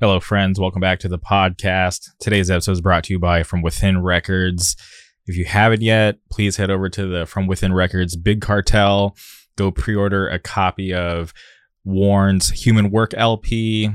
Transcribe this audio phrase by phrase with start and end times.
[0.00, 0.60] Hello, friends.
[0.60, 2.10] Welcome back to the podcast.
[2.20, 4.76] Today's episode is brought to you by From Within Records.
[5.26, 9.16] If you haven't yet, please head over to the From Within Records Big Cartel.
[9.56, 11.34] Go pre order a copy of
[11.82, 13.90] Warren's Human Work LP.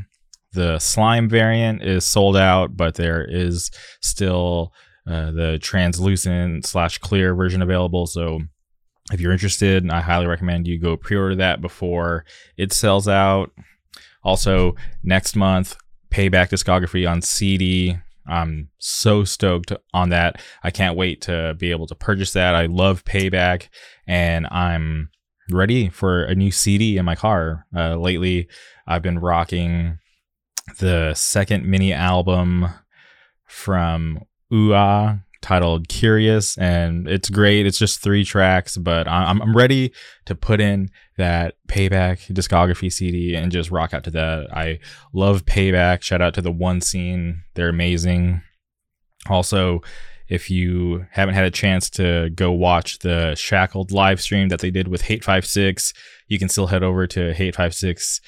[0.52, 4.74] The slime variant is sold out, but there is still
[5.08, 8.08] uh, the translucent slash clear version available.
[8.08, 8.42] So
[9.14, 12.26] if you're interested, I highly recommend you go pre order that before
[12.58, 13.52] it sells out.
[14.22, 15.78] Also, next month,
[16.14, 17.97] Payback discography on CD.
[18.28, 20.42] I'm so stoked on that.
[20.64, 22.54] I can't wait to be able to purchase that.
[22.54, 23.69] I love Payback,
[24.05, 25.10] and I'm
[25.50, 27.65] ready for a new CD in my car.
[27.75, 28.47] Uh, lately,
[28.86, 29.97] I've been rocking
[30.79, 32.67] the second mini album
[33.47, 34.19] from
[34.52, 37.66] UA titled Curious, and it's great.
[37.66, 39.94] It's just three tracks, but I'm, I'm ready
[40.25, 44.48] to put in that Payback discography CD and just rock out to that.
[44.56, 44.80] I
[45.14, 46.02] love Payback.
[46.02, 48.42] Shout out to the one scene, they're amazing.
[49.30, 49.81] Also,
[50.28, 54.72] if you haven't had a chance to go watch the Shackled live stream that they
[54.72, 55.94] did with Hate5six,
[56.28, 58.20] you can still head over to Hate5six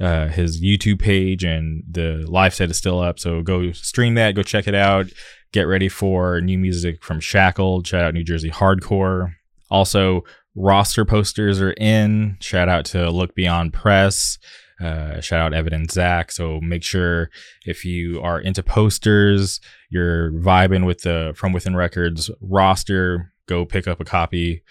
[0.00, 3.20] uh, his YouTube page and the live set is still up.
[3.20, 5.06] So go stream that, go check it out
[5.52, 7.86] get ready for new music from Shackled.
[7.86, 9.34] Shout out New Jersey Hardcore.
[9.70, 10.22] Also,
[10.54, 12.36] roster posters are in.
[12.40, 14.38] Shout out to Look Beyond Press.
[14.80, 16.32] Uh, shout out Evan and Zach.
[16.32, 17.30] So make sure
[17.64, 23.86] if you are into posters, you're vibing with the From Within Records roster, go pick
[23.86, 24.62] up a copy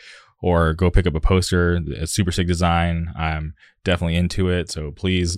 [0.42, 1.80] or go pick up a poster.
[1.98, 3.14] A super sick design.
[3.18, 4.70] I'm definitely into it.
[4.70, 5.38] So please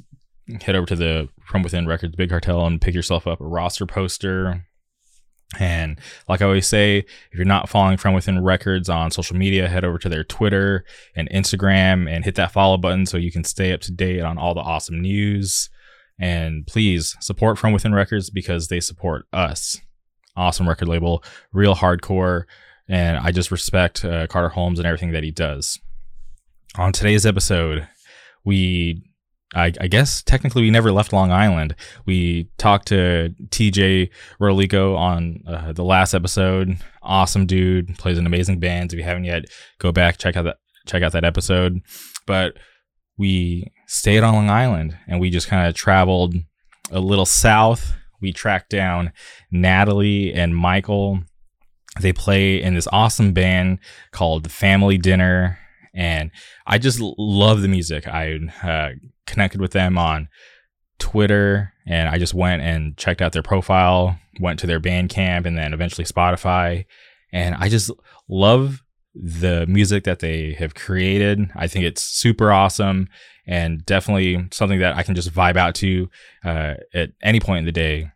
[0.62, 3.86] head over to the From Within Records Big Cartel and pick yourself up a roster
[3.86, 4.66] poster.
[5.60, 9.68] And like I always say, if you're not following From Within Records on social media,
[9.68, 13.44] head over to their Twitter and Instagram and hit that follow button so you can
[13.44, 15.70] stay up to date on all the awesome news.
[16.20, 19.80] And please support From Within Records because they support us.
[20.36, 22.44] Awesome record label, real hardcore.
[22.88, 25.80] And I just respect uh, Carter Holmes and everything that he does.
[26.76, 27.88] On today's episode,
[28.44, 29.04] we
[29.54, 31.76] I, I, guess technically we never left Long Island.
[32.06, 34.10] We talked to TJ
[34.40, 36.78] Rolico on uh, the last episode.
[37.02, 38.94] Awesome dude, plays an amazing band.
[38.94, 39.46] If you haven't yet,
[39.80, 41.82] go back check out that check out that episode.
[42.26, 42.58] But
[43.18, 46.36] we stayed on Long Island and we just kind of traveled
[46.92, 47.96] a little south.
[48.22, 49.12] We tracked down
[49.52, 51.22] Natalie and Michael.
[52.00, 53.80] They play in this awesome band
[54.12, 55.60] called Family Dinner
[55.94, 56.32] and
[56.66, 58.08] I just love the music.
[58.08, 58.90] I uh,
[59.26, 60.28] connected with them on
[61.00, 65.58] Twitter and I just went and checked out their profile, went to their Bandcamp and
[65.58, 66.86] then eventually Spotify.
[67.32, 67.92] And I just
[68.30, 68.84] love
[69.16, 71.52] the music that they have created.
[71.56, 73.10] I think it's super awesome
[73.46, 76.10] and definitely something that I can just vibe out to
[76.46, 78.10] uh, at any point in the day.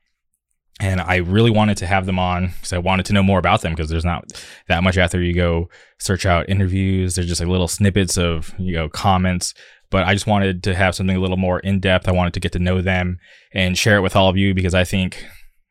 [0.79, 3.61] And I really wanted to have them on because I wanted to know more about
[3.61, 4.31] them because there's not
[4.67, 7.15] that much after you go search out interviews.
[7.15, 9.55] There's just like little snippets of, you know, comments
[9.89, 12.07] but I just wanted to have something a little more in depth.
[12.07, 13.19] I wanted to get to know them
[13.53, 15.23] and share it with all of you because I think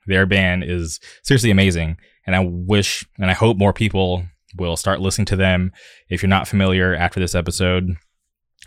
[0.07, 1.97] their band is seriously amazing.
[2.27, 4.25] And I wish and I hope more people
[4.57, 5.73] will start listening to them
[6.09, 7.97] if you're not familiar after this episode.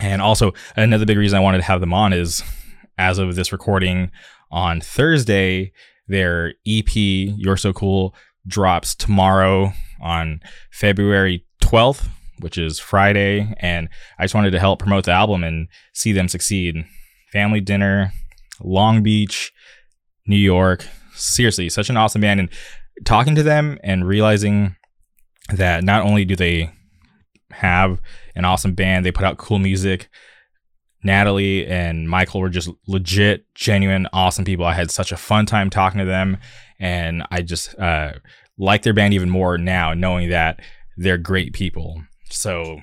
[0.00, 2.42] And also, another big reason I wanted to have them on is
[2.96, 4.10] as of this recording
[4.50, 5.72] on Thursday,
[6.08, 8.14] their EP, You're So Cool,
[8.46, 10.40] drops tomorrow on
[10.70, 12.08] February 12th
[12.40, 13.54] which is Friday.
[13.58, 16.84] And I just wanted to help promote the album and see them succeed.
[17.32, 18.12] Family Dinner,
[18.60, 19.52] Long Beach,
[20.26, 20.86] New York.
[21.14, 22.40] Seriously, such an awesome band.
[22.40, 22.48] And
[23.04, 24.76] talking to them and realizing
[25.52, 26.72] that not only do they
[27.50, 28.00] have
[28.34, 30.08] an awesome band, they put out cool music.
[31.02, 34.66] Natalie and Michael were just legit, genuine, awesome people.
[34.66, 36.38] I had such a fun time talking to them,
[36.78, 38.12] and I just uh,
[38.58, 40.60] like their band even more now, knowing that
[40.96, 42.02] they're great people.
[42.32, 42.80] So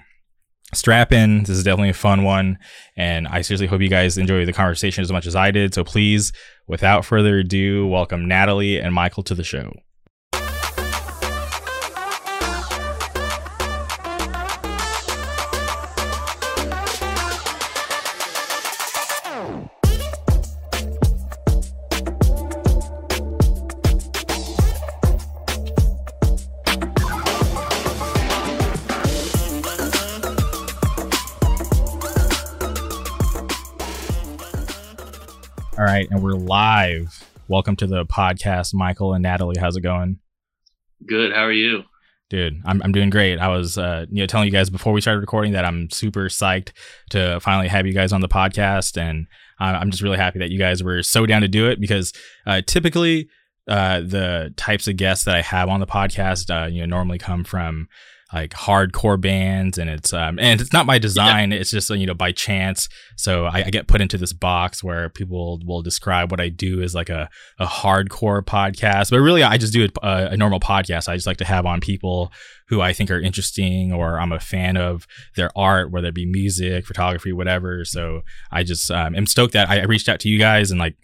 [0.74, 1.40] strap in.
[1.40, 2.58] This is definitely a fun one.
[2.96, 5.74] And I seriously hope you guys enjoy the conversation as much as I did.
[5.74, 6.34] So please,
[6.68, 9.72] without further ado, welcome Natalie and Michael to the show.
[35.98, 37.28] Right, and we're live.
[37.48, 39.56] Welcome to the podcast, Michael and Natalie.
[39.60, 40.20] How's it going?
[41.08, 41.34] Good.
[41.34, 41.86] How are you?
[42.30, 43.40] Dude, I'm, I'm doing great.
[43.40, 46.26] I was uh, you know telling you guys before we started recording that I'm super
[46.26, 46.70] psyched
[47.10, 49.26] to finally have you guys on the podcast, and
[49.60, 52.14] uh, I'm just really happy that you guys were so down to do it because
[52.46, 53.28] uh, typically
[53.68, 57.18] uh, the types of guests that I have on the podcast, uh, you know, normally
[57.18, 57.88] come from
[58.34, 61.60] like hardcore bands and it's um and it's not by design yeah.
[61.60, 62.90] it's just you know by chance.
[63.16, 66.82] So I, I, get put into this box where people will describe what i do
[66.82, 67.30] as like a,
[67.60, 71.08] a hardcore podcast but really i just do a, a normal podcast.
[71.08, 72.32] I just like to have on people
[72.68, 76.26] who i think are interesting or i'm a fan of their art whether it be
[76.26, 77.86] music photography whatever.
[77.86, 78.22] So
[78.52, 80.96] i just um, am stoked that I reached out to you guys and like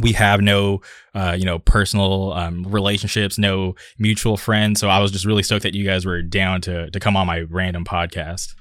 [0.00, 0.80] we have no
[1.14, 4.80] uh, you know personal um, relationships no mutual friends.
[4.80, 7.26] So i was just really stoked that you guys were down to to come on
[7.26, 8.54] my random podcast.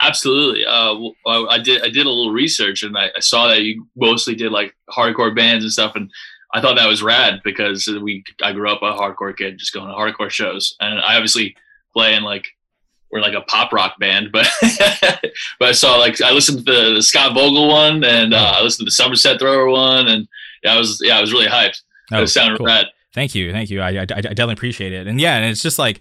[0.00, 0.64] Absolutely.
[0.66, 0.96] Uh,
[1.26, 4.50] i did i did a little research and I, I, saw that you mostly did
[4.50, 6.10] like hardcore bands and stuff and
[6.52, 9.86] i thought that was rad because we i grew up a hardcore kid just going
[9.86, 10.76] to hardcore shows.
[10.80, 11.56] And i obviously
[11.92, 12.46] play in like
[13.12, 14.48] we're like a pop rock band, but
[15.58, 18.62] but I saw like I listened to the, the Scott Vogel one and uh, I
[18.62, 20.26] listened to the Somerset Thrower one and
[20.62, 21.82] yeah, I was yeah, I was really hyped.
[22.12, 22.66] Oh, it sounded cool.
[22.66, 22.86] rad.
[23.14, 23.80] Thank you, thank you.
[23.80, 25.06] I, I, I definitely appreciate it.
[25.06, 26.00] And yeah, and it's just like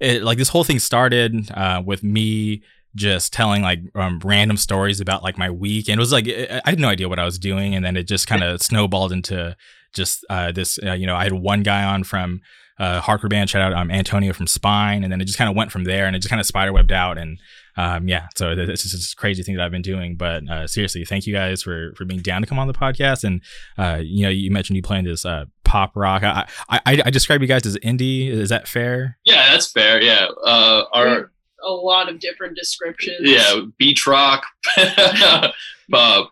[0.00, 2.62] it like this whole thing started uh, with me
[2.94, 6.60] just telling like um, random stories about like my week, and it was like I
[6.64, 9.56] had no idea what I was doing, and then it just kind of snowballed into
[9.94, 10.78] just uh, this.
[10.82, 12.40] Uh, you know, I had one guy on from
[12.78, 13.50] uh, hardcore band.
[13.50, 16.06] Shout out um, Antonio from Spine, and then it just kind of went from there,
[16.06, 17.38] and it just kind of spiderwebbed out, and
[17.76, 20.16] um, yeah, so it's just this crazy thing that I've been doing.
[20.16, 23.24] But uh, seriously, thank you guys for for being down to come on the podcast.
[23.24, 23.42] And
[23.78, 26.22] uh, you know, you mentioned you playing this uh, pop rock.
[26.22, 28.28] I, I I describe you guys as indie.
[28.28, 29.18] Is that fair?
[29.24, 30.02] Yeah, that's fair.
[30.02, 31.30] Yeah, uh, our
[31.66, 33.18] a lot of different descriptions.
[33.22, 34.46] Yeah, beach rock,
[34.76, 36.22] uh,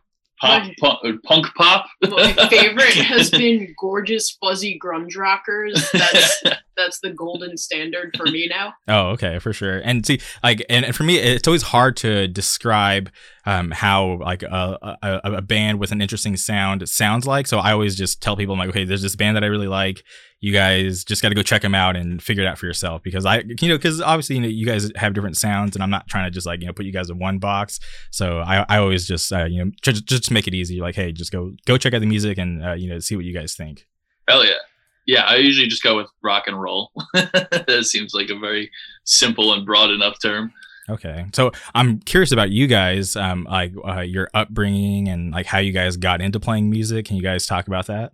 [0.45, 1.87] pop, punk, punk pop.
[2.03, 5.91] My favorite has been gorgeous fuzzy grunge rockers.
[5.93, 6.43] That's
[6.77, 8.75] that's the golden standard for me now.
[8.89, 9.79] Oh, okay, for sure.
[9.79, 13.11] And see, like, and, and for me, it's always hard to describe
[13.47, 17.47] um, how like a, a, a band with an interesting sound sounds like.
[17.47, 19.69] So I always just tell people, I'm like, okay, there's this band that I really
[19.69, 20.03] like
[20.45, 23.03] you guys just got to go check them out and figure it out for yourself
[23.03, 25.89] because I, you know, because obviously, you know, you guys have different sounds and I'm
[25.89, 27.81] not trying to just like, you know, put you guys in one box.
[28.11, 30.83] So I, I always just, uh, you know, just, just make it easy.
[30.83, 33.25] Like, hey, just go, go check out the music and, uh, you know, see what
[33.25, 33.87] you guys think.
[34.29, 34.59] Hell yeah.
[35.07, 35.23] Yeah.
[35.23, 36.93] I usually just go with rock and roll.
[37.15, 38.71] that seems like a very
[39.05, 40.53] simple and broad enough term.
[40.91, 45.57] Okay, so I'm curious about you guys, um, like uh, your upbringing and like how
[45.57, 47.07] you guys got into playing music.
[47.07, 48.13] Can you guys talk about that?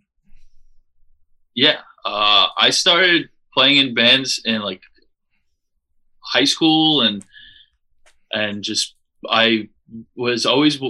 [1.56, 4.82] Yeah, uh, I started playing in bands in like
[6.20, 7.24] high school and
[8.32, 8.94] and just
[9.28, 9.68] I
[10.14, 10.80] was always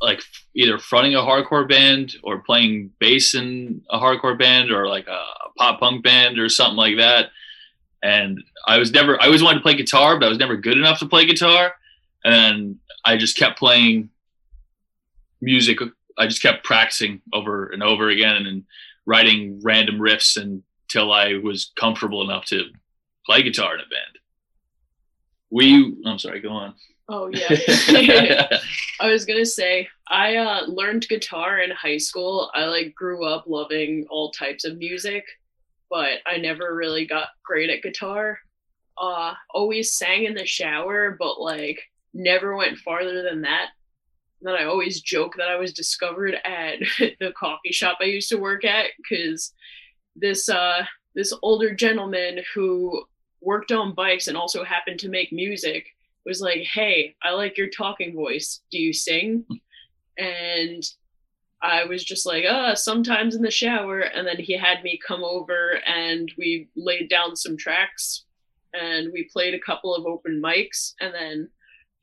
[0.00, 0.22] like
[0.54, 5.24] either fronting a hardcore band or playing bass in a hardcore band or like a
[5.58, 7.30] pop punk band or something like that.
[8.02, 10.76] And I was never I always wanted to play guitar, but I was never good
[10.76, 11.74] enough to play guitar.
[12.24, 14.10] And I just kept playing
[15.40, 15.78] music.
[16.18, 18.64] I just kept practicing over and over again and
[19.06, 22.64] writing random riffs until I was comfortable enough to
[23.26, 24.18] play guitar in a band.
[25.50, 26.74] We, I'm sorry, go on.
[27.08, 27.48] Oh yeah.
[29.00, 32.50] I was gonna say I uh, learned guitar in high school.
[32.54, 35.24] I like grew up loving all types of music,
[35.90, 38.38] but I never really got great at guitar.
[38.96, 41.80] Uh, always sang in the shower, but like
[42.14, 43.70] never went farther than that
[44.46, 46.78] then I always joke that I was discovered at
[47.20, 49.52] the coffee shop I used to work at because
[50.16, 50.84] this uh,
[51.14, 53.04] this older gentleman who
[53.40, 55.86] worked on bikes and also happened to make music
[56.24, 58.60] was like, "Hey, I like your talking voice.
[58.70, 59.44] Do you sing?"
[60.18, 60.82] And
[61.60, 65.24] I was just like, "Uh, sometimes in the shower." And then he had me come
[65.24, 68.24] over and we laid down some tracks
[68.74, 71.48] and we played a couple of open mics and then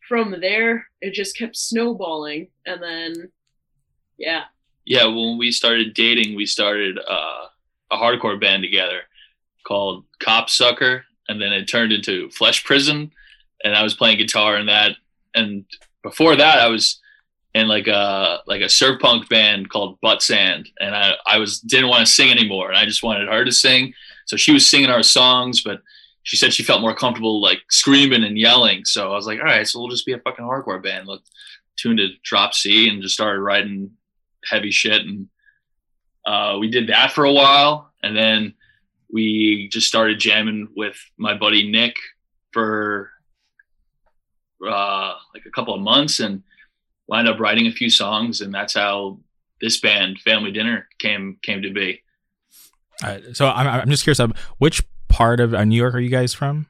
[0.10, 2.50] from there, it just kept snowballing.
[2.66, 3.32] And then,
[4.18, 4.46] yeah.
[4.86, 7.46] Yeah, when we started dating, we started uh,
[7.92, 9.02] a hardcore band together
[9.66, 11.06] called Cop Sucker.
[11.30, 13.12] And then it turned into Flesh Prison.
[13.64, 14.98] And I was playing guitar in that.
[15.36, 15.64] And
[16.04, 17.00] before that, I was
[17.54, 21.60] in like a like a surf punk band called Butt Sand, and I I was
[21.60, 23.94] didn't want to sing anymore, and I just wanted her to sing.
[24.26, 25.82] So she was singing our songs, but
[26.24, 28.86] she said she felt more comfortable like screaming and yelling.
[28.86, 31.08] So I was like, all right, so we'll just be a fucking hardcore band.
[31.08, 31.30] Let's
[31.78, 33.92] tune to drop C and just started writing
[34.46, 35.02] heavy shit.
[35.02, 35.28] And
[36.26, 37.92] uh, we did that for a while.
[38.04, 38.54] And then
[39.12, 41.96] we just started jamming with my buddy Nick
[42.52, 43.12] for
[44.66, 46.44] uh, like a couple of months and
[47.08, 48.42] wound up writing a few songs.
[48.42, 49.20] And that's how
[49.62, 52.02] this band, Family Dinner, came came to be.
[53.04, 54.84] All right, so I'm, I'm just curious, um, which
[55.20, 56.66] part of uh, New York are you guys from?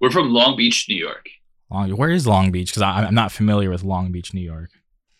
[0.00, 1.28] We're from Long Beach, New York.
[1.70, 2.70] Long, where is Long Beach?
[2.70, 4.70] Because I'm not familiar with Long Beach, New York.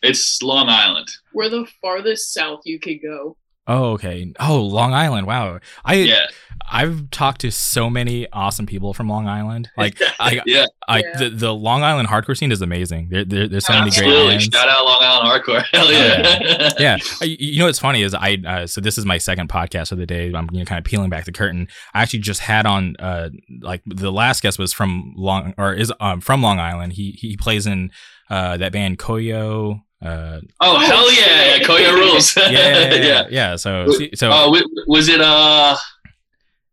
[0.01, 1.07] It's Long Island.
[1.33, 3.37] We're the farthest south you could go.
[3.67, 4.33] Oh, okay.
[4.39, 5.27] Oh, Long Island.
[5.27, 5.59] Wow.
[5.83, 6.25] I Yeah.
[6.69, 9.69] I've talked to so many awesome people from Long Island.
[9.77, 10.65] Like I, yeah.
[10.87, 11.17] I Yeah.
[11.19, 13.07] the, the Long Island hardcore scene is amazing.
[13.09, 14.27] There, there there's so many great Absolutely.
[14.33, 14.45] bands.
[14.45, 15.63] Shout out Long Island Hardcore.
[15.73, 16.69] Hell yeah.
[16.79, 19.91] yeah I- you know what's funny is i uh, so this is my second podcast
[19.91, 22.39] of the day i'm you know kind of peeling back the curtain i actually just
[22.41, 23.29] had on uh
[23.61, 27.35] like the last guest was from long or is um from long island he he
[27.37, 27.91] plays in
[28.29, 31.55] uh that band koyo uh Oh, hell yeah.
[31.57, 31.63] yeah.
[31.63, 32.35] Koyo rules.
[32.37, 33.27] yeah yeah, yeah, yeah.
[33.31, 33.55] yeah.
[33.55, 34.51] so so Oh,
[34.87, 35.75] was it, uh,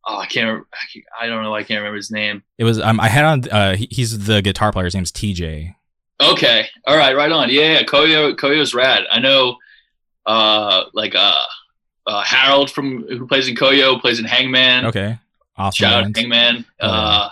[0.07, 1.55] oh, I can't, remember- I can't- I don't know.
[1.55, 2.43] I can't remember his name.
[2.59, 5.75] it was um i had on uh he, he's the guitar player his name's tj
[6.23, 6.67] Okay.
[6.87, 7.17] All right.
[7.17, 7.51] Right on.
[7.51, 7.73] Yeah.
[7.73, 7.83] yeah.
[7.83, 9.03] Koyo, Koyo's rad.
[9.11, 9.57] I know,
[10.27, 11.43] uh, like, uh,
[12.07, 14.87] uh, Harold from who plays in Koyo plays in Hangman.
[14.87, 15.19] okay
[15.57, 16.17] awesome Shout out.
[16.17, 16.65] Hangman.
[16.81, 16.89] Oh.
[16.89, 17.29] Uh,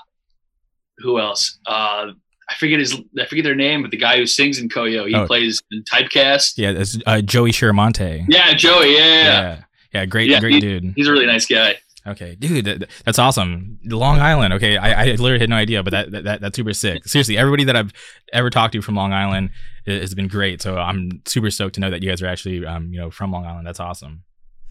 [0.98, 1.58] who else?
[1.64, 2.06] Uh,
[2.48, 5.14] I forget his, I forget their name, but the guy who sings in Koyo, he
[5.14, 5.26] Oh.
[5.26, 6.54] plays in Typecast.
[6.56, 8.94] yeah it's uh joey Chiaramonte Yeah, Joey.
[8.94, 9.62] Yeah, yeah,
[9.94, 10.06] yeah.
[10.06, 11.76] great Yeah, great dude He's a really nice guy.
[12.04, 13.78] Okay, dude, that, that's awesome.
[13.84, 14.54] Long Island.
[14.54, 17.06] Okay, I, I literally had no idea, but that, that, that that's super sick.
[17.06, 17.92] Seriously, everybody that I've
[18.32, 19.50] ever talked to from Long Island
[19.86, 20.60] has been great.
[20.62, 23.30] So I'm super stoked to know that you guys are actually, um, you know, from
[23.30, 23.68] Long Island.
[23.68, 24.24] That's awesome.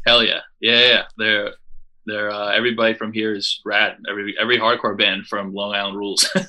[0.05, 1.03] Hell yeah, yeah, yeah.
[1.17, 1.53] They're
[2.05, 3.97] they're uh, everybody from here is rad.
[4.09, 6.29] Every every hardcore band from Long Island rules.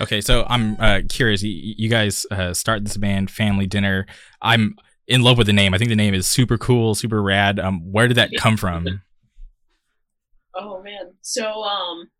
[0.00, 1.44] Okay, so I'm uh, curious.
[1.44, 4.06] You, you guys uh, start this band, Family Dinner.
[4.40, 4.74] I'm
[5.06, 5.74] in love with the name.
[5.74, 7.60] I think the name is super cool, super rad.
[7.60, 9.02] Um, where did that come from?
[10.54, 11.12] Oh man.
[11.22, 12.10] So um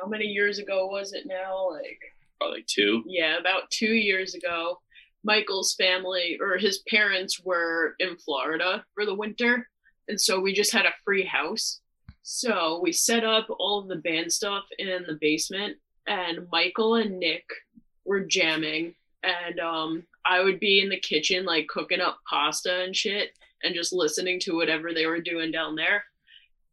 [0.00, 1.68] how many years ago was it now?
[1.70, 1.98] Like
[2.40, 3.02] Probably two.
[3.06, 4.78] yeah, about 2 years ago.
[5.24, 9.68] Michael's family or his parents were in Florida for the winter,
[10.08, 11.80] and so we just had a free house.
[12.22, 17.18] So we set up all of the band stuff in the basement, and Michael and
[17.18, 17.44] Nick
[18.04, 22.94] were jamming, and um, I would be in the kitchen like cooking up pasta and
[22.94, 23.30] shit,
[23.62, 26.04] and just listening to whatever they were doing down there.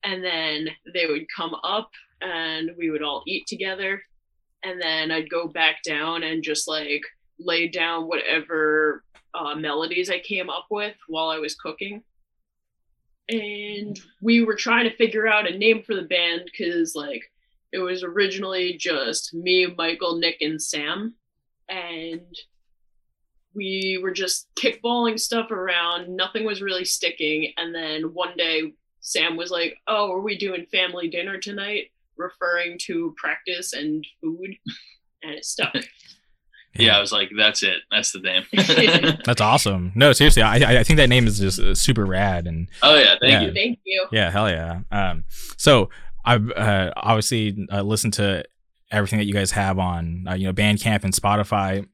[0.04, 1.90] And then they would come up,
[2.22, 4.02] and we would all eat together,
[4.64, 7.04] and then I'd go back down and just like
[7.40, 12.04] lay down whatever uh, melodies I came up with while I was cooking.
[13.30, 17.24] And we were trying to figure out a name for the band because, like,
[17.72, 21.16] it was originally just me, Michael, Nick, and Sam.
[21.68, 22.36] And
[23.56, 26.16] we were just kickballing stuff around.
[26.16, 27.52] Nothing was really sticking.
[27.58, 31.92] And then one day, Sam was like, Oh, are we doing family dinner tonight?
[32.18, 34.56] Referring to practice and food.
[35.24, 35.76] And it stuck.
[36.78, 37.78] Yeah, I was like, that's it.
[37.92, 38.44] That's the name.
[39.26, 39.92] That's awesome.
[39.96, 42.96] No, seriously, I I- I think that name is just uh, super rad and oh
[42.96, 43.42] yeah, thank Yeah.
[43.42, 43.54] you.
[43.54, 44.06] Thank you.
[44.12, 44.82] Yeah, hell yeah.
[44.92, 45.24] Um,
[45.58, 45.90] so
[46.26, 48.44] I've uh, obviously uh, listened to
[48.92, 51.86] everything that you guys have on, uh, you know, Bandcamp and Spotify,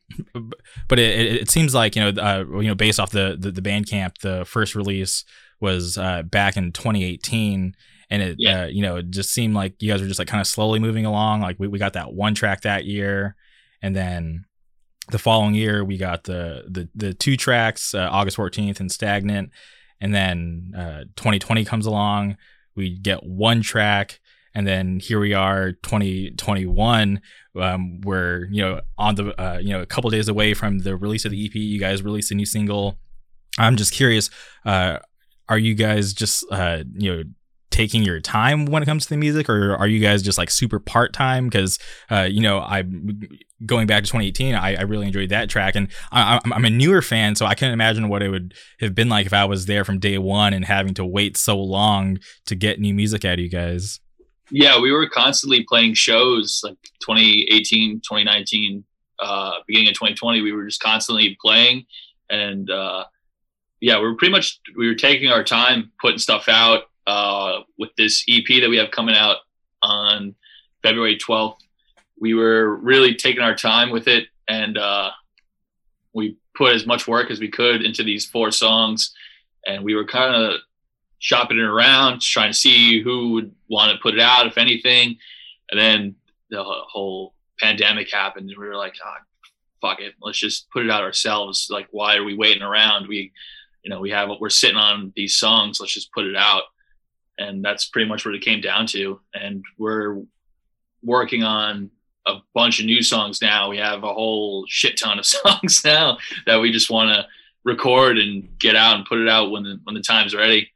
[0.87, 3.51] but it, it, it seems like you know, uh, you know, based off the, the
[3.51, 5.23] the Bandcamp, the first release
[5.59, 7.75] was uh, back in 2018.
[8.09, 8.63] And it, Yeah.
[8.63, 10.79] uh, you know, it just seemed like you guys were just like kind of slowly
[10.79, 11.39] moving along.
[11.41, 13.35] Like we, we got that one track that year,
[13.81, 14.43] and then
[15.11, 19.51] the following year we got the the the two tracks, uh, August 14th and Stagnant,
[19.99, 22.37] and then uh, 2020 comes along
[22.75, 24.19] we get one track
[24.53, 27.21] and then here we are 2021
[27.59, 30.95] um, we're you know on the uh, you know a couple days away from the
[30.95, 32.97] release of the ep you guys released a new single.
[33.57, 34.29] I'm just curious
[34.65, 34.99] uh,
[35.49, 37.23] are you guys just uh, you know
[37.81, 40.51] taking your time when it comes to the music or are you guys just like
[40.51, 41.79] super part-time because
[42.11, 43.19] uh, you know i'm
[43.65, 46.69] going back to 2018 I, I really enjoyed that track and I, I'm, I'm a
[46.69, 49.65] newer fan so i can't imagine what it would have been like if i was
[49.65, 53.33] there from day one and having to wait so long to get new music out
[53.33, 53.99] of you guys
[54.51, 58.83] Yeah, we were constantly playing shows like 2018, 2019,
[59.19, 60.41] uh, beginning of 2020.
[60.41, 61.85] We were just constantly playing,
[62.29, 63.05] and uh,
[63.79, 66.83] yeah, we were pretty much we were taking our time putting stuff out.
[67.07, 69.37] Uh, with this EP that we have coming out
[69.81, 70.35] on
[70.83, 71.57] February 12th,
[72.19, 75.09] we were really taking our time with it, and uh,
[76.13, 79.13] we put as much work as we could into these four songs,
[79.65, 80.59] and we were kind of
[81.19, 85.17] shopping it around, trying to see who would want to put it out, if anything.
[85.69, 86.15] And then
[86.49, 89.13] the whole pandemic happened, and we were like, oh,
[89.81, 91.67] fuck it, let's just put it out ourselves.
[91.69, 93.07] Like, why are we waiting around?
[93.07, 93.31] We,
[93.83, 95.79] you know, we have we're sitting on these songs.
[95.79, 96.63] Let's just put it out,
[97.41, 99.19] and that's pretty much what it came down to.
[99.33, 100.21] And we're
[101.03, 101.89] working on
[102.27, 103.69] a bunch of new songs now.
[103.69, 107.25] We have a whole shit ton of songs now that we just want to
[107.63, 110.71] record and get out and put it out when the when the time's ready.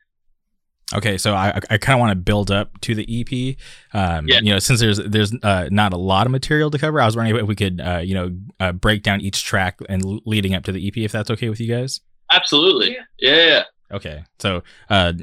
[0.94, 3.58] Okay, so I I kind of want to build up to the EP.
[3.92, 4.40] Um, Yeah.
[4.42, 7.16] You know, since there's there's uh, not a lot of material to cover, I was
[7.16, 10.54] wondering if we could uh, you know uh, break down each track and l- leading
[10.54, 12.02] up to the EP, if that's okay with you guys.
[12.32, 12.98] Absolutely.
[13.20, 13.36] Yeah.
[13.36, 13.48] Yeah.
[13.48, 13.64] yeah.
[13.92, 15.14] Okay, so uh,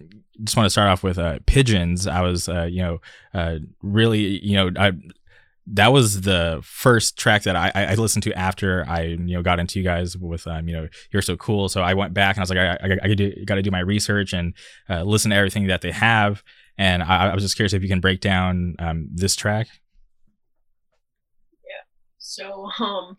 [0.45, 2.07] just want to start off with uh, pigeons.
[2.07, 3.01] I was uh, you know
[3.35, 4.93] uh, really you know I
[5.69, 9.61] that was the first track that I, I listened to after I you know got
[9.61, 11.69] into you guys with um you know you're so cool.
[11.69, 13.81] So I went back and I was like I I, I got to do my
[13.81, 14.55] research and
[14.91, 16.43] uh, listen to everything that they have.
[16.79, 19.69] And I, I was just curious if you can break down um, this track.
[21.65, 21.85] Yeah.
[22.19, 23.19] So, um,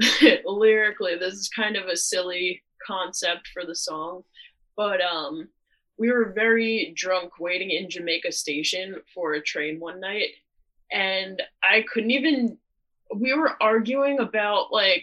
[0.44, 4.22] lyrically, this is kind of a silly concept for the song,
[4.76, 5.48] but um,
[5.98, 10.30] we were very drunk waiting in Jamaica Station for a train one night,
[10.90, 12.58] and I couldn't even.
[13.14, 15.02] We were arguing about like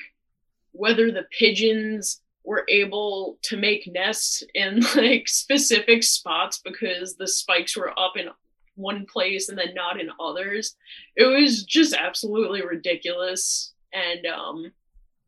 [0.72, 7.76] whether the pigeons were able to make nests in like specific spots because the spikes
[7.76, 8.30] were up in
[8.76, 10.76] one place and then not in others
[11.16, 14.70] it was just absolutely ridiculous and um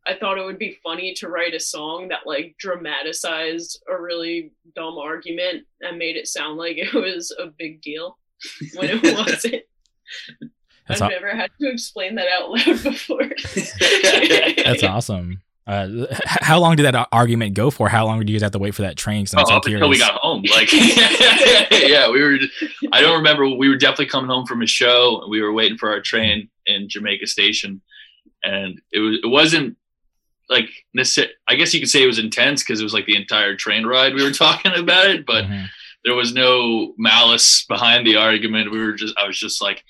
[0.08, 4.52] i thought it would be funny to write a song that like dramatized a really
[4.76, 8.18] dumb argument and made it sound like it was a big deal
[8.76, 9.64] when it wasn't
[10.88, 13.30] That's i've aw- never had to explain that out loud before
[14.64, 15.42] That's awesome.
[15.66, 17.90] Uh, how long did that argument go for?
[17.90, 19.26] How long did you guys have to wait for that train?
[19.26, 20.42] 'Cause I'm Oh, so up until we got home.
[20.50, 22.38] Like, yeah, we were.
[22.94, 23.50] I don't remember.
[23.50, 25.20] We were definitely coming home from a show.
[25.22, 27.82] and We were waiting for our train in Jamaica Station,
[28.44, 29.18] and it was.
[29.22, 29.76] It wasn't
[30.50, 33.16] like necess- I guess you could say it was intense because it was like the
[33.18, 35.68] entire train ride we were talking about it, but Mhm.
[36.06, 38.72] there was no malice behind the argument.
[38.72, 39.14] We were just.
[39.18, 39.84] I was just like.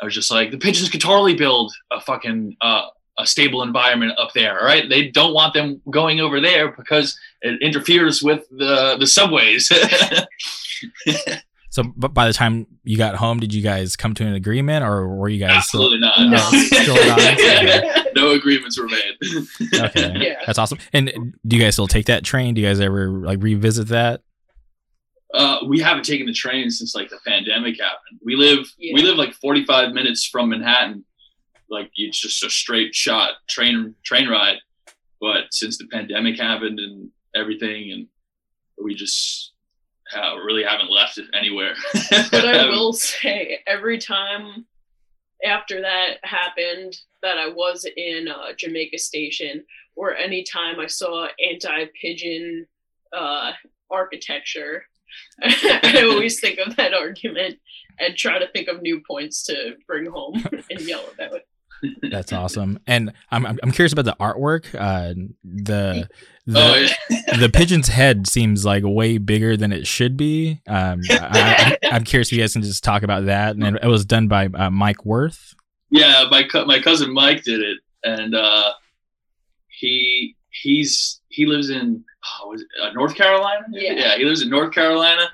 [0.00, 2.86] I was just like the pigeons could totally build a fucking uh,
[3.18, 4.58] a stable environment up there.
[4.58, 9.06] All right, they don't want them going over there because it interferes with the the
[9.06, 9.70] subways.
[11.72, 14.84] So, but by the time you got home, did you guys come to an agreement,
[14.84, 15.82] or were you guys still?
[15.82, 16.28] Absolutely not.
[16.28, 16.36] No.
[16.82, 17.18] Still not?
[17.20, 18.10] Okay.
[18.16, 19.16] no agreements were made.
[19.80, 20.40] Okay, Yeah.
[20.46, 20.78] that's awesome.
[20.92, 22.54] And do you guys still take that train?
[22.54, 24.22] Do you guys ever like revisit that?
[25.32, 28.18] Uh, we haven't taken the train since like the pandemic happened.
[28.24, 31.04] We live we live like 45 minutes from Manhattan.
[31.68, 34.56] Like it's just a straight shot train train ride.
[35.20, 38.06] But since the pandemic happened and everything, and
[38.82, 39.49] we just
[40.16, 41.74] uh, really haven't left it anywhere.
[42.10, 44.66] but I will say, every time
[45.44, 49.64] after that happened, that I was in uh, Jamaica Station,
[49.96, 52.66] or any time I saw anti-pigeon
[53.16, 53.52] uh,
[53.90, 54.84] architecture,
[55.42, 57.58] I always think of that argument
[57.98, 61.40] and try to think of new points to bring home and yell about.
[62.10, 62.78] That's awesome.
[62.86, 64.74] And I'm I'm I'm curious about the artwork.
[64.74, 66.08] Uh, the
[66.52, 66.74] the, Oh,
[67.10, 67.36] yeah.
[67.38, 70.60] the pigeon's head seems like way bigger than it should be.
[70.66, 73.56] Um, I, I, I'm curious if you guys can just talk about that.
[73.56, 75.54] And it was done by uh, Mike Worth.
[75.90, 78.72] Yeah, my co- my cousin Mike did it, and uh,
[79.68, 82.04] he he's he lives in
[82.42, 83.66] oh, was it, uh, North Carolina.
[83.72, 84.16] Yeah.
[84.16, 85.28] he lives in North Carolina,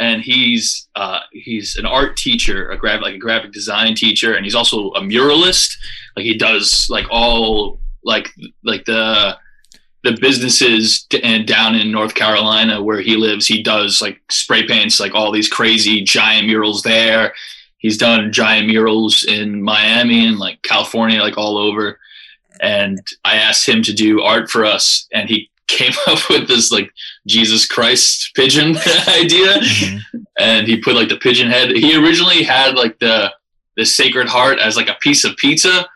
[0.00, 4.44] and he's uh, he's an art teacher, a graphic like a graphic design teacher, and
[4.44, 5.76] he's also a muralist.
[6.16, 8.28] Like he does like all like
[8.64, 9.36] like the
[10.04, 14.98] the businesses and down in North Carolina where he lives, he does like spray paints
[14.98, 17.34] like all these crazy giant murals there.
[17.78, 21.98] He's done giant murals in Miami and like California, like all over.
[22.60, 26.70] And I asked him to do art for us, and he came up with this
[26.70, 26.92] like
[27.26, 28.76] Jesus Christ pigeon
[29.08, 29.54] idea.
[29.58, 30.00] Mhm.
[30.38, 31.70] And he put like the pigeon head.
[31.70, 33.32] He originally had like the
[33.76, 35.88] the Sacred Heart as like a piece of pizza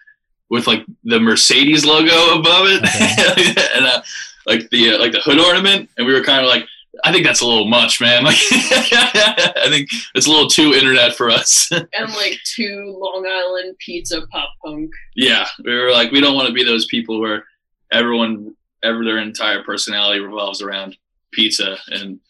[0.51, 4.03] with like the Mercedes logo above it, and uh,
[4.47, 5.91] like the uh, like the hood ornament.
[5.97, 6.67] And we were kind of like,
[7.05, 8.25] I think that's a little much, man.
[8.25, 11.71] Like, I think it's a little too internet for us.
[11.73, 14.91] And like too Long Island pizza pop punk.
[15.15, 17.45] yeah, we were like, we don't want to be those people where
[17.93, 20.97] everyone, ever their entire personality revolves around
[21.33, 22.21] pizza and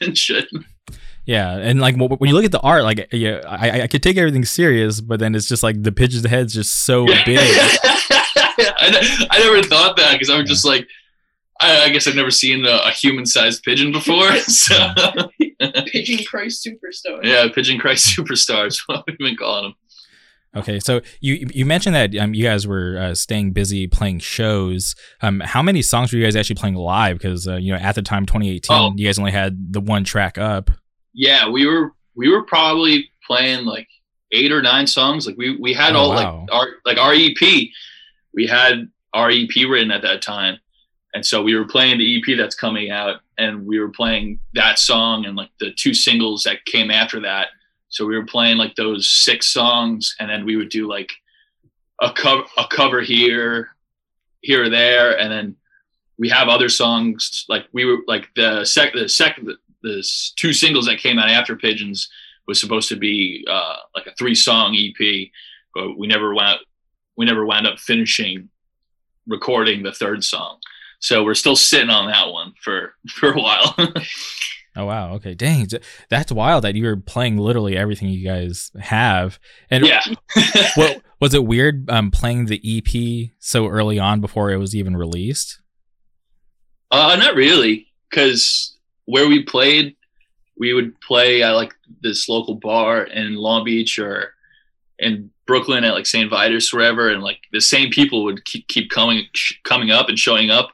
[0.00, 0.48] and shit.
[1.26, 4.16] Yeah, and like when you look at the art, like yeah, I, I could take
[4.18, 7.38] everything serious, but then it's just like the pigeon's head's just so big.
[7.38, 10.86] I, I never thought that because I was just like,
[11.60, 14.30] I, I guess I've never seen a, a human-sized pigeon before.
[14.44, 14.76] So
[15.86, 17.20] Pigeon Christ Superstar.
[17.22, 19.74] yeah, pigeon Christ superstar is what we've been calling them.
[20.56, 24.94] Okay, so you you mentioned that um, you guys were uh, staying busy playing shows.
[25.22, 27.18] Um, how many songs were you guys actually playing live?
[27.18, 28.92] Because uh, you know at the time 2018, Oh.
[28.96, 30.70] you guys only had the one track up.
[31.14, 33.88] Yeah, we were we were probably playing like
[34.32, 35.26] eight or nine songs.
[35.26, 36.40] Like we we had Oh, all wow.
[36.40, 37.68] like our like our EP.
[38.34, 40.58] We had our EP written at that time,
[41.14, 44.78] and so we were playing the EP that's coming out and we were playing that
[44.78, 47.48] song and like the two singles that came after that.
[47.88, 51.12] So we were playing like those six songs, and then we would do like
[52.00, 53.68] a cover a cover here,
[54.40, 55.56] here or there, and then
[56.18, 59.52] we have other songs like we were like the sec the second
[59.84, 60.04] the, the
[60.36, 62.08] two singles that came out after Pigeons
[62.46, 65.28] was supposed to be uh, like a three song EP,
[65.74, 66.58] but we never went
[67.16, 68.48] we never wound up finishing
[69.26, 70.58] recording the third song.
[70.98, 73.74] So we're still sitting on that one for for a while.
[74.76, 75.68] oh wow, okay, dang,
[76.08, 79.38] that's wild that you were playing literally everything you guys have.
[79.70, 80.02] And yeah,
[80.74, 84.96] what was it weird um, playing the EP so early on before it was even
[84.96, 85.60] released?
[86.90, 88.73] Uh, not really, because
[89.06, 89.96] where we played,
[90.58, 94.34] we would play at like this local bar in Long Beach or
[94.98, 96.30] in Brooklyn at like St.
[96.30, 99.26] Vitus, wherever, and like the same people would keep keep coming
[99.64, 100.70] coming up and showing up.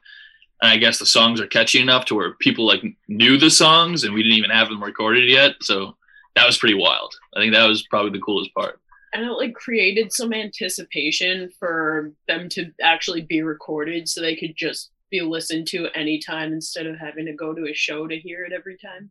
[0.63, 4.05] And I guess the songs are catchy enough to where people like knew the songs,
[4.05, 5.53] and we didn't even have them recorded yet.
[5.63, 5.97] So
[6.37, 7.15] that was pretty wild.
[7.35, 8.79] I think that was probably the coolest part.
[9.13, 14.55] And it like created some anticipation for them to actually be recorded, so they could
[14.55, 18.45] just be listened to anytime instead of having to go to a show to hear
[18.45, 19.11] it every time.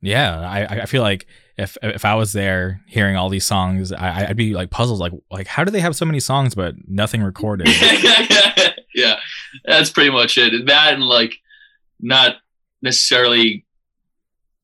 [0.00, 4.26] Yeah, I, I feel like if if I was there hearing all these songs, I,
[4.28, 7.22] I'd be like puzzled, like like how do they have so many songs but nothing
[7.22, 7.68] recorded?
[8.94, 9.16] yeah,
[9.64, 10.66] that's pretty much it.
[10.66, 11.34] That and like
[12.00, 12.36] not
[12.82, 13.64] necessarily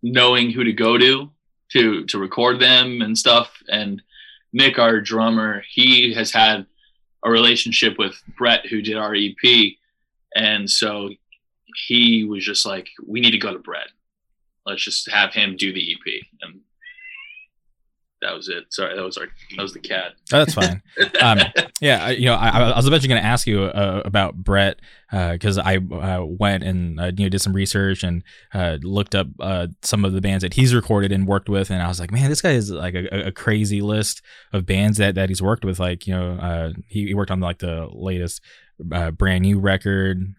[0.03, 1.31] knowing who to go to
[1.70, 3.62] to to record them and stuff.
[3.68, 4.03] And
[4.53, 6.66] Nick, our drummer, he has had
[7.24, 9.72] a relationship with Brett, who did our EP,
[10.34, 11.10] and so
[11.86, 13.88] he was just like, "We need to go to Brett."
[14.68, 16.22] let's just have him do the EP.
[16.42, 16.60] And
[18.20, 18.64] that was it.
[18.70, 20.12] Sorry, that was our that was the cat.
[20.32, 20.82] Oh, that's fine.
[21.22, 21.38] um,
[21.80, 25.56] yeah, you know, I, I was eventually going to ask you uh, about Brett because
[25.56, 29.28] uh, I uh, went and uh, you know did some research and uh, looked up
[29.38, 32.10] uh, some of the bands that he's recorded and worked with, and I was like,
[32.10, 34.20] man, this guy is like a, a crazy list
[34.52, 35.78] of bands that that he's worked with.
[35.78, 38.40] Like, you know, he, he, worked on like the latest.
[38.78, 40.34] Brand new record.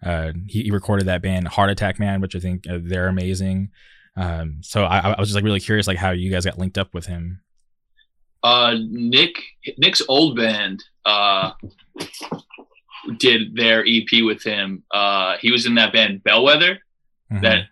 [0.46, 3.70] He, he, recorded that band Heart Attack Man, which I think they're amazing.
[4.16, 6.78] Um, so I, I was just like really curious, like how you guys got linked
[6.78, 7.40] up with him.
[8.42, 9.34] Uh, Nick,
[9.78, 11.52] Nick's old band, uh,
[13.18, 14.82] did their EP with him.
[14.90, 16.78] Uh, he was in that band Bellwether
[17.32, 17.42] mm-hmm.
[17.42, 17.64] that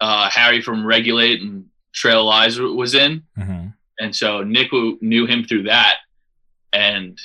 [0.00, 3.68] uh, Harry from Regulate and Trail Lies was in, mm-hmm.
[3.98, 5.96] and so Nick knew him through that,
[6.72, 7.18] and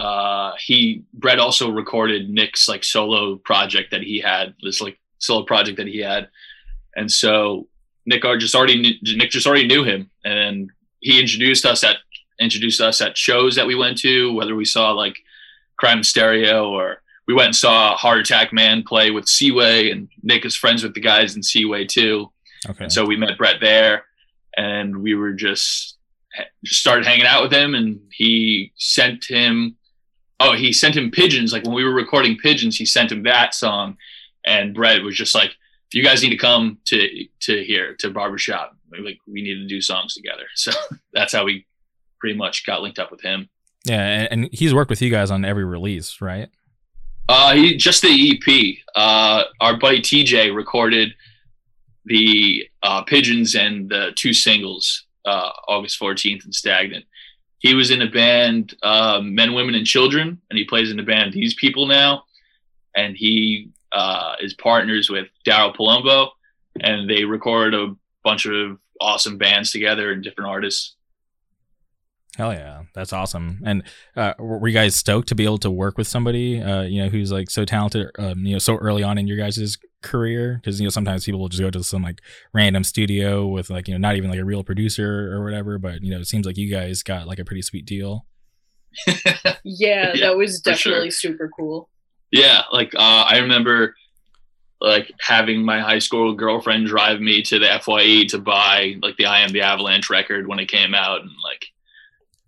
[0.00, 5.44] uh, he Brett also recorded Nick's like solo project that he had, this like solo
[5.44, 6.28] project that he had,
[6.96, 7.68] and so
[8.06, 11.96] Nick just already knew, Nick just already knew him, and he introduced us at
[12.40, 15.18] introduced us at shows that we went to, whether we saw like
[15.76, 20.44] Crime Stereo or we went and saw Heart Attack Man play with Seaway, and Nick
[20.44, 22.32] is friends with the guys in Seaway too.
[22.68, 22.84] Okay.
[22.84, 24.06] And so we met Brett there,
[24.56, 25.98] and we were just
[26.64, 29.76] just started hanging out with him, and he sent him.
[30.40, 31.52] Oh, he sent him pigeons.
[31.52, 33.96] Like when we were recording pigeons, he sent him that song,
[34.44, 38.10] and Brett was just like, If you guys need to come to to here to
[38.10, 40.44] barbershop like we need to do songs together.
[40.56, 40.72] So
[41.12, 41.66] that's how we
[42.18, 43.48] pretty much got linked up with him.
[43.84, 46.48] Yeah and, and he's worked with you guys on every release right?
[47.28, 51.14] Uh he just the ep uh our buddy tj recorded
[52.04, 57.04] the uh pigeons and the two singles uh august 14th and stagnant
[57.60, 61.02] he was in a band uh, men women and children and he plays in the
[61.02, 62.24] band these people now
[62.94, 66.30] and he uh, is partners with Daryl Palumbo,
[66.80, 70.94] and they record a bunch of awesome bands together and different artists.
[72.36, 73.60] Hell yeah, that's awesome!
[73.64, 73.82] And
[74.16, 77.08] uh, were you guys stoked to be able to work with somebody, uh, you know,
[77.08, 80.60] who's like so talented, um, you know, so early on in your guys' career?
[80.62, 82.20] Because you know sometimes people will just go to some like
[82.54, 86.02] random studio with like you know not even like a real producer or whatever, but
[86.02, 88.26] you know it seems like you guys got like a pretty sweet deal.
[89.06, 91.32] yeah, yeah, that was definitely sure.
[91.32, 91.88] super cool.
[92.30, 93.96] Yeah, like uh, I remember
[94.80, 99.26] like having my high school girlfriend drive me to the FYE to buy like the
[99.26, 101.66] I Am the Avalanche record when it came out and like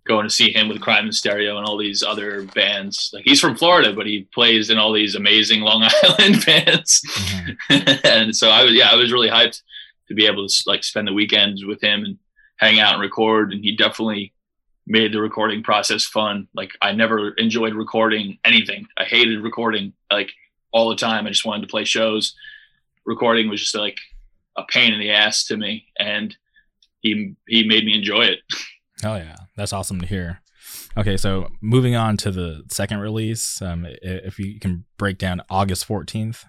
[0.05, 3.09] going to see him with Crime in Stereo and all these other bands.
[3.13, 7.01] Like he's from Florida, but he plays in all these amazing Long Island bands.
[7.69, 7.83] Mm-hmm.
[8.05, 9.61] and so I was yeah, I was really hyped
[10.07, 12.17] to be able to like spend the weekends with him and
[12.57, 14.33] hang out and record and he definitely
[14.85, 16.47] made the recording process fun.
[16.53, 18.87] Like I never enjoyed recording anything.
[18.97, 20.31] I hated recording like
[20.71, 21.25] all the time.
[21.25, 22.35] I just wanted to play shows.
[23.05, 23.97] Recording was just like
[24.57, 26.35] a pain in the ass to me, and
[27.01, 28.39] he he made me enjoy it.
[29.03, 30.41] Oh yeah, that's awesome to hear.
[30.97, 35.85] Okay, so moving on to the second release, um, if you can break down August
[35.85, 36.45] fourteenth.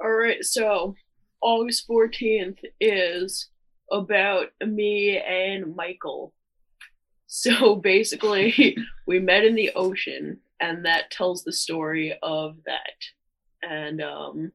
[0.00, 0.96] All right, so
[1.44, 3.50] August 14th is
[3.92, 6.32] about me and Michael.
[7.26, 12.96] So basically, we met in the ocean, and that tells the story of that.
[13.62, 14.52] And um,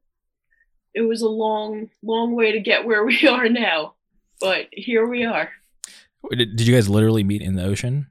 [0.95, 3.93] it was a long, long way to get where we are now,
[4.41, 5.51] but here we are.
[6.31, 8.07] Did, did you guys literally meet in the ocean?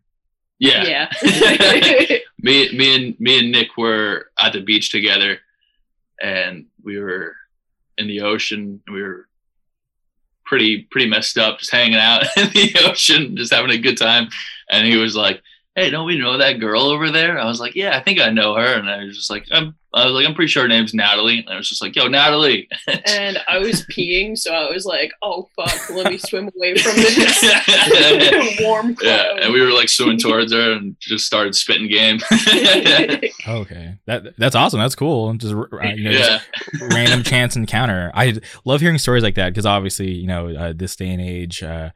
[0.58, 0.84] Yeah.
[0.84, 1.10] Yeah.
[2.40, 5.38] me, me and me and Nick were at the beach together,
[6.20, 7.34] and we were
[7.96, 8.80] in the ocean.
[8.90, 9.28] We were
[10.44, 14.28] pretty pretty messed up, just hanging out in the ocean, just having a good time.
[14.70, 15.42] And he was like,
[15.78, 18.30] "Hey, don't we know that girl over there?" I was like, "Yeah, I think I
[18.30, 20.68] know her." And I was just like, "I'm," I was like, "I'm pretty sure her
[20.68, 22.68] name's Natalie." And I was just like, "Yo, Natalie."
[23.06, 26.96] and I was peeing, so I was like, "Oh fuck, let me swim away from
[26.96, 31.88] this warm cloud." yeah, and we were like swimming towards her and just started spitting
[31.88, 32.18] game.
[33.48, 34.78] Okay, that that's awesome.
[34.78, 35.32] That's cool.
[35.34, 38.10] Just uh, you know, just yeah, random chance encounter.
[38.14, 41.62] I love hearing stories like that because obviously, you know, uh, this day and age,
[41.62, 41.90] uh,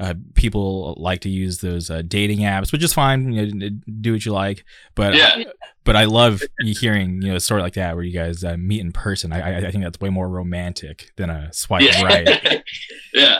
[0.00, 3.32] uh, people like to use those uh, dating apps, which is fine.
[3.32, 3.68] You know,
[4.00, 4.64] do what you like.
[4.94, 5.42] But yeah,
[5.84, 8.80] but I love hearing you know a story like that where you guys uh, meet
[8.80, 9.32] in person.
[9.32, 12.62] I, I I think that's way more romantic than a swipe yeah, right.
[13.14, 13.38] yeah.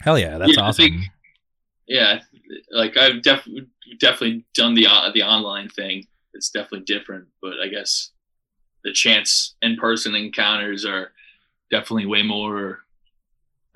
[0.00, 0.84] Hell yeah, that's Yeah, awesome.
[0.84, 1.02] think-
[1.88, 2.18] yeah
[2.72, 3.46] like i've def-
[4.00, 6.04] definitely done the uh, the online thing
[6.34, 8.10] it's definitely different but i guess
[8.82, 11.12] the chance in person encounters are
[11.70, 12.80] definitely way more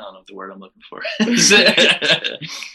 [0.00, 1.02] i don't know the word i'm looking for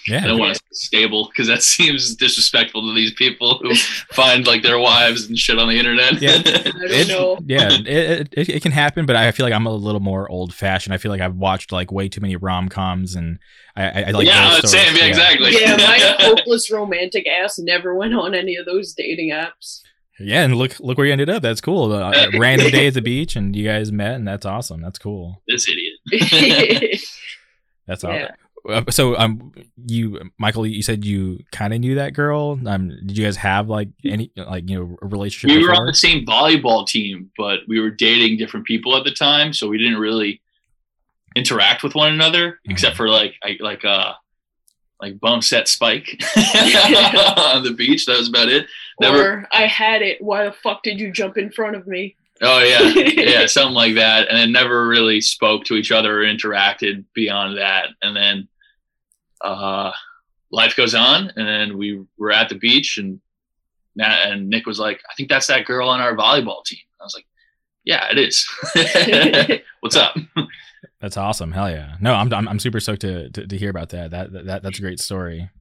[0.07, 3.73] yeah, i don't want to stable because that seems disrespectful to these people who
[4.13, 6.41] find like their wives and shit on the internet Yeah.
[6.45, 10.29] It- yeah, it, it, it can happen, but I feel like I'm a little more
[10.29, 10.93] old fashioned.
[10.93, 13.39] I feel like I've watched like way too many rom coms, and
[13.75, 14.97] I, I, I like yeah same stories.
[14.99, 19.81] yeah, exactly Yeah, my hopeless romantic ass never went on any of those dating apps.
[20.19, 21.41] Yeah, and look look where you ended up.
[21.41, 21.91] That's cool.
[21.91, 24.81] Uh, a random day at the beach, and you guys met, and that's awesome.
[24.81, 25.41] That's cool.
[25.47, 27.01] this idiot
[27.87, 28.09] That's Yeah.
[28.09, 28.35] awesome.
[28.67, 29.51] Uh, so, um,
[29.85, 32.59] you, Michael, you said you kind of knew that girl.
[32.65, 35.55] Um, did you guys have like any like you know a relationship?
[35.55, 35.81] we were before?
[35.81, 39.67] on the same volleyball team, but we were dating different people at the time, so
[39.67, 40.41] we didn't really
[41.35, 44.13] interact with one another except for like I, like uh
[45.01, 48.05] like bump set spike on the beach.
[48.05, 48.67] That was about it.
[48.99, 49.21] Never.
[49.21, 50.21] Or I had it.
[50.21, 52.15] Why the fuck did you jump in front of me?
[52.41, 52.81] Oh yeah,
[53.15, 57.57] yeah, something like that, and then never really spoke to each other or interacted beyond
[57.57, 57.89] that.
[58.01, 58.47] And then
[59.39, 59.91] uh,
[60.51, 63.21] life goes on, and then we were at the beach, and
[63.95, 67.03] Na- and Nick was like, "I think that's that girl on our volleyball team." I
[67.03, 67.25] was like,
[67.85, 68.45] "Yeah, it is."
[69.79, 70.17] What's up?
[71.05, 71.51] That's awesome.
[71.51, 71.97] Hell yeah.
[72.01, 74.09] No, I'm I'm, I'm super stoked to, to to hear about that.
[74.09, 75.51] That that that's a great story.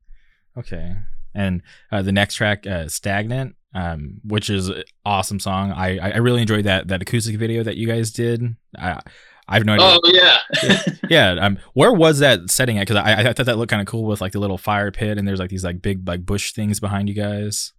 [0.57, 0.95] Okay.
[1.35, 1.61] And
[1.93, 5.71] uh, the next track, uh, "Stagnant," um, which is an awesome song.
[5.71, 8.57] I I I really enjoyed that that acoustic video that you guys did.
[8.79, 9.03] I
[9.47, 9.99] I have no idea.
[10.03, 11.33] Oh yeah, yeah.
[11.33, 12.89] Um, where was that setting at?
[12.89, 15.19] Because I I thought that looked kind of cool with like the little fire pit
[15.19, 17.75] and there's like these like big like bush things behind you guys.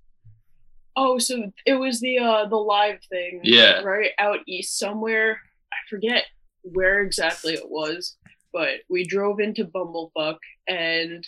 [0.95, 3.39] Oh, so it was the uh the live thing.
[3.43, 3.81] Yeah.
[3.81, 5.39] Right out east somewhere.
[5.73, 6.25] I forget
[6.73, 8.15] where exactly it was,
[8.53, 11.25] but we drove into Bumblefuck and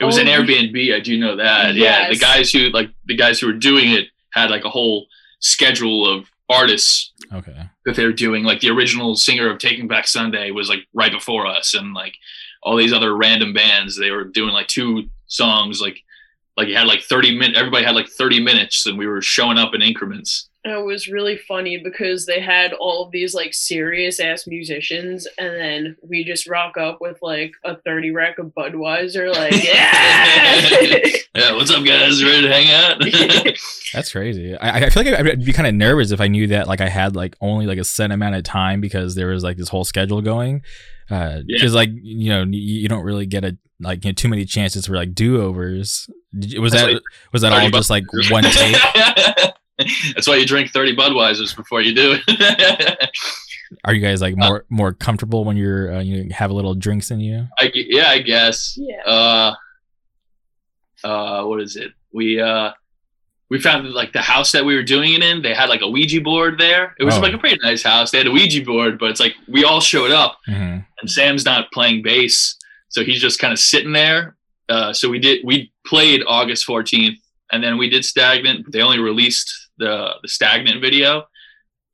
[0.00, 0.94] it was an Airbnb.
[0.94, 1.74] I do know that.
[1.74, 5.06] Yeah, the guys who like the guys who were doing it had like a whole
[5.40, 7.56] schedule of artists Okay.
[7.84, 8.44] that they were doing.
[8.44, 12.14] Like the original singer of Taking Back Sunday was like right before us, and like
[12.62, 13.98] all these other random bands.
[13.98, 15.80] They were doing like two songs.
[15.82, 15.98] Like
[16.56, 17.58] like you had like thirty minutes.
[17.58, 20.48] Everybody had like thirty minutes, and we were showing up in increments.
[20.64, 25.26] And it was really funny because they had all of these like serious ass musicians,
[25.36, 31.00] and then we just rock up with like a 30 rack of Budweiser, like, yeah!
[31.34, 32.22] Yeah, what's up, guys?
[32.22, 33.56] Ready to hang out?
[33.92, 34.56] That's crazy.
[34.56, 36.88] I, I feel like I'd be kind of nervous if I knew that like I
[36.88, 39.84] had like only like a set amount of time because there was like this whole
[39.84, 40.62] schedule going.
[41.10, 41.76] Uh, because Yeah.
[41.78, 44.86] like you know you, you don't really get a like you know, too many chances
[44.86, 46.08] for like do overs.
[46.34, 48.76] Was That's that like was that all just like one take?
[50.14, 53.10] That's why you drink thirty Budweisers before you do it.
[53.84, 57.10] Are you guys like more more comfortable when you're uh, you have a little drinks
[57.10, 57.48] in you?
[57.58, 58.76] I, yeah, I guess.
[58.78, 59.00] yeah.
[59.04, 59.54] Uh,
[61.04, 61.92] uh, what is it?
[62.12, 62.72] We uh,
[63.50, 65.42] we found like the house that we were doing it in.
[65.42, 66.94] They had like a Ouija board there.
[66.98, 67.20] It was Oh.
[67.20, 68.10] like a pretty nice house.
[68.10, 71.44] They had a Ouija board, but it's like we all showed up, hmm and Sam's
[71.44, 72.56] not playing bass,
[72.88, 74.36] so he's just kind of sitting there.
[74.68, 77.18] Uh, so we did we played August fourteenth,
[77.50, 78.64] and then we did Stagnant.
[78.64, 81.24] But they only released the the Stagnant video.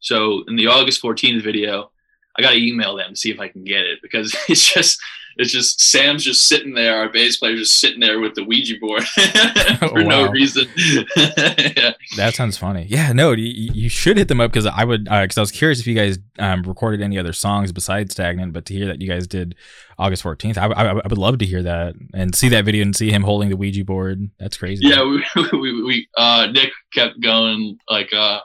[0.01, 1.91] So in the August fourteenth video,
[2.37, 5.01] I got to email them to see if I can get it because it's just
[5.39, 8.75] it's just Sam's just sitting there, our bass player just sitting there with the Ouija
[8.81, 9.05] board
[9.79, 10.69] for no reason.
[10.77, 11.93] yeah.
[12.17, 12.87] That sounds funny.
[12.89, 15.79] Yeah, no, you, you should hit them up because I would because I was curious
[15.79, 19.09] if you guys um, recorded any other songs besides Stagnant, but to hear that you
[19.09, 19.55] guys did
[19.97, 22.97] August fourteenth, I, I, I would love to hear that and see that video and
[22.97, 24.31] see him holding the Ouija board.
[24.41, 24.89] That's crazy.
[24.89, 28.41] yeah we, we, we uh nick kept going like uh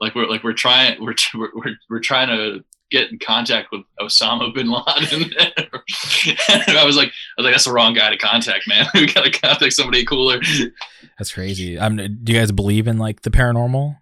[0.00, 3.82] like we're like we're trying we're we're, we're, we're trying to get in contact with
[4.00, 8.18] osama bin laden and i was like i was like that's the wrong guy to
[8.18, 10.40] contact man we gotta contact somebody cooler
[11.20, 11.78] that's crazy.
[11.78, 13.98] Um, do you guys believe in like the paranormal?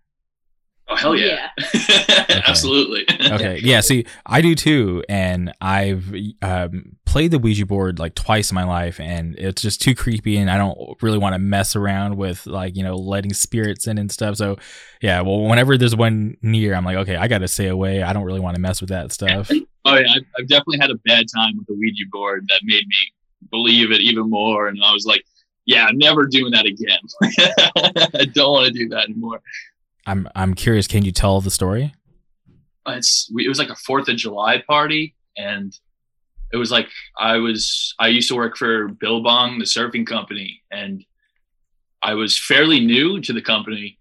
[0.88, 1.48] Oh hell yeah,
[2.46, 3.04] absolutely.
[3.30, 3.60] Okay.
[3.62, 8.54] Yeah see i do too and i've um, played the ouija board like twice in
[8.54, 12.16] my life and it's just too creepy and i don't really want to mess around
[12.16, 14.56] with like you know letting spirits in and stuff so
[15.00, 18.24] yeah well whenever there's one near i'm like okay i gotta stay away i don't
[18.24, 19.50] really want to mess with that stuff.
[19.84, 22.86] Oh yeah I've, I've definitely had a bad time with the ouija board that made
[22.86, 23.12] me
[23.50, 25.24] believe it even more and i was like
[25.64, 26.98] yeah i'm never doing that again.
[28.20, 29.40] I don't want to do that anymore
[30.08, 31.94] i'm i'm curious can you tell the story
[32.86, 35.78] it's we, it was like a Fourth of July party, and
[36.54, 41.04] it was like I was I used to work for Billabong, the surfing company, and
[42.02, 43.98] I was fairly new to the company,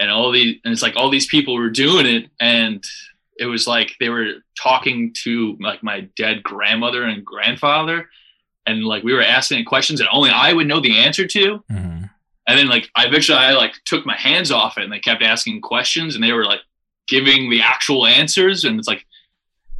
[0.00, 2.82] and all these and it's like all these people were doing it, and
[3.38, 8.08] it was like they were talking to like my dead grandmother and grandfather,
[8.64, 12.08] and like we were asking questions that only I would know the answer to, Mhm.
[12.48, 15.22] And then like I eventually I like took my hands off it and they kept
[15.22, 16.60] asking questions and they were like
[17.08, 19.04] giving the actual answers and it's like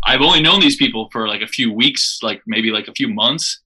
[0.05, 3.09] I've only known these people for like a few weeks, like maybe like a few
[3.09, 3.61] months,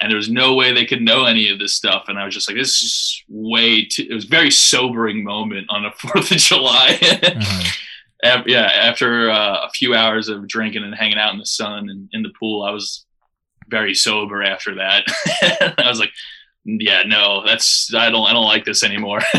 [0.00, 2.04] and there was no way they could know any of this stuff.
[2.08, 4.06] And I was just like, this is way too.
[4.08, 6.98] It was a very sobering moment on the Fourth of July.
[7.00, 7.78] Mhm.
[8.24, 11.90] Af- yeah, after uh, a few hours of drinking and hanging out in the sun
[11.90, 13.04] and in the pool, I was
[13.68, 15.04] very sober after that.
[15.78, 16.12] I was like,
[16.66, 19.20] yeah, no, that's I don't I don't like this anymore.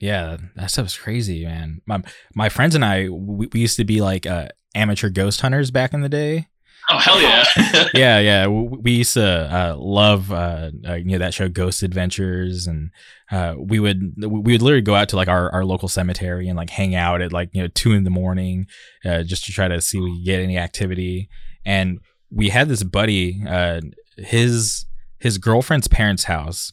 [0.00, 2.00] yeah that stuff's crazy man my,
[2.32, 4.46] my friends and i we, we used to be like uh,
[4.76, 6.46] amateur ghost hunters back in the day
[6.90, 7.44] oh hell yeah.
[7.94, 8.46] yeah, yeah.
[8.46, 12.90] We used to uh, love uh, uh, you know that show Ghost Adventures, and
[13.30, 16.56] uh, we would we would literally go out to like our, our local cemetery and
[16.56, 18.66] like hang out at like you know two in the morning,
[19.04, 21.28] uh, just to try to see if we could get any activity.
[21.64, 23.80] And we had this buddy, uh,
[24.16, 24.84] his
[25.18, 26.72] his girlfriend's parents' house.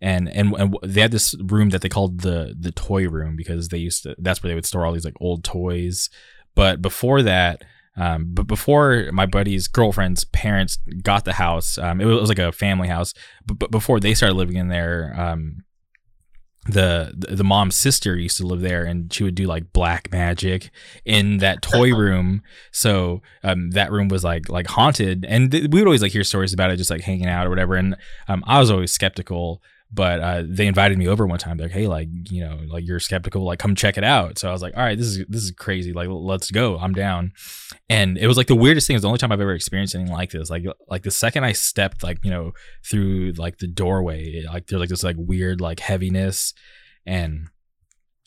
[0.00, 3.68] And, and and they had this room that they called the the toy room because
[3.68, 6.10] they used to that's where they would store all these like old toys.
[6.54, 7.62] But before that,
[7.96, 12.28] um, but before my buddy's girlfriend's parents got the house, um, it was, it was
[12.28, 13.14] like a family house.
[13.46, 15.63] But, but before they started living in there, um,
[16.66, 20.70] the, the mom's sister used to live there, and she would do like black magic
[21.04, 22.42] in that toy room.
[22.72, 26.24] So um, that room was like like haunted, and th- we would always like hear
[26.24, 27.74] stories about it, just like hanging out or whatever.
[27.74, 27.96] And
[28.28, 29.62] um, I was always skeptical.
[29.94, 31.56] But uh, they invited me over one time.
[31.56, 34.48] They're like, "Hey, like you know, like you're skeptical, like come check it out." So
[34.48, 35.92] I was like, "All right, this is this is crazy.
[35.92, 36.78] Like, let's go.
[36.78, 37.32] I'm down."
[37.88, 38.96] and it was like the weirdest thing.
[38.96, 40.50] It's the only time I've ever experienced anything like this.
[40.50, 42.52] Like like the second I stepped like you know
[42.84, 46.54] through like the doorway, it, like there's like this like weird like heaviness,
[47.04, 47.48] and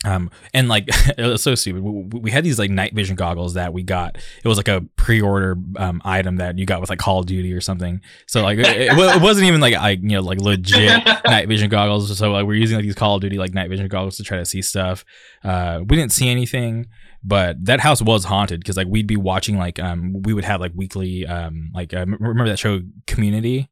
[0.05, 0.86] um and like
[1.17, 1.81] it was so stupid.
[1.81, 4.17] We, we had these like night vision goggles that we got.
[4.43, 7.51] It was like a pre-order um item that you got with like Call of Duty
[7.53, 8.01] or something.
[8.27, 11.69] So like it, it it wasn't even like I you know like legit night vision
[11.69, 12.15] goggles.
[12.15, 14.38] So like we're using like these Call of Duty like night vision goggles to try
[14.38, 15.03] to see stuff.
[15.43, 16.88] Uh, we didn't see anything,
[17.23, 20.62] but that house was haunted because like we'd be watching like um we would have
[20.62, 23.69] like weekly um like uh, remember that show Community.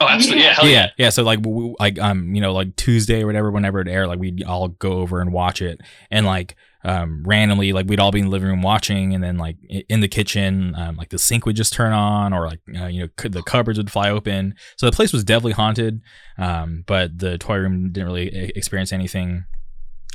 [0.00, 0.44] Oh, absolutely.
[0.44, 0.56] Yeah.
[0.62, 0.68] Yeah.
[0.68, 1.10] yeah, yeah.
[1.10, 4.18] So like we, like um you know like Tuesday or whatever whenever it aired like
[4.18, 8.18] we'd all go over and watch it and like um randomly like we'd all be
[8.18, 9.56] in the living room watching and then like
[9.88, 13.02] in the kitchen um like the sink would just turn on or like uh, you
[13.02, 16.00] know the cupboards would fly open so the place was definitely haunted
[16.38, 19.44] um but the toy room didn't really experience anything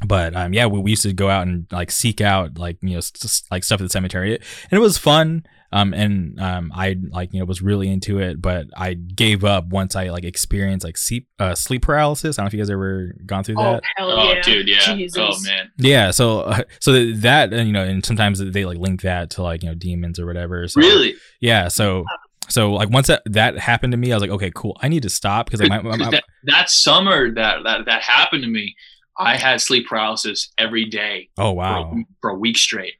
[0.05, 2.91] but um yeah we, we used to go out and like seek out like you
[2.91, 6.71] know s- s- like stuff at the cemetery and it was fun um and um
[6.75, 10.23] i like you know was really into it but i gave up once i like
[10.23, 13.55] experienced like sleep uh sleep paralysis i don't know if you guys ever gone through
[13.55, 13.65] that.
[13.65, 14.67] Oh that hell Oh, yeah, dude.
[14.69, 14.93] Yeah.
[14.95, 15.17] Jesus.
[15.19, 15.71] Oh man.
[15.77, 19.41] yeah so uh, so that and you know and sometimes they like link that to
[19.41, 21.15] like you know demons or whatever so Really?
[21.41, 22.05] yeah so
[22.49, 25.03] so like once that that happened to me i was like okay cool i need
[25.03, 28.49] to stop because like my, my, my- that, that summer that, that that happened to
[28.49, 28.73] me,
[29.19, 32.95] I had sleep paralysis every day oh for, a, wow for a week straight.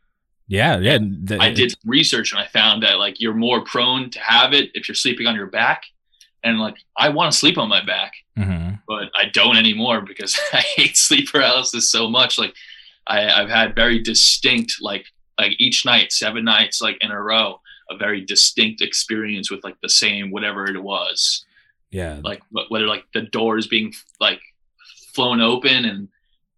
[0.48, 4.10] yeah yeah th- I did some research and I found that like you're more prone
[4.12, 5.84] to have it if you're sleeping on your back.
[6.44, 8.80] And like I want to sleep on my back, mhm.
[8.88, 12.38] but I don't anymore because I hate sleep paralysis so much.
[12.38, 12.54] Like
[13.08, 15.06] I, I've had very distinct like
[15.40, 17.60] like each night, seven nights like in a row.
[17.90, 21.46] a very distinct experience with like the same whatever it was.
[21.92, 22.20] Yeah.
[22.24, 24.42] Like whether like the doors being like
[25.18, 26.08] flown open and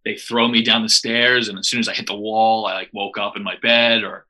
[0.04, 2.74] they throw me down the stairs and as soon as I hit the wall, I
[2.74, 4.26] like woke up in my bed or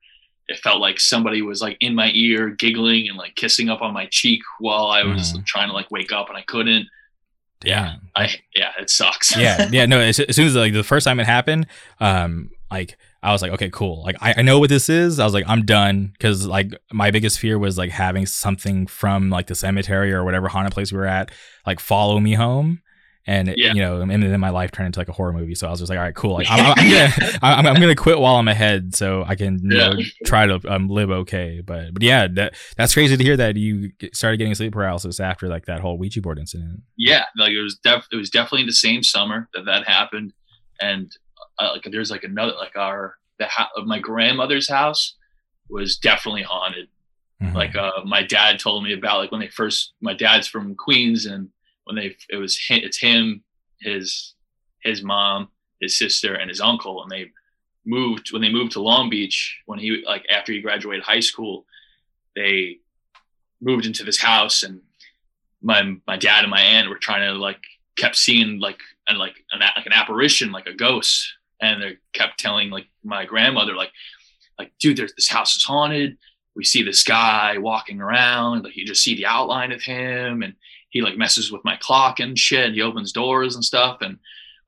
[0.46, 3.92] it felt like somebody was like in my ear giggling and like kissing up on
[3.92, 5.44] my cheek while I was mm.
[5.44, 6.86] trying to like wake up and I couldn't.
[7.64, 9.36] Yeah, I yeah, it sucks.
[9.36, 10.00] yeah, yeah, no.
[10.00, 11.66] As, as, soon as like the first time it happened,
[11.98, 14.02] um, like I was like, okay, cool.
[14.02, 15.18] Like I, I know what this is.
[15.18, 19.28] I was like, I'm done because like my biggest fear was like having something from
[19.28, 21.30] like the cemetery or whatever haunted place we were at
[21.66, 22.80] like follow me home
[23.26, 23.74] and yeah.
[23.74, 25.54] you know, and then my life turned into like a horror movie.
[25.54, 26.34] So I was just like, all right, cool.
[26.34, 29.76] Like I'm, I'm gonna, I'm, I'm, gonna quit while I'm ahead, so I can you
[29.76, 29.88] yeah.
[29.90, 31.60] know try to um, live okay.
[31.64, 35.48] But but yeah, that that's crazy to hear that you started getting sleep paralysis after
[35.48, 36.80] like that whole Ouija board incident.
[36.96, 40.32] Yeah, like it was def- it was definitely the same summer that that happened,
[40.80, 41.14] and
[41.58, 45.16] uh, like there's like another like our the ha- my grandmother's house
[45.68, 46.88] was definitely haunted.
[47.42, 47.56] Mm-hmm.
[47.56, 51.26] Like uh, my dad told me about like when they first my dad's from Queens
[51.26, 51.48] and
[51.84, 53.42] when they it was it's him
[53.80, 54.34] his
[54.82, 55.48] his mom
[55.80, 57.30] his sister and his uncle and they
[57.86, 61.64] moved when they moved to Long Beach when he like after he graduated high school
[62.36, 62.78] they
[63.60, 64.80] moved into this house and
[65.62, 67.62] my my dad and my aunt were trying to like
[67.96, 72.38] kept seeing like and like an like an apparition like a ghost and they kept
[72.38, 73.92] telling like my grandmother like
[74.58, 76.16] like dude there's this house is haunted.
[76.56, 80.54] We see this guy walking around like you just see the outline of him and
[80.90, 82.66] he like messes with my clock and shit.
[82.66, 83.98] and He opens doors and stuff.
[84.02, 84.18] And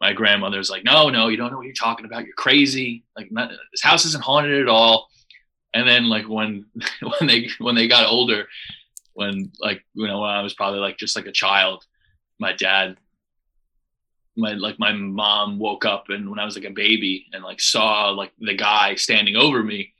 [0.00, 2.24] my grandmother's like, no, no, you don't know what you're talking about.
[2.24, 3.04] You're crazy.
[3.16, 5.08] Like not, this house isn't haunted at all.
[5.74, 6.66] And then like when
[7.18, 8.46] when they when they got older,
[9.14, 11.84] when like you know when I was probably like just like a child,
[12.38, 12.96] my dad,
[14.36, 17.60] my like my mom woke up and when I was like a baby and like
[17.60, 19.92] saw like the guy standing over me,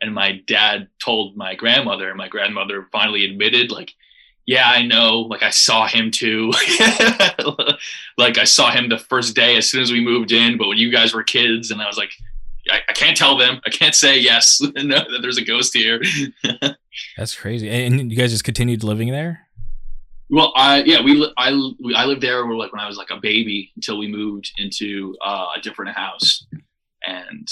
[0.00, 3.94] and my dad told my grandmother, and my grandmother finally admitted like
[4.46, 5.20] yeah, I know.
[5.20, 6.50] Like I saw him too.
[8.18, 10.58] like I saw him the first day as soon as we moved in.
[10.58, 12.12] But when you guys were kids, and I was like,
[12.70, 13.60] I, I can't tell them.
[13.66, 14.60] I can't say yes.
[14.74, 16.02] no, that there's a ghost here.
[17.16, 17.68] That's crazy.
[17.68, 19.46] And you guys just continued living there.
[20.28, 23.20] Well, I yeah we I we, I lived there like when I was like a
[23.20, 26.46] baby until we moved into uh, a different house,
[27.04, 27.48] and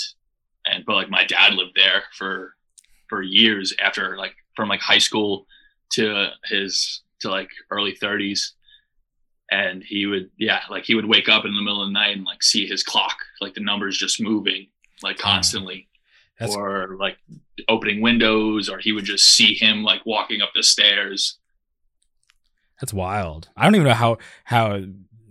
[0.65, 2.55] and but like my dad lived there for
[3.09, 5.47] for years after like from like high school
[5.93, 8.53] to his to like early 30s
[9.51, 12.17] and he would yeah like he would wake up in the middle of the night
[12.17, 14.67] and like see his clock like the numbers just moving
[15.03, 15.89] like constantly
[16.39, 16.55] That's...
[16.55, 17.17] or like
[17.69, 21.39] opening windows or he would just see him like walking up the stairs
[22.81, 24.81] that's wild i don't even know how how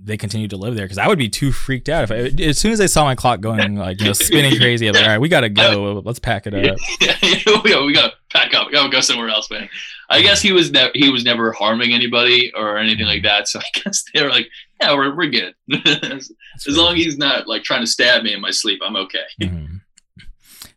[0.07, 2.57] they continue to live there because I would be too freaked out if I, as
[2.57, 4.87] soon as I saw my clock going like you know spinning crazy.
[4.87, 6.01] I'm like, all right, we gotta go.
[6.03, 6.77] Let's pack it up.
[7.01, 7.15] Yeah,
[7.63, 7.93] we, gotta, we
[8.31, 8.67] pack up.
[8.67, 9.69] We gotta go somewhere else, man.
[10.09, 13.47] I guess he was never he was never harming anybody or anything like that.
[13.47, 14.47] So I guess they were like,
[14.81, 15.53] yeah, we're we're good.
[16.03, 16.31] as,
[16.67, 19.19] as long as he's not like trying to stab me in my sleep, I'm okay.
[19.41, 19.75] Mm-hmm.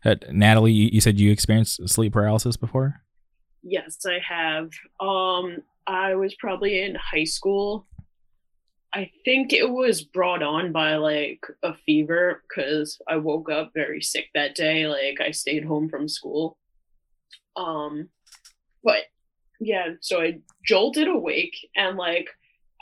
[0.03, 3.03] Uh, Natalie, you, you said you experienced sleep paralysis before.
[3.61, 4.71] Yes, I have.
[4.99, 7.85] Um, I was probably in high school
[8.93, 14.01] I think it was brought on by like a fever because I woke up very
[14.01, 14.87] sick that day.
[14.87, 16.57] Like I stayed home from school.
[17.55, 18.09] Um,
[18.83, 19.03] but
[19.59, 22.29] yeah, so I jolted awake and like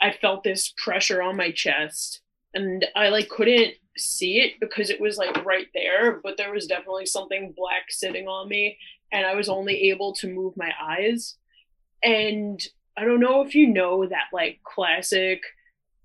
[0.00, 2.22] I felt this pressure on my chest
[2.54, 6.66] and I like couldn't see it because it was like right there, but there was
[6.66, 8.78] definitely something black sitting on me
[9.12, 11.36] and I was only able to move my eyes.
[12.02, 12.60] And
[12.96, 15.42] I don't know if you know that like classic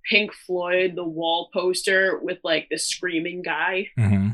[0.09, 3.87] Pink Floyd, the wall poster with like the screaming guy.
[3.97, 4.29] Mm-hmm.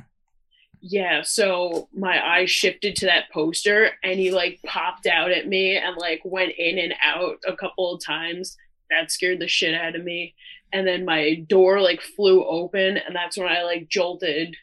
[0.82, 5.78] Yeah, so my eyes shifted to that poster and he like popped out at me
[5.78, 8.58] and like went in and out a couple of times.
[8.90, 10.34] That scared the shit out of me.
[10.74, 14.56] And then my door like flew open and that's when I like jolted.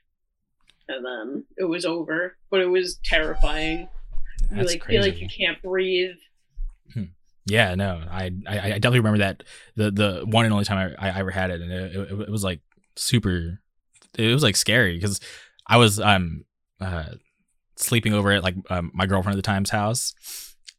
[0.89, 2.37] And then it was over.
[2.51, 3.89] But it was terrifying.
[4.51, 5.01] That's you like crazy.
[5.01, 6.17] feel like you can't breathe.
[6.95, 7.05] Hmm.
[7.47, 9.43] Yeah, no, I, I, I definitely remember that
[9.75, 12.31] the the one and only time I, I ever had it, and it, it, it
[12.31, 12.61] was like
[12.97, 13.61] super,
[14.17, 15.21] it was like scary because
[15.69, 16.45] I was um
[16.81, 17.05] uh
[17.77, 20.15] sleeping over at like um, my girlfriend at the time's house,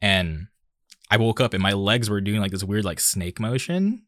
[0.02, 0.48] and
[1.10, 4.04] I woke up and my legs were doing like this weird like snake motion,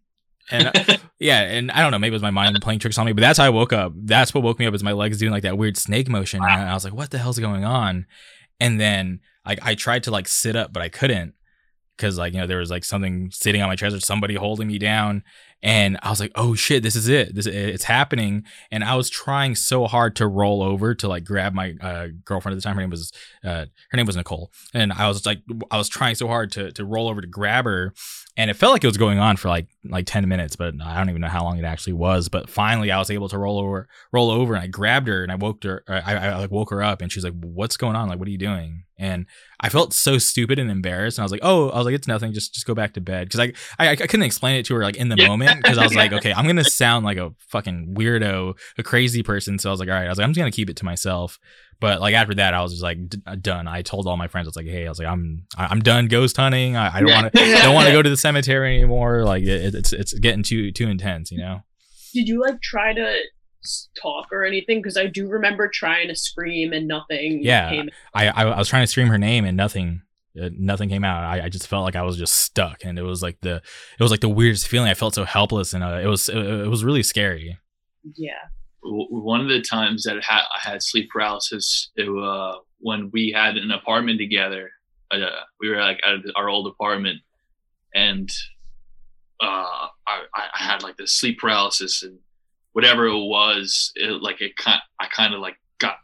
[0.50, 0.72] and
[1.20, 3.22] yeah, and I don't know, maybe it was my mind playing tricks on me, but
[3.22, 3.94] that's how I woke up.
[3.96, 6.70] That's what woke me up is my legs doing like that weird snake motion, and
[6.70, 8.06] I was like, what the hell's going on?
[8.60, 11.34] And then like I tried to like sit up, but I couldn't
[12.02, 14.68] because like you know there was like something sitting on my chest or somebody holding
[14.68, 15.24] me down
[15.64, 17.36] and I was like, "Oh shit, this is it!
[17.36, 21.54] This it's happening!" And I was trying so hard to roll over to like grab
[21.54, 22.76] my uh, girlfriend at the time.
[22.76, 23.12] Her name was
[23.44, 26.72] uh, her name was Nicole, and I was like, I was trying so hard to
[26.72, 27.94] to roll over to grab her,
[28.38, 30.98] and it felt like it was going on for like like 10 minutes but i
[30.98, 33.60] don't even know how long it actually was but finally i was able to roll
[33.60, 36.70] over roll over and i grabbed her and i woke her I, I, like woke
[36.70, 39.26] her up and she's like what's going on like what are you doing and
[39.60, 42.08] i felt so stupid and embarrassed and i was like oh i was like it's
[42.08, 44.76] nothing just just go back to bed because I, I i couldn't explain it to
[44.76, 45.28] her like in the yeah.
[45.28, 49.24] moment because i was like okay i'm gonna sound like a fucking weirdo a crazy
[49.24, 50.78] person so i was like all right i was like i'm just gonna keep it
[50.78, 51.40] to myself
[51.82, 53.68] but like after that, I was just like d- uh, done.
[53.68, 56.08] I told all my friends, I was like, "Hey, I was like, I'm I'm done
[56.08, 56.78] ghost hunting.
[56.78, 59.24] I, I don't want to don't want to go to the cemetery anymore.
[59.26, 61.64] Like it, it's it's getting too too intense, you know."
[62.14, 63.22] Did you like try to
[64.02, 64.80] talk or anything?
[64.80, 67.44] Because I do remember trying to scream and nothing.
[67.44, 67.84] Yeah,
[68.14, 70.02] I, I, I was trying to scream her name and nothing.
[70.42, 71.24] Uh, nothing came out.
[71.24, 74.04] I, I just felt like I was just stuck, and it was like the it
[74.04, 74.90] was like the weirdest feeling.
[74.90, 77.58] I felt so helpless, and uh, it was it, it was really scary.
[78.16, 78.40] Yeah
[78.84, 83.72] one of the times that I had sleep paralysis, it, uh, when we had an
[83.72, 84.72] apartment together,
[85.12, 85.18] uh,
[85.60, 87.20] we were like at our old apartment,
[87.94, 88.30] and
[89.42, 92.20] uh, I, I, had like the sleep paralysis and
[92.74, 95.98] whatever it was, it, like it kind, I kind of like got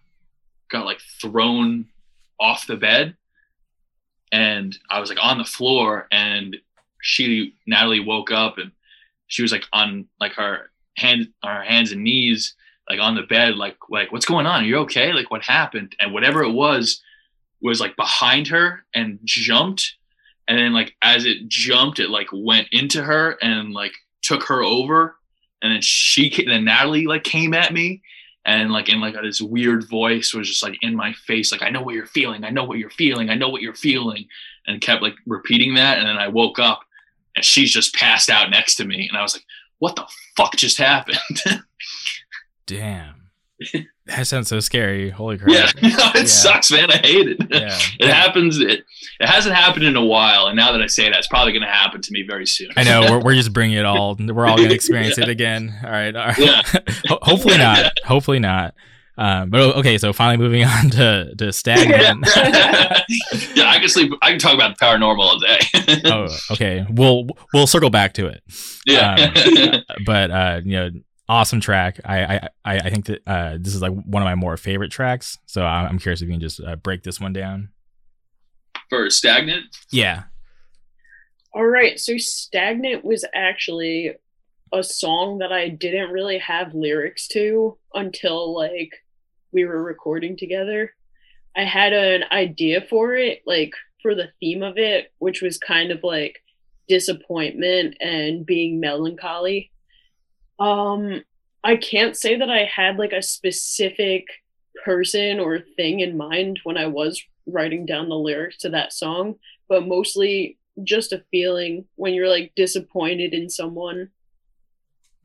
[0.70, 1.88] got like thrown
[2.40, 3.16] off the bed,
[4.32, 6.58] and I was like on the floor, and
[7.02, 8.72] she Natalie woke up and
[9.28, 12.56] she was like on like her hand, on her hands and knees
[12.90, 14.64] like on the bed, like like what's going on?
[14.64, 15.12] Are you okay?
[15.14, 15.96] Like what happened?
[16.00, 17.02] And whatever it was
[17.62, 19.96] was like behind her and jumped.
[20.48, 24.64] And then like as it jumped, it like went into her and like took her
[24.64, 25.16] over.
[25.62, 28.02] And then she then Natalie like came at me
[28.46, 31.70] and like in like this weird voice was just like in my face, like I
[31.70, 34.28] know what you're feeling, I know what you're feeling, I know what you're feeling,
[34.66, 35.98] and kept like repeating that.
[35.98, 36.82] And then I woke up
[37.36, 39.08] and she's just passed out next to me.
[39.08, 39.46] And I was like,
[39.80, 41.18] what the fuck just happened?
[42.66, 43.30] Damn.
[44.08, 45.10] That sounds so scary.
[45.10, 45.50] Holy crap.
[45.50, 46.24] Yeah, it yeah.
[46.26, 46.92] sucks, man.
[46.92, 47.38] I hate it.
[47.50, 47.78] Yeah.
[48.00, 48.60] It happens.
[48.60, 48.86] It,
[49.20, 50.48] it hasn't happened in a while.
[50.48, 52.70] And now that I say that, it's probably going to happen to me very soon.
[52.78, 53.02] I know.
[53.10, 54.16] We're, we're just bringing it all.
[54.20, 55.24] We're all going to experience yeah.
[55.26, 55.76] it again.
[55.84, 56.16] All right.
[56.16, 56.38] All right.
[56.38, 56.62] Yeah.
[57.22, 58.00] Hopefully not.
[58.06, 58.76] Hopefully not.
[59.20, 62.28] Um, but okay, so finally moving on to to stagnant.
[62.36, 64.14] yeah, I can sleep.
[64.22, 65.60] I can talk about the paranormal all day.
[66.06, 66.86] oh, okay.
[66.88, 68.44] We'll we'll circle back to it.
[68.86, 69.16] Yeah.
[69.16, 70.90] Um, but uh, you know,
[71.30, 72.00] awesome track.
[72.06, 75.38] I I I think that uh, this is like one of my more favorite tracks.
[75.46, 77.70] So I'm curious if you can just uh, break this one down.
[78.90, 79.66] For stagnant.
[79.92, 80.24] Yeah.
[81.54, 82.00] All right.
[82.00, 84.14] So stagnant was actually
[84.74, 88.92] a song that I didn't really have lyrics to until like
[89.52, 90.94] we were recording together.
[91.56, 95.92] I had an idea for it, like for the theme of it, which was kind
[95.92, 96.40] of like
[96.88, 99.72] disappointment and being melancholy
[100.60, 101.24] um,
[101.64, 104.26] I can't say that I had like a specific
[104.86, 109.36] person or thing in mind when I was writing down the lyrics to that song,
[109.68, 114.10] but mostly just a feeling when you're like disappointed in someone.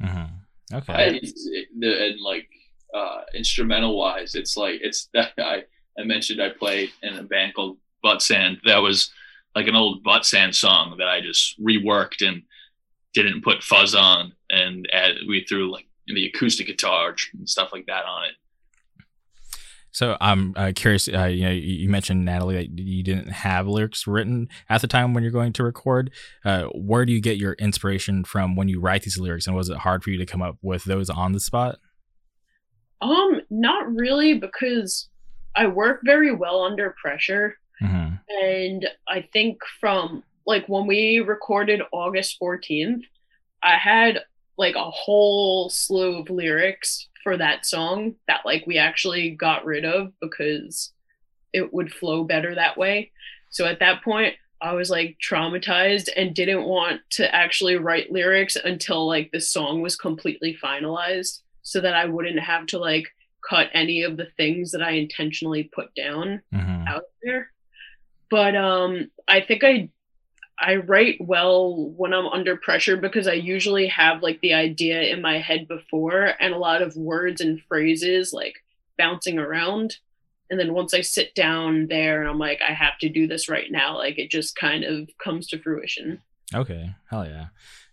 [0.03, 0.77] Mm-hmm.
[0.77, 1.21] Okay.
[1.83, 2.49] and like
[2.95, 5.65] uh, instrumental wise, it's like it's that I
[5.99, 8.59] I mentioned I played in a band called Butt Sand.
[8.65, 9.13] That was
[9.55, 12.43] like an old Butt Sand song that I just reworked and
[13.13, 17.87] didn't put fuzz on and add, we threw like the acoustic guitar and stuff like
[17.87, 18.33] that on it.
[19.93, 21.07] So I'm uh, curious.
[21.07, 25.13] Uh, you know, you mentioned Natalie that you didn't have lyrics written at the time
[25.13, 26.11] when you're going to record.
[26.45, 29.69] Uh, where do you get your inspiration from when you write these lyrics, and was
[29.69, 31.77] it hard for you to come up with those on the spot?
[33.03, 35.11] Um, not really, because
[35.55, 38.15] I work very well under pressure, mm-hmm.
[38.43, 43.03] and I think from like when we recorded August 14th,
[43.63, 44.21] I had
[44.63, 49.85] like a whole slew of lyrics for that song that like we actually got rid
[49.85, 50.93] of because
[51.53, 53.11] it would flow better that way.
[53.51, 58.55] So at that point, I was like traumatized and didn't want to actually write lyrics
[58.57, 63.09] until like the song was completely finalized so that I wouldn't have to like
[63.49, 66.87] cut any of the things that I intentionally put down mm-hmm.
[66.87, 67.51] out there.
[68.31, 69.89] But um I think I
[70.59, 75.21] I write well when I'm under pressure because I usually have like the idea in
[75.21, 78.63] my head before and a lot of words and phrases like
[78.97, 79.97] bouncing around.
[80.51, 83.49] And then once I sit down there and I'm like, I have to do this
[83.49, 86.21] right now, like it just kind of comes to fruition.
[86.55, 86.95] Okay.
[87.09, 87.47] Hell yeah.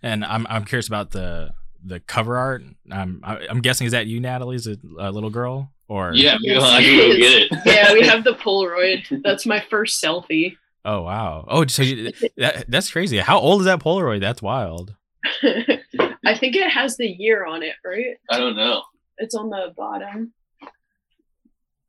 [0.04, 1.54] And I'm, I'm curious about the,
[1.84, 2.64] the cover art.
[2.92, 6.12] Um, I, am guessing is that you, Natalie, is a, a little girl or?
[6.14, 7.52] Yeah, yes, I can go get it.
[7.66, 9.24] yeah, we have the Polaroid.
[9.24, 10.58] That's my first selfie.
[10.86, 11.46] Oh wow!
[11.48, 13.18] Oh, so you, that, that's crazy.
[13.18, 14.22] How old is that Polaroid?
[14.22, 14.96] That's wild.
[15.44, 18.18] I think it has the year on it, right?
[18.30, 18.84] I don't know.
[19.18, 20.34] It's on the bottom.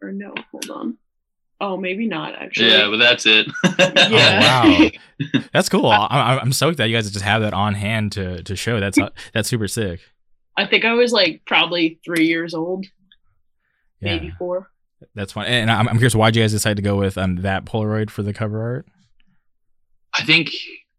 [0.02, 0.98] Or no, hold on.
[1.60, 2.70] Oh, maybe not actually.
[2.70, 3.46] Yeah, but that's it.
[3.64, 4.62] Oh, yeah.
[4.64, 4.90] Oh,
[5.30, 5.86] wow, that's cool.
[5.86, 8.80] I, I, I'm stoked that you guys just have that on hand to to show.
[8.80, 10.00] That's uh, that's super sick.
[10.56, 12.86] I think I was like probably three years old,
[14.00, 14.70] Yeah, maybe four.
[15.14, 15.46] That's fun.
[15.46, 18.22] And I'm, I'm curious, why'd you guys decided to go with um that Polaroid for
[18.22, 18.86] the cover art?
[20.14, 20.50] I think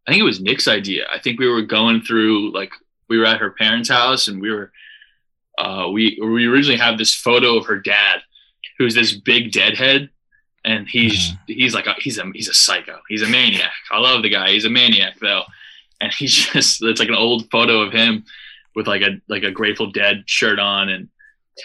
[0.07, 1.05] I think it was Nick's idea.
[1.11, 2.71] I think we were going through like
[3.09, 4.71] we were at her parents' house and we were
[5.57, 8.21] uh we we originally have this photo of her dad
[8.77, 10.09] who's this big deadhead
[10.63, 12.99] and he's he's like a, he's a he's a psycho.
[13.07, 13.71] He's a maniac.
[13.89, 14.51] I love the guy.
[14.51, 15.43] He's a maniac though.
[15.99, 18.25] And he's just it's like an old photo of him
[18.75, 21.09] with like a like a Grateful Dead shirt on and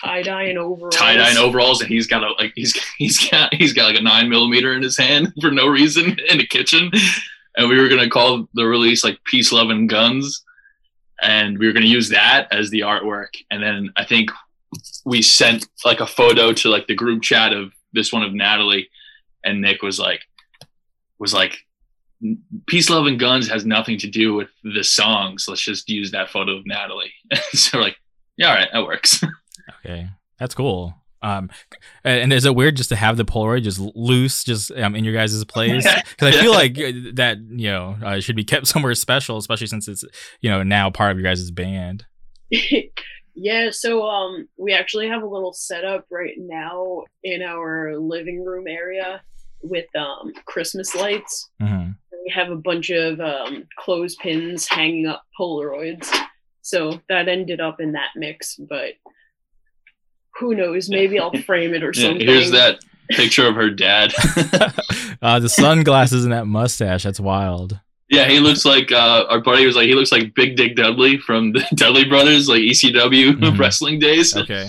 [0.03, 0.95] Tie dye and overalls.
[0.95, 3.99] tie dye and overalls, and he's got a like he's he's got he's got like
[3.99, 6.91] a nine millimeter in his hand for no reason in the kitchen,
[7.57, 10.45] and we were gonna call the release like Peace, Love, and Guns,
[11.23, 14.31] and we were gonna use that as the artwork, and then I think
[15.05, 18.89] we sent like a photo to like the group chat of this one of Natalie,
[19.45, 20.23] and Nick was like
[21.19, 21.57] was like
[22.67, 25.47] Peace, Love, and Guns has nothing to do with the songs.
[25.49, 27.13] Let's just use that photo of Natalie.
[27.53, 27.97] so like,
[28.37, 29.23] yeah, all right, that works.
[29.87, 30.09] Okay,
[30.39, 30.95] that's cool.
[31.23, 31.49] Um,
[32.05, 35.15] and is it weird just to have the Polaroid just loose, just um, in your
[35.15, 35.87] guys' place?
[36.11, 39.67] Because I feel like uh, that you know uh, should be kept somewhere special, especially
[39.67, 40.05] since it's
[40.41, 42.05] you know now part of your guys' band.
[43.35, 48.67] yeah, so um we actually have a little setup right now in our living room
[48.69, 49.23] area
[49.63, 51.49] with um Christmas lights.
[51.61, 56.13] hmm We have a bunch of um clothespins hanging up Polaroids.
[56.63, 58.95] So that ended up in that mix, but
[60.39, 60.89] who knows?
[60.89, 62.27] Maybe I'll frame it or Yeah, something.
[62.27, 62.79] here's that
[63.11, 64.13] picture of her dad.
[65.23, 67.79] uh, the sunglasses and that mustache, that's wild.
[68.09, 71.19] yeah, he looks like uh, our buddy was like he looks like Big Dick Dudley
[71.19, 73.59] from the Dudley Brothers, like ECW Mhm.
[73.59, 74.37] wrestling days.
[74.37, 74.69] Okay,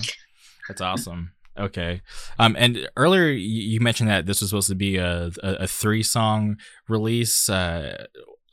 [0.68, 1.32] that's awesome.
[1.60, 2.02] Okay,
[2.38, 6.04] um, and earlier you mentioned that this was supposed to be a a, a three
[6.04, 6.58] song
[6.88, 7.50] release.
[7.50, 8.06] Uh,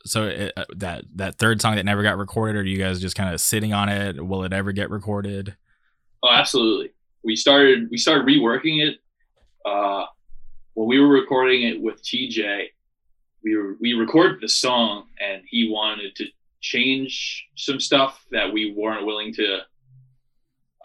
[0.05, 3.15] so uh, that that third song that never got recorded, or are you guys just
[3.15, 4.25] kind of sitting on it?
[4.25, 5.55] Will it ever get recorded?
[6.23, 6.89] Oh, absolutely.
[7.25, 8.99] We started we started reworking it.
[9.65, 10.05] Uh,
[10.75, 12.67] when we were recording it with TJ,
[13.43, 16.25] we were we recorded the song, and he wanted to
[16.61, 19.59] change some stuff that we weren't willing to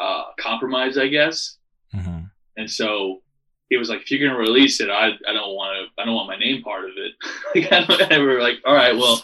[0.00, 1.58] uh, compromise, I guess.
[1.92, 2.20] hmm
[2.56, 3.22] And so
[3.68, 6.02] he was like, "If you're gonna release it, I I don't want to.
[6.02, 7.12] I don't want my name part of it."
[7.54, 9.22] like, I don't, and we were like, "All right, well,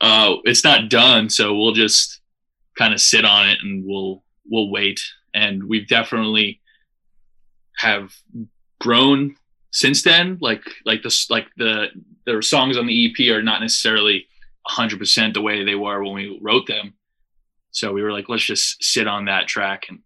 [0.00, 2.20] uh, it's not done, so we'll just
[2.76, 5.00] kind of sit on it and we'll we'll wait."
[5.36, 6.60] And we've definitely
[7.76, 8.12] have
[8.80, 9.36] grown
[9.70, 10.38] since then.
[10.40, 11.88] Like like this like the
[12.24, 14.26] the songs on the EP are not necessarily
[14.68, 16.94] 100% the way they were when we wrote them.
[17.70, 20.00] So we were like, let's just sit on that track and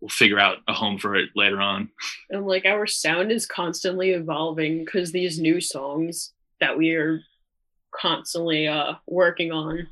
[0.00, 1.88] we'll figure out a home for it later on.
[2.30, 7.22] and like our sound is constantly evolving because these new songs that we are
[7.94, 9.88] constantly uh working on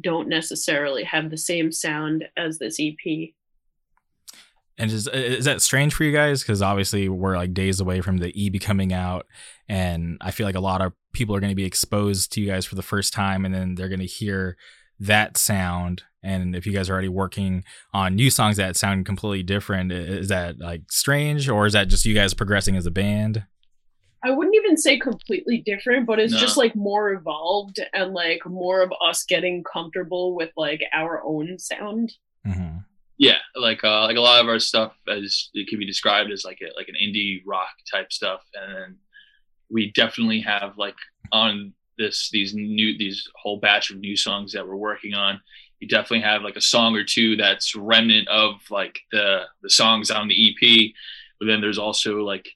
[0.00, 3.30] don't necessarily have the same sound as this EP.
[4.80, 6.42] And is is that strange for you guys?
[6.42, 9.26] Because obviously we're like days away from the EP coming out,
[9.68, 12.46] and I feel like a lot of people are going to be exposed to you
[12.46, 14.56] guys for the first time, and then they're going to hear
[14.98, 16.04] that sound.
[16.22, 20.28] And if you guys are already working on new songs that sound completely different, is
[20.28, 23.44] that like strange, or is that just you guys progressing as a band?
[24.22, 26.38] I wouldn't even say completely different, but it's No.
[26.40, 31.58] just like more evolved and like more of us getting comfortable with like our own
[31.58, 32.12] sound.
[32.44, 32.78] hmm
[33.20, 36.42] Yeah, like uh, like a lot of our stuff as it can be described as
[36.42, 38.96] like a, like an indie rock type stuff, and
[39.68, 40.94] we definitely have like
[41.30, 45.38] on this these new these whole batch of new songs that we're working on.
[45.80, 50.10] You definitely have like a song or two that's remnant of like the the songs
[50.10, 50.90] on the EP,
[51.38, 52.48] but then there's also like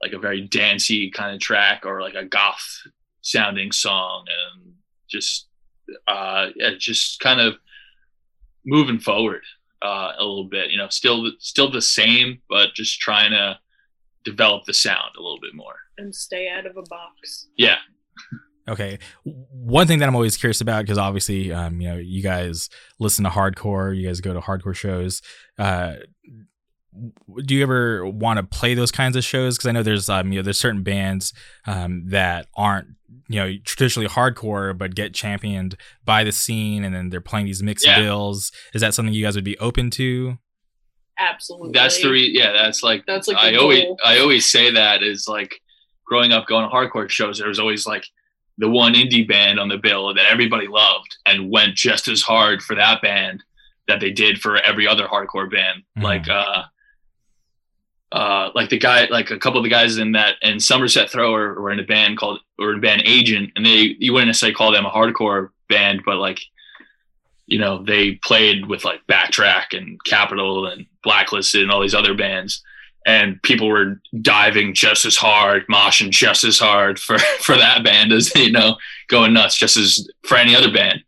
[0.00, 2.82] like a very dancey kind of track or like a goth
[3.22, 4.74] sounding song, and
[5.10, 5.48] just
[6.06, 7.54] uh, yeah, just kind of
[8.64, 9.42] moving forward
[9.84, 10.70] uh, a little bit.
[10.70, 13.58] You know, still still the same, but just trying to
[14.24, 15.76] develop the sound a little bit more.
[15.98, 17.48] and stay out of a box.
[17.56, 17.76] Yeah,
[18.68, 18.98] Okay.
[19.24, 23.24] One thing that I'm always curious about, because obviously, um, you know, you guys listen
[23.24, 25.20] to hardcore, you guys go to hardcore shows.
[25.58, 25.96] Uh,
[27.44, 29.56] do you ever want to play those kinds of shows?
[29.56, 31.32] Because I know there's, um, you know, there's certain bands
[31.66, 32.88] um, that aren't,
[33.28, 37.62] you know, traditionally hardcore, but get championed by the scene, and then they're playing these
[37.62, 38.00] mixed Yeah.
[38.00, 38.52] bills.
[38.74, 40.38] Is that something you guys would be open to?
[41.18, 41.70] Absolutely.
[41.72, 42.52] that's the re- yeah.
[42.52, 43.96] That's like That's like I the always goal.
[44.04, 45.60] I always say that is like
[46.04, 47.38] growing up going to hardcore shows.
[47.38, 48.04] There was always like
[48.58, 52.62] the one indie band on the bill that everybody loved and went just as hard
[52.62, 53.42] for that band
[53.86, 55.82] that they did for every other hardcore band.
[55.98, 56.02] Mhm.
[56.02, 56.64] Like uh
[58.14, 61.60] uh like the guy like a couple of the guys in that in Somerset Thrower
[61.60, 64.54] were in a band called or in a band Agent and they you wouldn't necessarily
[64.54, 66.40] call them a hardcore band, but like
[67.46, 72.14] you know, they played with like Backtrack and Capital and Blacklisted and all these other
[72.14, 72.62] bands
[73.06, 78.12] and people were diving just as hard, moshing just as hard for for that band
[78.12, 78.76] as you know,
[79.08, 81.00] going nuts just as for any other band.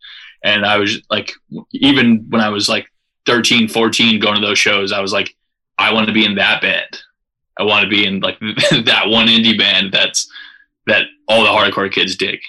[0.45, 1.33] And I was like,
[1.73, 2.87] even when I was like
[3.27, 5.35] 13, 14, going to those shows, I was like,
[5.79, 7.03] I want to be in that band.
[7.59, 10.31] I want to be in like that one indie band that's
[10.87, 12.41] that all the hardcore kids dig.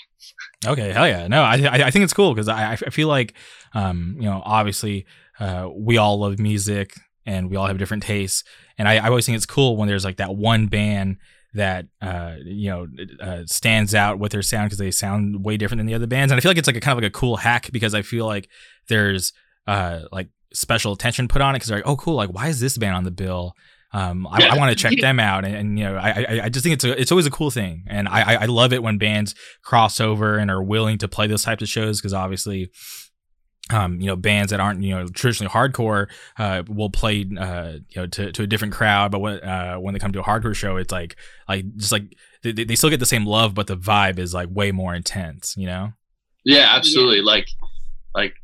[0.66, 1.28] Okay, hell yeah.
[1.28, 3.34] No, I I, think it's cool because I I feel like
[3.74, 5.06] um you know obviously
[5.40, 6.94] uh we all love music
[7.26, 8.44] and we all have different tastes
[8.78, 11.18] and I, I always think it's cool when there's like that one band
[11.54, 12.88] that uh you know
[13.22, 16.32] uh, stands out with their sound because they sound way different than the other bands
[16.32, 18.02] and I feel like it's like a kind of like a cool hack because I
[18.02, 18.50] feel like
[18.88, 19.34] there's
[19.68, 22.60] uh like special attention put on it because they're like oh cool like why is
[22.60, 23.54] this band on the bill
[23.94, 26.50] um, I, I want to check them out, and, and you know, I, I I
[26.50, 28.84] just think it's a, it's always a cool thing, and I I- I love it
[28.84, 29.34] when bands
[29.64, 32.70] cross over and are willing to play those types of shows because obviously
[33.70, 38.02] um, you know, bands that aren't you know traditionally hardcore uh, will play uh, you
[38.02, 40.56] know to, to a different crowd, but when uh, when they come to a hardcore
[40.56, 41.16] show, it's like
[41.48, 44.50] like just like they, they still get the same love, but the vibe is like
[44.52, 45.94] way more intense, you know.
[46.44, 47.22] Yeah, absolutely.
[47.22, 47.48] Like,
[48.14, 48.36] like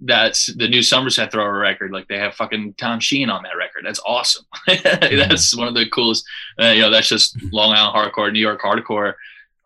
[0.00, 1.92] that's the new Somerset Thrower record.
[1.92, 3.84] Like they have fucking Tom Sheen on that record.
[3.84, 4.44] That's awesome.
[4.66, 6.24] that's one of the coolest.
[6.60, 9.14] Uh, you know, that's just Long Island hardcore, New York hardcore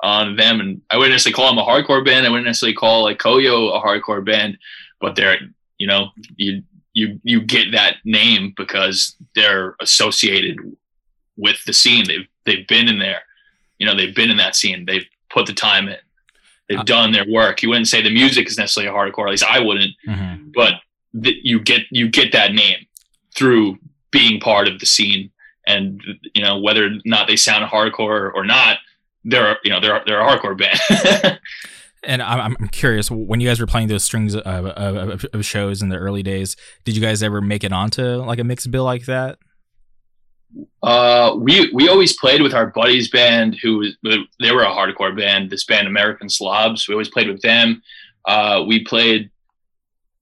[0.02, 0.60] on them.
[0.60, 2.26] And I wouldn't necessarily call them a hardcore band.
[2.26, 4.58] I wouldn't necessarily call like Koyo a hardcore band,
[5.00, 5.38] but they're
[5.78, 6.62] you know you
[6.92, 10.56] you you get that name because they're associated
[11.36, 12.06] with the scene.
[12.06, 13.22] They've they've been in there.
[13.78, 14.84] You know, they've been in that scene.
[14.84, 15.96] They've put the time in.
[16.70, 17.62] They've Uh, done their work.
[17.62, 19.26] You wouldn't say the music is necessarily hardcore.
[19.26, 19.92] At least I wouldn't.
[20.08, 20.52] Mm-hmm.
[20.54, 20.74] But
[21.22, 22.86] th- you get you get that name
[23.36, 23.76] through
[24.12, 25.30] being part of the scene,
[25.66, 26.00] and
[26.34, 28.78] you know whether or not they sound hardcore or not,
[29.24, 31.38] they're you know they're they're a hardcore band.
[32.02, 35.82] And I'm, I'm curious when you guys were playing those strings of, of, of shows
[35.82, 36.56] in the early days,
[36.86, 39.38] did you guys ever make it onto like a mixed bill like that?
[40.82, 43.96] Uh, we we always played with our buddies band, who was
[44.40, 45.50] they were a hardcore band.
[45.50, 46.88] This band, American Slobs.
[46.88, 47.82] We always played with them.
[48.24, 49.30] Uh, we played.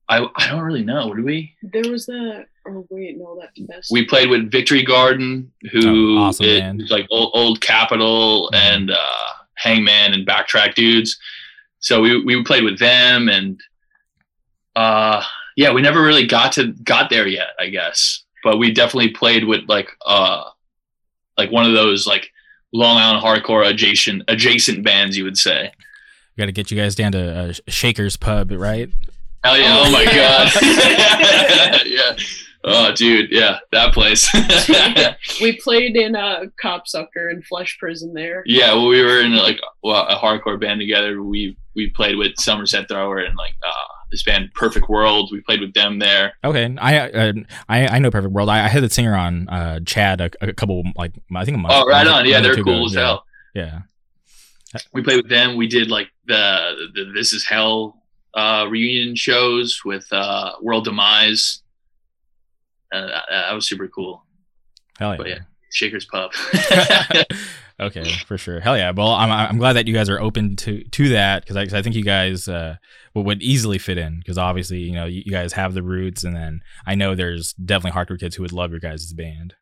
[0.08, 1.14] I I don't really know.
[1.14, 1.54] Did we?
[1.62, 2.46] There was the.
[2.66, 3.90] Oh wait, no, that's best.
[3.90, 6.82] We played with Victory Garden, who Oh, awesome is band.
[6.90, 8.96] like old, old Capital and uh,
[9.54, 11.18] Hangman and Backtrack dudes.
[11.80, 13.58] So we we played with them, and
[14.76, 15.22] uh,
[15.56, 18.24] yeah, we never really got to got there yet, I guess.
[18.48, 20.42] But we definitely played with like uh,
[21.36, 22.30] like one of those like
[22.72, 25.70] Long Island hardcore adjacent adjacent bands, you would say.
[26.34, 28.88] We got to get you guys down to uh, Shaker's Pub, right?
[29.44, 29.76] Hell yeah!
[29.80, 30.50] Oh, Oh, my yeah.
[30.54, 31.82] god!
[31.86, 32.16] yeah.
[32.64, 34.26] Oh, dude, yeah, that place.
[35.42, 38.42] we played in a copsucker and flesh prison there.
[38.46, 41.22] Yeah, well, we were in like well, a hardcore band together.
[41.22, 45.30] We we played with Somerset Thrower and like uh, this band Perfect World.
[45.32, 46.34] We played with them there.
[46.44, 47.32] Okay, I uh,
[47.68, 48.48] I I know Perfect World.
[48.48, 51.60] I, I had the singer on, uh, Chad, a, a couple like I think a
[51.60, 51.74] month.
[51.76, 52.26] Oh, right on.
[52.26, 52.86] Yeah, they're cool ago.
[52.86, 53.00] as yeah.
[53.00, 53.24] hell.
[53.54, 53.80] Yeah.
[54.92, 55.56] We played with them.
[55.56, 58.02] We did like the, the This Is Hell
[58.34, 61.62] uh, reunion shows with uh, World Demise.
[62.92, 64.24] Uh, that, that was super cool.
[64.98, 65.16] Hell yeah.
[65.16, 65.38] But yeah,
[65.72, 66.32] Shaker's Pub.
[67.80, 68.60] okay, for sure.
[68.60, 68.90] Hell yeah.
[68.90, 71.74] Well, I'm I'm glad that you guys are open to to that because I, 'cause
[71.74, 72.76] I think you guys uh
[73.14, 76.24] would, would easily fit in because obviously you know you, you guys have the roots
[76.24, 79.54] and then I know there's definitely hardcore kids who would love your guys' band.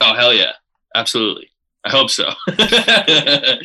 [0.00, 0.52] oh hell yeah,
[0.94, 1.50] absolutely.
[1.84, 2.30] I hope so.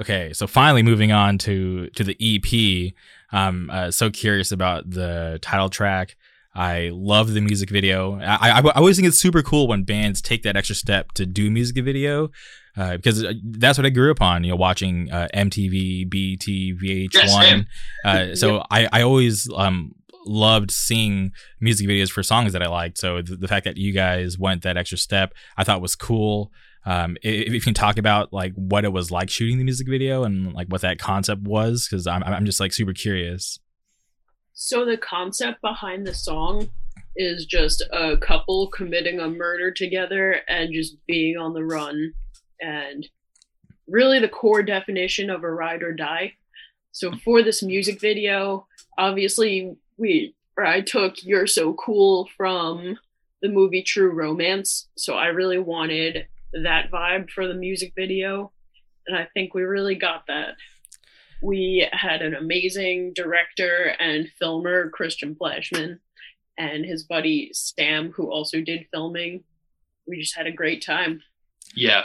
[0.00, 2.92] Okay, so finally moving on to to the EP.
[3.30, 6.16] I'm uh, so curious about the title track.
[6.52, 8.18] I love the music video.
[8.20, 11.26] I, I, I always think it's super cool when bands take that extra step to
[11.26, 12.30] do music video
[12.76, 14.44] uh, because that's what I grew up on.
[14.44, 17.08] You know, watching uh, MTV, BET, VH1.
[17.14, 17.66] Yes, same.
[18.04, 19.94] uh, so I, I always um,
[20.26, 22.98] loved seeing music videos for songs that I liked.
[22.98, 26.50] So the, the fact that you guys went that extra step, I thought was cool.
[26.86, 29.88] Um, i- if you can talk about like what it was like shooting the music
[29.88, 33.58] video and like what that concept was, because I'm I'm just like super curious.
[34.52, 36.68] So the concept behind the song
[37.16, 42.12] is just a couple committing a murder together and just being on the run
[42.60, 43.06] and
[43.86, 46.32] really the core definition of a ride or die.
[46.92, 52.96] So for this music video, obviously we or I took You're So Cool from
[53.42, 54.88] the movie True Romance.
[54.96, 56.26] So I really wanted
[56.62, 58.52] that vibe for the music video.
[59.06, 60.54] And I think we really got that.
[61.44, 66.00] we had an amazing director and filmer, Christian Flashman,
[66.56, 69.44] and his buddy Sam, who also did filming.
[70.08, 71.20] We just had a great time.
[71.74, 72.04] Yeah,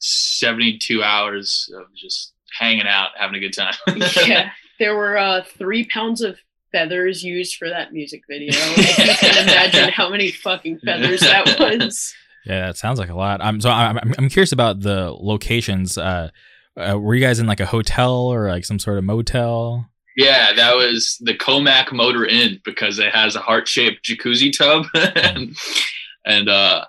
[0.00, 3.74] seventy-two hours of just hanging out, having a good time.
[4.26, 6.36] yeah, there were uh, three pounds of
[6.72, 8.50] feathers used for that music video.
[8.52, 12.14] If you can imagine how many fucking feathers that was.
[12.46, 13.42] Yeah, that sounds like a lot.
[13.42, 15.98] I'm so I'm I'm curious about the locations.
[15.98, 16.30] Uh,
[16.76, 19.90] uh, were you guys in like a hotel or like some sort of motel?
[20.16, 25.56] Yeah, that was the Commack Motor Inn because it has a heart-shaped jacuzzi tub, and,
[26.26, 26.84] and uh,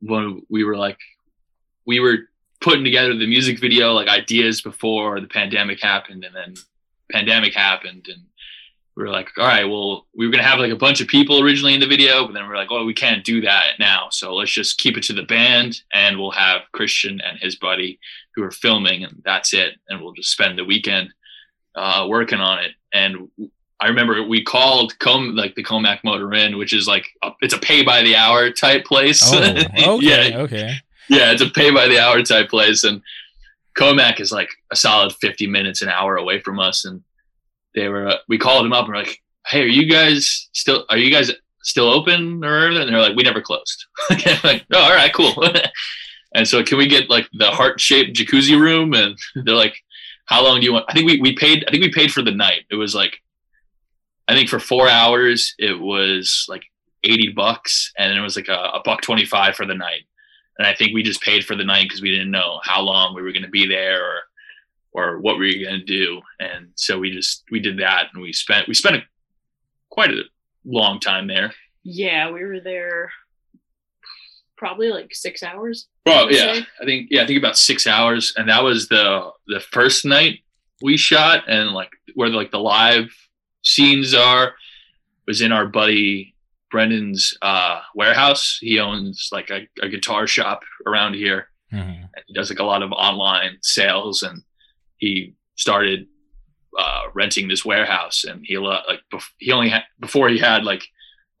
[0.00, 0.98] when we were like,
[1.86, 2.28] we were
[2.60, 6.54] putting together the music video like ideas before the pandemic happened, and then
[7.12, 8.22] pandemic happened, and
[8.96, 11.42] we were like, all right, well, we were gonna have like a bunch of people
[11.42, 14.08] originally in the video, but then we are like, oh, we can't do that now,
[14.10, 17.98] so let's just keep it to the band, and we'll have Christian and his buddy
[18.34, 21.12] who are filming, and that's it, and we'll just spend the weekend
[21.76, 22.72] uh, working on it.
[22.92, 23.28] And
[23.80, 27.54] I remember we called Com like the Commack Motor Inn, which is like a, it's
[27.54, 29.20] a pay by the hour type place.
[29.24, 30.74] Oh, okay, yeah, okay,
[31.08, 33.02] yeah, it's a pay by the hour type place, and
[33.76, 37.02] Commack is like a solid fifty minutes an hour away from us, and
[37.74, 40.84] they were uh, we called them up and we're like, hey, are you guys still
[40.90, 41.30] are you guys
[41.66, 43.86] still open or and they're like, we never closed.
[44.44, 45.34] like, oh, all right, cool.
[46.34, 48.94] and so can we get like the heart shaped jacuzzi room?
[48.94, 49.76] And they're like,
[50.26, 50.86] how long do you want?
[50.88, 52.62] I think we, we paid, I think we paid for the night.
[52.70, 53.20] It was like,
[54.28, 56.62] I think for four hours, it was like
[57.04, 60.04] 80 bucks and it was like a, a buck 25 for the night.
[60.58, 63.14] And I think we just paid for the night because we didn't know how long
[63.14, 64.20] we were going to be there or
[64.92, 66.22] or what we were going to do.
[66.40, 69.02] And so we just we did that and we spent we spent a,
[69.90, 70.22] quite a
[70.64, 71.52] long time there.
[71.82, 73.10] Yeah we were there
[74.56, 75.88] probably like six hours.
[76.06, 76.66] Well yeah say.
[76.80, 78.32] i think yeah i think about six hours.
[78.36, 80.40] And that was the the first night
[80.82, 83.14] we shot and like where like the live
[83.62, 84.54] scenes are
[85.26, 86.35] was in our buddy
[86.70, 92.04] brendan's uh warehouse he owns like a, a guitar shop around here mm-hmm.
[92.26, 94.42] he does like a lot of online sales and
[94.98, 96.06] he started
[96.78, 100.64] uh, renting this warehouse, and he let like bef- he only had before he had
[100.64, 100.86] like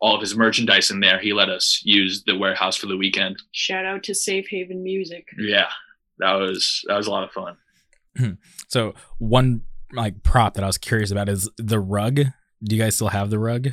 [0.00, 1.18] all of his merchandise in there.
[1.18, 3.36] He let us use the warehouse for the weekend.
[3.52, 5.26] Shout out to Safe Haven Music.
[5.38, 5.68] Yeah,
[6.18, 8.38] that was that was a lot of fun.
[8.68, 9.62] so one
[9.92, 12.16] like prop that I was curious about is the rug.
[12.64, 13.68] Do you guys still have the rug?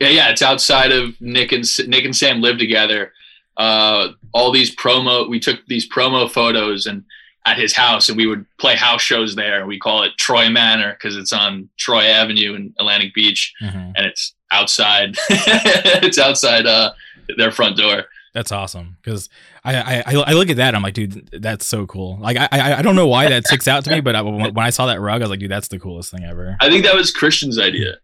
[0.00, 3.12] Yeah, yeah, it's outside of Nick and Nick and Sam live together.
[3.56, 7.04] Uh, all these promo, we took these promo photos and
[7.48, 9.66] at his house, and we would play house shows there.
[9.66, 13.92] We call it Troy Manor because it's on Troy Avenue in Atlantic Beach, mm-hmm.
[13.96, 15.16] and it's outside.
[15.30, 16.92] it's outside uh,
[17.36, 18.04] their front door.
[18.34, 19.28] That's awesome because
[19.64, 22.78] I, I I look at that I'm like dude that's so cool like I I,
[22.78, 25.00] I don't know why that sticks out to me but I, when I saw that
[25.00, 26.56] rug I was like dude that's the coolest thing ever.
[26.60, 27.94] I think that was Christian's idea.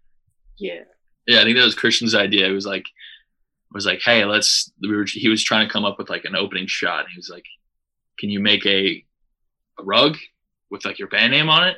[0.57, 0.81] Yeah.
[1.27, 2.47] Yeah, I think that was Christian's idea.
[2.47, 2.85] It was like
[3.73, 6.37] was like hey let's we were he was trying to come up with like an
[6.37, 7.07] opening shot.
[7.11, 7.45] He was like,
[8.19, 9.05] can you make a
[9.79, 10.17] a rug
[10.71, 11.77] with like your band name on it.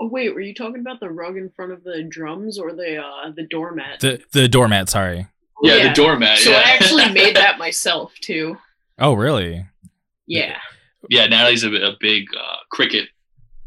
[0.00, 2.98] Oh wait, were you talking about the rug in front of the drums or the
[2.98, 4.00] uh the doormat?
[4.00, 5.28] The the doormat, sorry.
[5.62, 5.88] Yeah, yeah.
[5.88, 6.38] the doormat.
[6.38, 6.62] So yeah.
[6.64, 8.56] I actually made that myself too.
[8.98, 9.66] Oh really?
[10.26, 10.58] Yeah.
[11.08, 13.06] Yeah, Natalie's a, a big uh, Cricut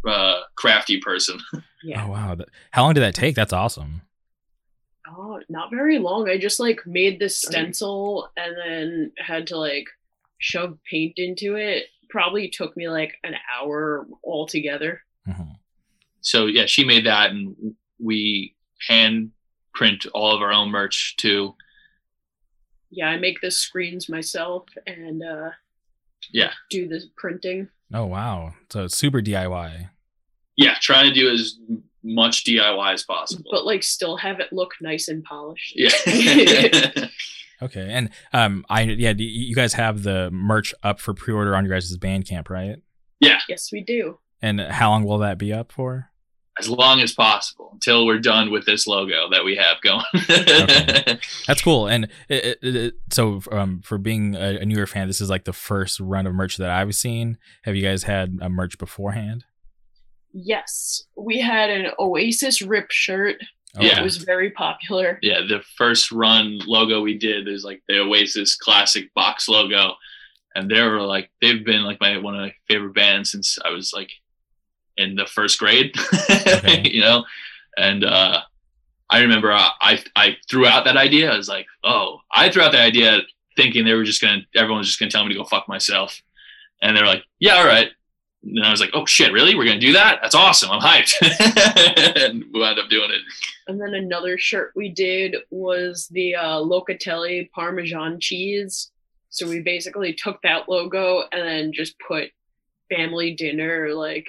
[0.07, 1.39] uh, crafty person.
[1.83, 2.03] Yeah.
[2.03, 2.35] Oh wow!
[2.71, 3.35] How long did that take?
[3.35, 4.01] That's awesome.
[5.09, 6.29] Oh, not very long.
[6.29, 9.85] I just like made this stencil and then had to like
[10.39, 15.01] shove paint into it probably took me like an hour altogether.
[15.27, 15.51] Mm-hmm.
[16.21, 18.55] So yeah, she made that, and we
[18.87, 19.31] hand
[19.73, 21.55] print all of our own merch too.
[22.89, 25.51] Yeah, I make the screens myself, and uh,
[26.31, 27.69] yeah, do the printing.
[27.93, 28.53] Oh wow!
[28.71, 29.89] So it's super DIY.
[30.55, 31.59] Yeah, trying to do as
[32.05, 35.73] much DIY as possible, but like still have it look nice and polished.
[35.75, 37.07] Yeah.
[37.61, 41.73] Okay, and um, I yeah, you guys have the merch up for pre-order on your
[41.73, 42.81] guys' Bandcamp, right?
[43.19, 43.39] Yeah.
[43.47, 44.19] Yes, we do.
[44.41, 46.11] And how long will that be up for?
[46.59, 50.05] As long as possible until we're done with this logo that we have going.
[50.29, 51.19] okay.
[51.47, 51.87] That's cool.
[51.87, 55.43] And it, it, it, so, um, for being a, a newer fan, this is like
[55.43, 57.37] the first run of merch that I've seen.
[57.63, 59.43] Have you guys had a merch beforehand?
[60.37, 63.37] Yes, we had an Oasis rip shirt
[63.79, 63.99] yeah.
[63.99, 65.19] It was very popular.
[65.21, 69.95] Yeah, the first run logo we did is like the Oasis classic box logo.
[70.55, 73.71] And they were like they've been like my one of my favorite bands since I
[73.71, 74.11] was like
[74.97, 75.93] in the first grade.
[76.29, 76.89] Okay.
[76.91, 77.25] you know?
[77.77, 78.41] And uh
[79.09, 81.31] I remember I, I I threw out that idea.
[81.31, 83.19] I was like, oh, I threw out the idea
[83.57, 86.21] thinking they were just gonna everyone was just gonna tell me to go fuck myself.
[86.81, 87.89] And they're like, yeah, all right.
[88.45, 89.55] And I was like, oh shit, really?
[89.55, 90.19] We're gonna do that?
[90.21, 90.69] That's awesome.
[90.71, 91.15] I'm hyped.
[92.23, 93.21] and we wound up doing it.
[93.67, 98.91] And then another shirt we did was the uh, Locatelli Parmesan cheese.
[99.29, 102.29] So we basically took that logo and then just put
[102.89, 104.27] family dinner like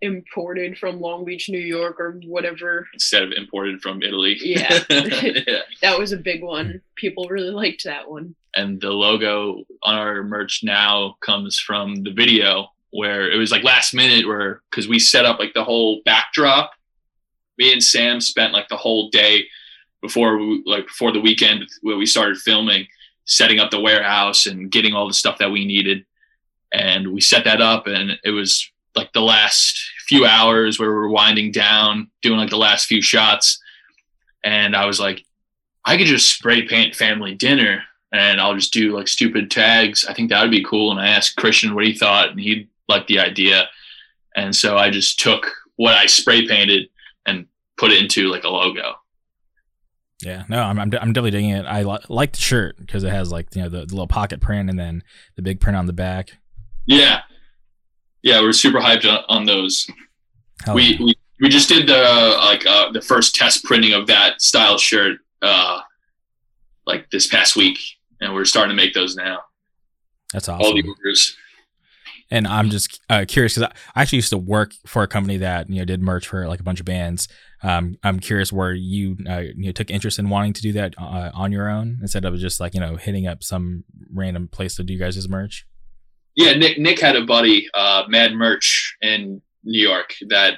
[0.00, 2.88] imported from Long Beach, New York, or whatever.
[2.92, 4.36] Instead of imported from Italy.
[4.42, 4.80] Yeah.
[4.90, 5.60] yeah.
[5.80, 6.82] That was a big one.
[6.96, 8.34] People really liked that one.
[8.54, 13.64] And the logo on our merch now comes from the video where it was like
[13.64, 16.72] last minute where because we set up like the whole backdrop.
[17.58, 19.46] Me and sam spent like the whole day
[20.00, 22.86] before we, like before the weekend where we started filming
[23.24, 26.04] setting up the warehouse and getting all the stuff that we needed.
[26.72, 30.94] And we set that up and it was like the last few hours where we
[30.94, 33.62] were winding down doing like the last few shots.
[34.44, 35.24] And i was like
[35.84, 37.82] i could just spray paint family dinner
[38.12, 40.04] and i'll just do like stupid tags.
[40.04, 40.90] I think that would be cool.
[40.90, 43.68] And i asked christian what he thought and he liked the idea.
[44.36, 46.88] And so I just took what I spray painted
[47.26, 48.94] and put it into like a logo.
[50.22, 51.66] Yeah, no, I'm, I'm, I'm definitely digging it.
[51.66, 54.40] I li- like the shirt because it has like you know the, the, little pocket
[54.40, 55.02] print and then
[55.34, 56.38] the big print on the back.
[56.86, 57.22] Yeah,
[58.22, 59.88] yeah, we're super hyped on, on those.
[60.72, 60.96] we, yeah.
[61.00, 65.18] we we just did the like uh, the first test printing of that style shirt
[65.42, 65.80] uh,
[66.86, 67.78] like this past week,
[68.20, 69.40] and we're starting to make those now.
[70.32, 70.64] That's awesome.
[70.64, 71.36] All the orders.
[72.32, 75.68] And I'm just uh, curious because I actually used to work for a company that
[75.68, 77.28] you know did merch for like a bunch of bands.
[77.62, 80.94] Um, I'm curious where you uh, you know took interest in wanting to do that
[80.96, 84.76] uh, on your own instead of just like you know hitting up some random place
[84.76, 85.66] to do you guys' merch.
[86.34, 90.54] Yeah, Nick Nick had a buddy, uh, Mad Merch in New York that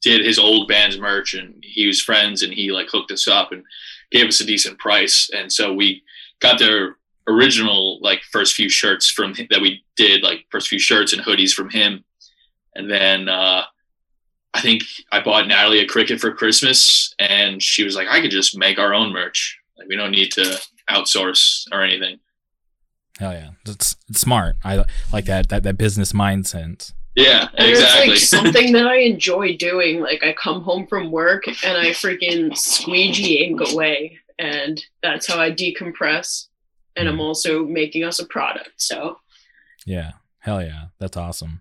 [0.00, 3.50] did his old band's merch, and he was friends, and he like hooked us up
[3.50, 3.64] and
[4.12, 6.04] gave us a decent price, and so we
[6.38, 10.78] got their original like first few shirts from him, that we did, like first few
[10.78, 12.04] shirts and hoodies from him,
[12.74, 13.62] and then uh,
[14.52, 18.30] I think I bought Natalie a Cricut for Christmas, and she was like, "I could
[18.30, 19.58] just make our own merch.
[19.78, 20.60] Like we don't need to
[20.90, 22.20] outsource or anything."
[23.18, 24.56] Hell yeah, it's, it's smart.
[24.64, 26.92] I like that that that business mindset.
[27.14, 28.14] Yeah, exactly.
[28.14, 30.00] It's like something that I enjoy doing.
[30.00, 35.40] Like I come home from work and I freaking squeegee ink away, and that's how
[35.40, 36.46] I decompress
[36.96, 37.22] and I'm mm.
[37.22, 38.70] also making us a product.
[38.76, 39.18] So,
[39.86, 41.60] yeah, hell yeah, that's awesome.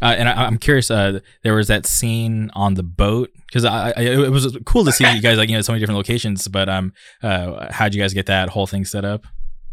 [0.00, 0.90] Uh, and I, am curious.
[0.90, 4.92] Uh, there was that scene on the boat because I, I, it was cool to
[4.92, 6.46] see you guys like you know so many different locations.
[6.48, 9.26] But um, uh, how'd you guys get that whole thing set up?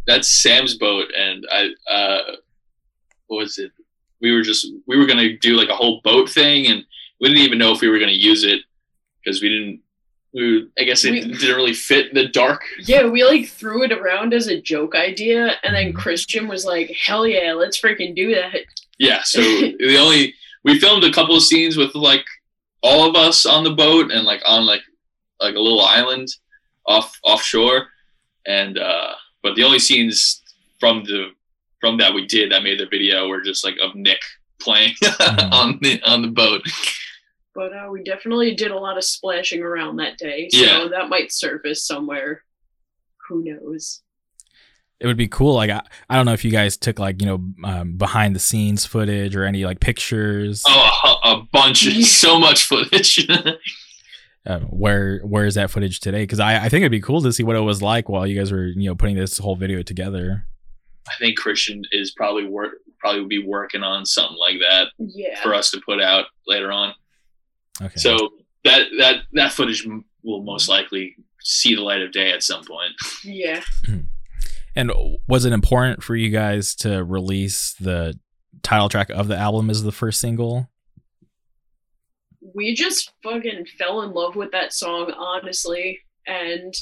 [0.08, 2.36] That's Sam's boat, and I uh,
[3.28, 3.72] what was it?
[4.22, 6.84] We were just we were gonna do like a whole boat thing, and
[7.20, 8.62] we didn't even know if we were gonna use it
[9.24, 9.82] because we didn't
[10.34, 12.63] we, I guess it we, didn't really fit the dark.
[12.79, 15.97] Yeah, we like threw it around as a joke idea, and then mm-hmm.
[15.97, 18.61] Christian was like, "Hell yeah, let's freaking do that."
[18.97, 22.23] Yeah, so the only we filmed a couple of scenes with like
[22.82, 24.82] all of us on the boat and like on like
[25.39, 26.29] like a little island
[26.88, 27.88] off offshore,
[28.47, 29.13] and uh
[29.43, 30.41] but the only scenes
[30.79, 31.32] from the
[31.82, 34.19] from that we did that made the video were just like of Nick
[34.61, 35.53] playing mm-hmm.
[35.53, 36.61] on the on the boat
[37.54, 40.49] but uh, we definitely did a lot of splashing around that day.
[40.49, 40.88] So yeah.
[40.91, 42.43] that might surface somewhere.
[43.28, 44.02] Who knows?
[44.99, 45.56] It would be cool.
[45.56, 48.39] Like I, I don't know if you guys took like you know um, behind the
[48.39, 50.64] scenes footage or any like pictures.
[50.68, 53.28] Oh, a, a bunch, so much footage.
[54.45, 56.22] uh, where where is that footage today?
[56.22, 58.38] Because I, I think it'd be cool to see what it was like while you
[58.38, 60.45] guys were you know putting this whole video together.
[61.08, 65.41] I think Christian is probably work probably would be working on something like that yeah.
[65.41, 66.93] for us to put out later on.
[67.82, 67.97] Okay.
[67.97, 68.15] So
[68.63, 69.88] that that that footage
[70.23, 72.93] will most likely see the light of day at some point.
[73.23, 73.61] Yeah.
[74.75, 74.91] And
[75.27, 78.17] was it important for you guys to release the
[78.63, 80.69] title track of the album as the first single?
[82.55, 86.73] We just fucking fell in love with that song, honestly, and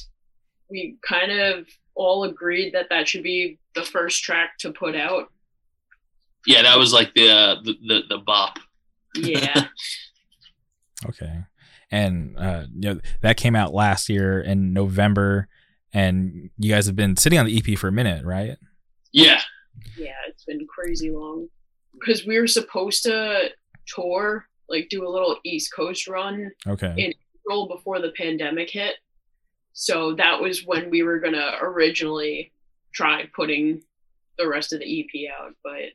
[0.69, 5.31] we kind of all agreed that that should be the first track to put out.
[6.45, 8.59] Yeah, that was like the uh, the, the the bop.
[9.15, 9.65] Yeah.
[11.07, 11.43] Okay.
[11.91, 15.47] And uh, you know that came out last year in November,
[15.93, 18.57] and you guys have been sitting on the EP for a minute, right?
[19.11, 19.41] Yeah.
[19.97, 21.47] Yeah, it's been crazy long
[21.93, 23.49] because we were supposed to
[23.87, 26.51] tour, like do a little East Coast run.
[26.67, 26.93] Okay.
[26.97, 27.13] In
[27.45, 28.95] April before the pandemic hit,
[29.73, 32.51] so that was when we were gonna originally
[32.93, 33.81] try putting
[34.37, 35.93] the rest of the EP out, but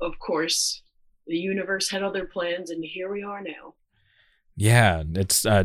[0.00, 0.82] of course
[1.26, 3.74] the universe had other plans, and here we are now.
[4.56, 5.64] Yeah, it's uh,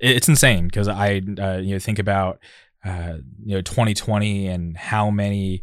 [0.00, 2.38] it's insane because I uh, you know think about
[2.84, 5.62] uh, you know 2020 and how many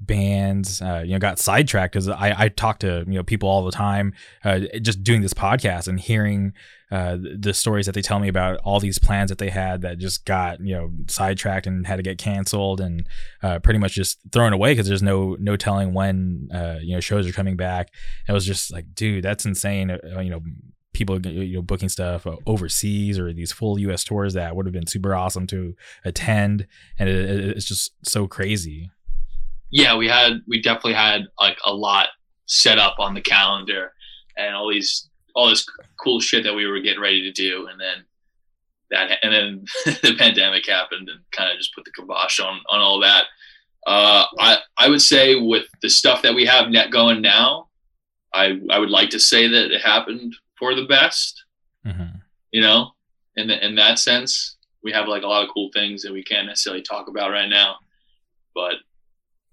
[0.00, 3.64] bands uh, you know got sidetracked because I, I talk to you know people all
[3.64, 4.14] the time
[4.44, 6.52] uh, just doing this podcast and hearing
[6.90, 9.98] uh, the stories that they tell me about all these plans that they had that
[9.98, 13.06] just got you know sidetracked and had to get canceled and
[13.42, 17.00] uh, pretty much just thrown away because there's no no telling when uh, you know
[17.00, 17.90] shows are coming back.
[18.28, 19.90] It was just like, dude, that's insane.
[19.90, 20.42] Uh, you know,
[21.02, 24.04] people you know booking stuff overseas or these full U.S.
[24.04, 25.74] tours that would have been super awesome to
[26.04, 26.66] attend,
[26.98, 28.90] and it, it's just so crazy.
[29.70, 32.08] Yeah, we had we definitely had like a lot
[32.46, 33.92] set up on the calendar,
[34.36, 35.66] and all these all this
[36.02, 38.04] cool shit that we were getting ready to do, and then
[38.90, 39.64] that, and then
[40.02, 43.24] the pandemic happened and kind of just put the kibosh on on all that.
[43.86, 47.68] Uh, I I would say with the stuff that we have net going now,
[48.32, 51.44] I I would like to say that it happened for the best.
[51.84, 52.18] Mm-hmm.
[52.52, 52.92] You know,
[53.34, 56.22] in the, in that sense, we have like a lot of cool things that we
[56.22, 57.76] can't necessarily talk about right now,
[58.54, 58.74] but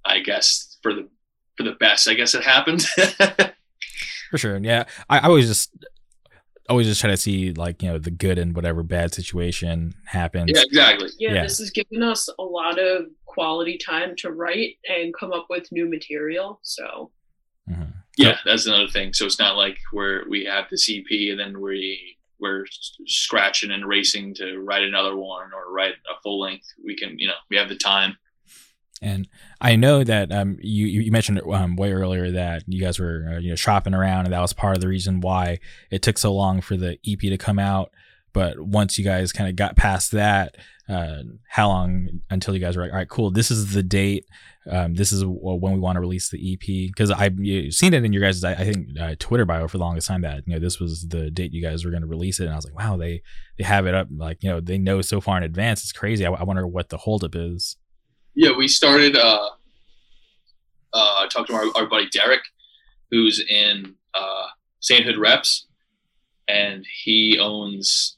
[0.05, 1.09] I guess for the
[1.57, 2.83] for the best, I guess it happened.
[4.29, 4.57] for sure.
[4.57, 5.71] Yeah, I, I always just
[6.69, 10.51] always just try to see like you know the good in whatever bad situation happens.
[10.53, 11.09] Yeah, exactly.
[11.17, 15.33] Yeah, yeah, this has given us a lot of quality time to write and come
[15.33, 16.59] up with new material.
[16.61, 17.09] So.
[17.67, 17.98] Mm-hmm.
[18.19, 19.13] Yeah, that's another thing.
[19.13, 22.65] So it's not like we're we have this EP and then we we're
[23.05, 26.67] scratching and racing to write another one or write a full length.
[26.83, 28.17] We can, you know, we have the time.
[29.01, 29.29] And
[29.61, 33.39] I know that um, you you mentioned um, way earlier that you guys were uh,
[33.39, 35.59] you know shopping around, and that was part of the reason why
[35.89, 37.91] it took so long for the EP to come out.
[38.33, 40.57] But once you guys kind of got past that,
[40.89, 44.25] uh, how long until you guys were like, all right, cool, this is the date.
[44.69, 47.35] Um, this is when we want to release the EP because I've
[47.71, 50.21] seen it in your guys' I, I think uh, Twitter bio for the longest time
[50.21, 52.53] that you know this was the date you guys were going to release it, and
[52.53, 53.21] I was like, wow, they
[53.57, 55.81] they have it up like you know they know so far in advance.
[55.83, 56.25] It's crazy.
[56.25, 57.77] I, I wonder what the holdup is.
[58.35, 59.15] Yeah, we started.
[59.15, 59.49] Uh,
[60.93, 62.41] uh, I talked to our, our buddy Derek,
[63.11, 64.47] who's in uh,
[64.79, 65.67] Sainthood Reps,
[66.47, 68.17] and he owns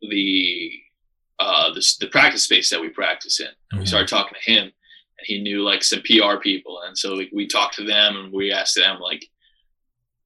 [0.00, 0.70] the
[1.38, 3.46] uh, the, the practice space that we practice in.
[3.46, 3.80] And mm-hmm.
[3.80, 4.72] we started talking to him,
[5.24, 8.52] he knew like some PR people, and so we, we talked to them and we
[8.52, 9.26] asked them like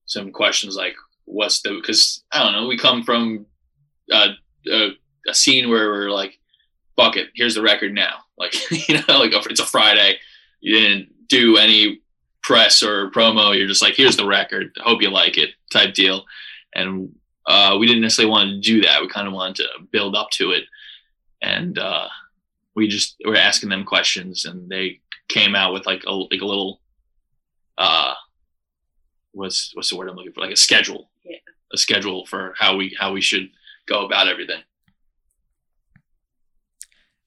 [0.06, 0.94] some questions like,
[1.24, 3.46] "What's the?" Because I don't know, we come from
[4.12, 4.28] uh,
[4.70, 4.90] a,
[5.28, 6.38] a scene where we're like,
[6.96, 10.18] "Fuck it, here's the record now." Like you know, like it's a Friday,
[10.60, 12.02] you didn't do any
[12.42, 13.56] press or promo.
[13.56, 14.72] You're just like, "Here's the record.
[14.84, 16.26] Hope you like it," type deal.
[16.74, 17.14] And
[17.46, 19.00] uh, we didn't necessarily want to do that.
[19.00, 20.64] We kind of wanted to build up to it
[21.42, 22.08] and uh,
[22.76, 26.46] we just were asking them questions, and they came out with like a like a
[26.46, 26.80] little
[27.78, 28.14] uh,
[29.32, 30.42] what's what's the word I'm looking for?
[30.42, 31.38] Like a schedule, yeah.
[31.72, 33.48] a schedule for how we how we should
[33.88, 34.62] go about everything.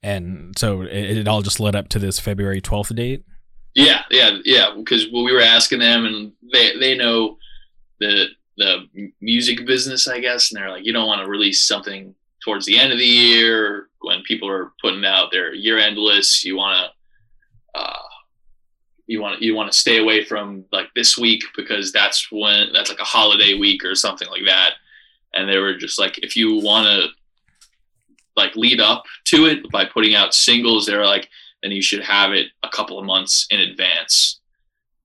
[0.01, 3.25] And so it, it all just led up to this February 12th date.
[3.75, 4.73] Yeah, yeah, yeah.
[4.77, 7.37] Because well, we were asking them, and they they know
[7.99, 8.27] the
[8.57, 12.65] the music business, I guess, and they're like, you don't want to release something towards
[12.65, 16.77] the end of the year when people are putting out their year-end lists you want
[16.77, 18.09] to uh,
[19.09, 22.89] you want you want to stay away from like this week because that's when that's
[22.89, 24.73] like a holiday week or something like that.
[25.33, 27.07] And they were just like if you want to
[28.35, 31.27] like lead up to it by putting out singles they're like
[31.63, 34.41] then you should have it a couple of months in advance.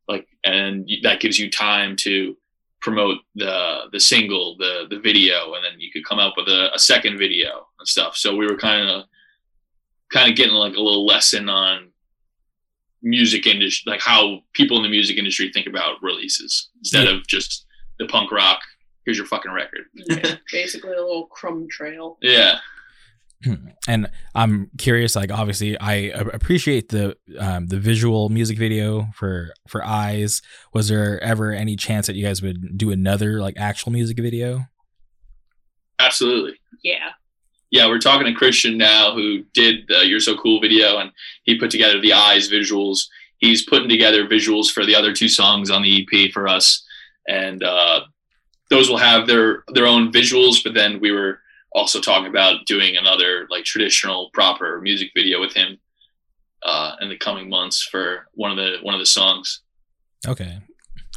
[0.07, 2.37] Like and that gives you time to
[2.85, 6.71] promote the the single, the the video, and then you could come up with a,
[6.75, 8.15] a second video and stuff.
[8.15, 9.05] So we were kind of
[10.13, 11.89] kind of getting like a little lesson on
[13.03, 17.15] music industry, like how people in the music industry think about releases instead yeah.
[17.15, 17.65] of just
[17.99, 18.61] the punk rock.
[19.07, 19.87] Here's your fucking record.
[19.95, 22.19] yeah, basically a little crumb trail.
[22.21, 22.59] Yeah.
[23.89, 25.17] and I'm curious.
[25.17, 30.43] Like, obviously, I appreciate the um, the visual music video for for Eyes.
[30.73, 34.67] Was there ever any chance that you guys would do another like actual music video?
[35.99, 36.59] Absolutely.
[36.83, 37.11] Yeah.
[37.71, 41.11] Yeah, we're talking to Christian now, who did the "You're So Cool" video, and
[41.43, 43.07] he put together the Eyes visuals.
[43.39, 46.85] He's putting together visuals for the other two songs on the EP for us,
[47.27, 48.03] and uh,
[48.71, 50.63] those will have their their own visuals.
[50.63, 51.41] But then we were
[51.75, 55.79] also talking about doing another like traditional proper music video with him
[56.63, 59.61] uh, in the coming months for one of the one of the songs.
[60.27, 60.59] Okay,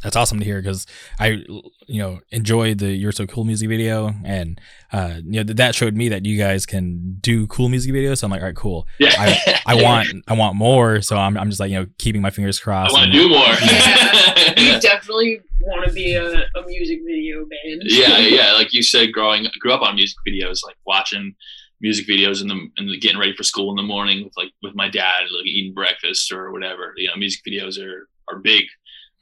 [0.02, 0.86] that's awesome to hear because
[1.18, 1.44] I,
[1.86, 4.60] you know, enjoyed the "You're So Cool" music video, and
[4.92, 8.18] uh, you know that showed me that you guys can do cool music videos.
[8.18, 8.86] So I'm like, all right, cool.
[9.00, 9.12] Yeah.
[9.18, 11.02] I, I want I want more.
[11.02, 12.94] So I'm, I'm just like you know keeping my fingers crossed.
[12.94, 13.38] I want to do more.
[13.40, 17.82] yeah, we definitely want to be a, a music video band.
[17.86, 18.52] yeah, yeah.
[18.52, 21.34] Like you said, growing grew up on music videos, like watching
[21.80, 24.52] music videos in the in the getting ready for school in the morning with like
[24.62, 26.92] with my dad, like eating breakfast or whatever.
[26.96, 28.64] You know, music videos are are big.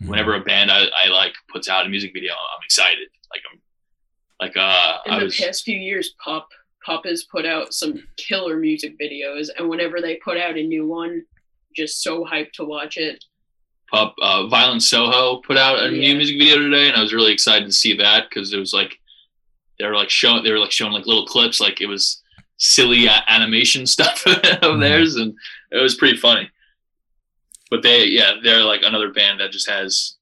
[0.02, 0.08] Mhm.
[0.08, 3.08] Whenever a band I, I like puts out a music video, I'm excited.
[3.32, 3.60] Like I'm
[4.40, 6.48] like uh In I the was past few years, Pop
[6.84, 10.86] Pop has put out some killer music videos, and whenever they put out a new
[10.86, 11.22] one,
[11.74, 13.24] just so hyped to watch it.
[13.90, 16.08] pop uh, Violent Soho put out a Yeah.
[16.08, 18.72] new music video today, and I was really excited to see that because it was
[18.74, 18.98] like
[19.78, 22.22] they were like showing they were like showing like little clips, like it was
[22.58, 24.80] silly a- animation stuff of Mhm.
[24.80, 25.34] theirs, and
[25.72, 26.50] it was pretty funny.
[27.70, 30.16] But they, yeah, they're like another band that just has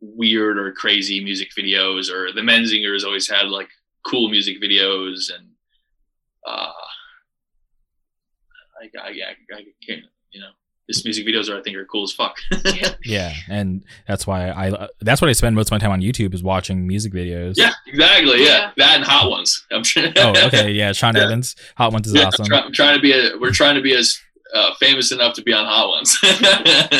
[0.00, 3.68] weird or crazy music videos, or the Menzingers always had like
[4.04, 5.48] cool music videos, and
[6.46, 6.72] uh,
[8.82, 10.02] I, I, I, I can't,
[10.32, 10.48] you know,
[10.88, 12.36] this music videos are I think are cool as fuck.
[13.04, 16.00] Yeah, and that's why I uh, that's what I spend most of my time on
[16.00, 17.54] YouTube is watching music videos.
[17.56, 18.40] Yeah, exactly.
[18.44, 18.70] Yeah, Yeah.
[18.78, 19.64] that and Hot Ones.
[19.70, 20.08] I'm sure.
[20.16, 20.70] Oh, okay.
[20.72, 21.24] Yeah, Sean Yeah.
[21.24, 22.44] Evans, Hot Ones is Yeah, awesome.
[22.44, 23.12] I'm, try- I'm trying to be.
[23.12, 24.18] A, we're trying to be as
[24.54, 26.16] uh, famous enough to be on Hot Ones.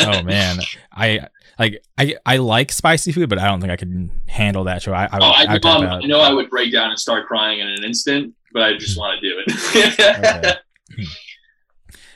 [0.07, 0.59] oh man,
[0.93, 4.83] I like I I like spicy food, but I don't think I could handle that
[4.83, 4.93] show.
[4.93, 7.61] I I, Oh, I, I, I'm- I know I would break down and start crying
[7.61, 10.59] in an instant, but I just want to do it.
[10.99, 11.05] Okay.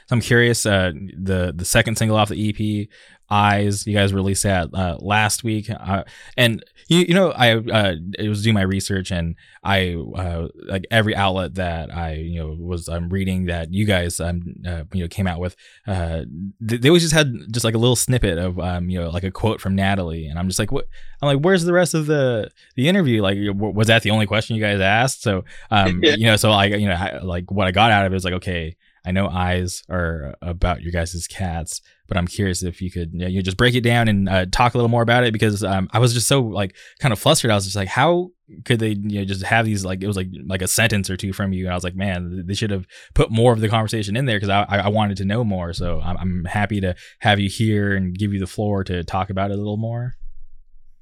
[0.09, 0.65] So I'm curious.
[0.65, 2.89] Uh, the the second single off the EP,
[3.31, 6.05] "Eyes," you guys released that uh, last week, uh,
[6.37, 10.87] and you you know I uh, it was doing my research and I uh, like
[10.91, 15.03] every outlet that I you know was I'm reading that you guys um uh, you
[15.03, 16.23] know came out with uh
[16.61, 19.25] they, they always just had just like a little snippet of um you know like
[19.25, 20.27] a quote from Natalie.
[20.27, 20.87] And I'm just like what?
[21.21, 23.23] I'm like where's the rest of the the interview?
[23.23, 25.23] Like w- was that the only question you guys asked?
[25.23, 28.13] So um you know so like you know I, like what I got out of
[28.13, 28.77] it was like okay
[29.07, 33.29] I know eyes are about your guys' cats, but I'm curious if you could you,
[33.29, 35.89] know, just break it down and uh, talk a little more about it because um,
[35.93, 37.51] I was just so like kind of flustered.
[37.51, 38.31] I was just like, how
[38.65, 41.17] could they you know just have these like it was like like a sentence or
[41.17, 43.69] two from you, and I was like, man, they should have put more of the
[43.69, 45.73] conversation in there because I I wanted to know more.
[45.73, 49.31] So I'm, I'm happy to have you here and give you the floor to talk
[49.31, 50.15] about it a little more.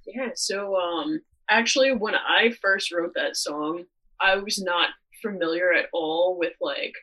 [0.06, 1.20] Yeah, so um
[1.50, 3.84] actually when I first wrote that song,
[4.20, 4.90] I was not
[5.22, 6.94] familiar at all with like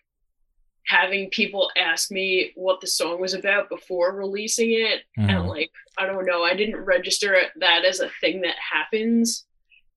[0.87, 5.47] having people ask me what the song was about before releasing it and Mhm.
[5.47, 9.45] like I don't know, I didn't register that as a thing that happens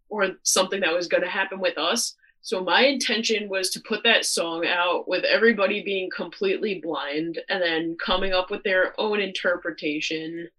[0.09, 2.15] or something that was going to happen with us.
[2.43, 7.63] So my intention was to put that song out with everybody being completely blind and
[7.63, 10.51] then coming up with their own interpretation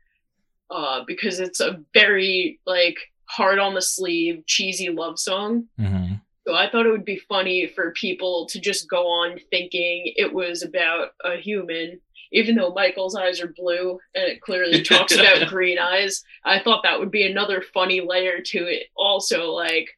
[0.71, 5.67] uh, because it's a very like hard on the sleeve, cheesy love song.
[5.79, 6.21] Mhm.
[6.47, 10.31] So I thought it would be funny for people to just go on thinking it
[10.31, 11.99] was about a human,
[12.31, 16.23] even though Michael's eyes are blue and it clearly talks about green eyes.
[16.45, 18.83] I thought that would be another funny layer to it.
[18.95, 19.89] Also, like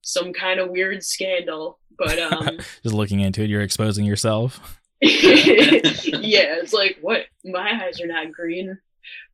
[0.00, 1.78] some kind of weird scandal.
[1.98, 4.78] But um Just looking into it, you're exposing yourself.
[5.02, 8.78] yeah, it's like what my eyes are not green.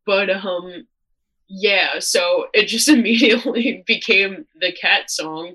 [0.04, 0.88] But um
[1.48, 5.54] yeah, so it just immediately became the cat song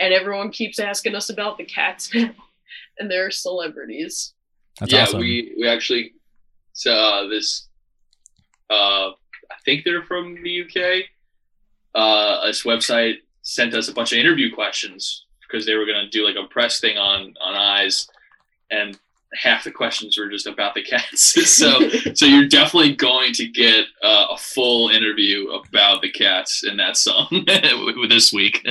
[0.00, 2.30] and everyone keeps asking us about the cats now
[2.98, 4.34] and they're celebrities.
[4.80, 5.20] That's yeah, awesome.
[5.20, 6.14] we we actually
[6.72, 7.68] so uh, this
[8.70, 11.04] uh, I think they're from the UK.
[11.94, 16.10] Uh, this website sent us a bunch of interview questions because they were going to
[16.10, 18.08] do like a press thing on on eyes,
[18.70, 18.98] and
[19.34, 21.22] half the questions were just about the cats.
[21.56, 26.76] so so you're definitely going to get uh, a full interview about the cats in
[26.76, 28.66] that song with this week.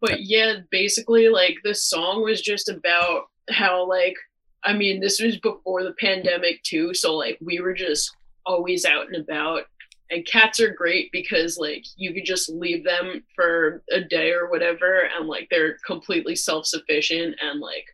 [0.00, 4.16] But yeah, basically like the song was just about how like
[4.64, 8.10] I mean, this was before the pandemic too, so like we were just
[8.44, 9.62] always out and about.
[10.10, 14.48] And cats are great because like you could just leave them for a day or
[14.48, 17.86] whatever and like they're completely self-sufficient and like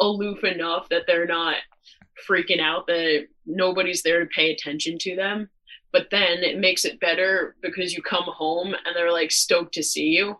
[0.00, 1.56] aloof enough that they're not
[2.28, 5.48] freaking out that nobody's there to pay attention to them.
[5.92, 9.82] But then it makes it better because you come home and they're like stoked to
[9.82, 10.38] see you.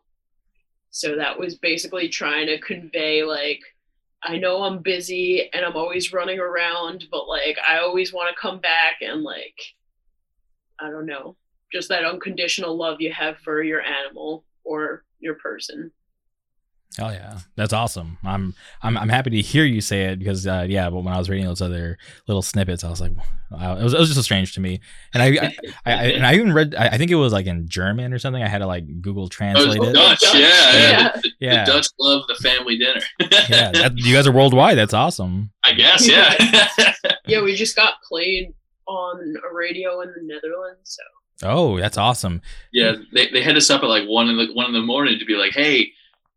[0.93, 3.61] So that was basically trying to convey like
[4.23, 8.41] I know I'm busy and I'm always running around, but like I always want to
[8.41, 9.59] come back and like
[10.79, 11.37] I don't know,
[11.73, 15.91] just that unconditional love you have for your animal or your person.
[17.01, 18.19] Oh yeah, that's awesome.
[18.23, 21.19] I'm I'm I'm happy to hear you say it because uh, yeah, but when I
[21.19, 21.97] was reading those other
[22.29, 23.13] little snippets, I was like,
[23.51, 24.81] wow, it was it was just strange to me.
[25.15, 25.57] And I I,
[25.87, 28.19] I, I and I even read I, I think it was like in German or
[28.19, 28.43] something.
[28.43, 29.93] I had to like Google Oh, translate it's it.
[29.95, 30.73] Dutch, yeah, yeah.
[30.73, 31.13] Yeah.
[31.23, 31.65] The, Yeah.
[31.65, 33.01] the Dutch love the family dinner.
[33.49, 34.77] Yeah, that, you guys are worldwide.
[34.77, 35.51] That's awesome.
[35.65, 36.35] I guess, yeah.
[37.27, 38.53] Yeah, we just got played
[38.87, 40.81] on a radio in the Netherlands.
[40.85, 41.03] So
[41.49, 42.43] Oh, that's awesome.
[42.73, 45.19] yeah, they, they hit us up at like one in the one in the morning
[45.19, 45.93] to be like, hey,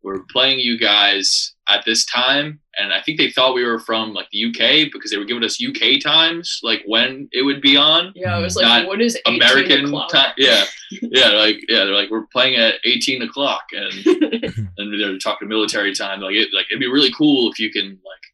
[0.06, 4.14] we're playing you guys at this time and i think they thought we were from
[4.14, 7.76] like the uk because they were giving us uk times like when it would be
[7.76, 8.12] on.
[8.14, 10.10] Yeah, I was like, what is 18 american o'clock?
[10.10, 10.64] time yeah.
[11.02, 14.06] Yeah like yeah they're like we're playing at 18 o'clock and
[14.78, 17.88] and they're talking military time like it like it'd be really cool if you can
[17.88, 18.24] like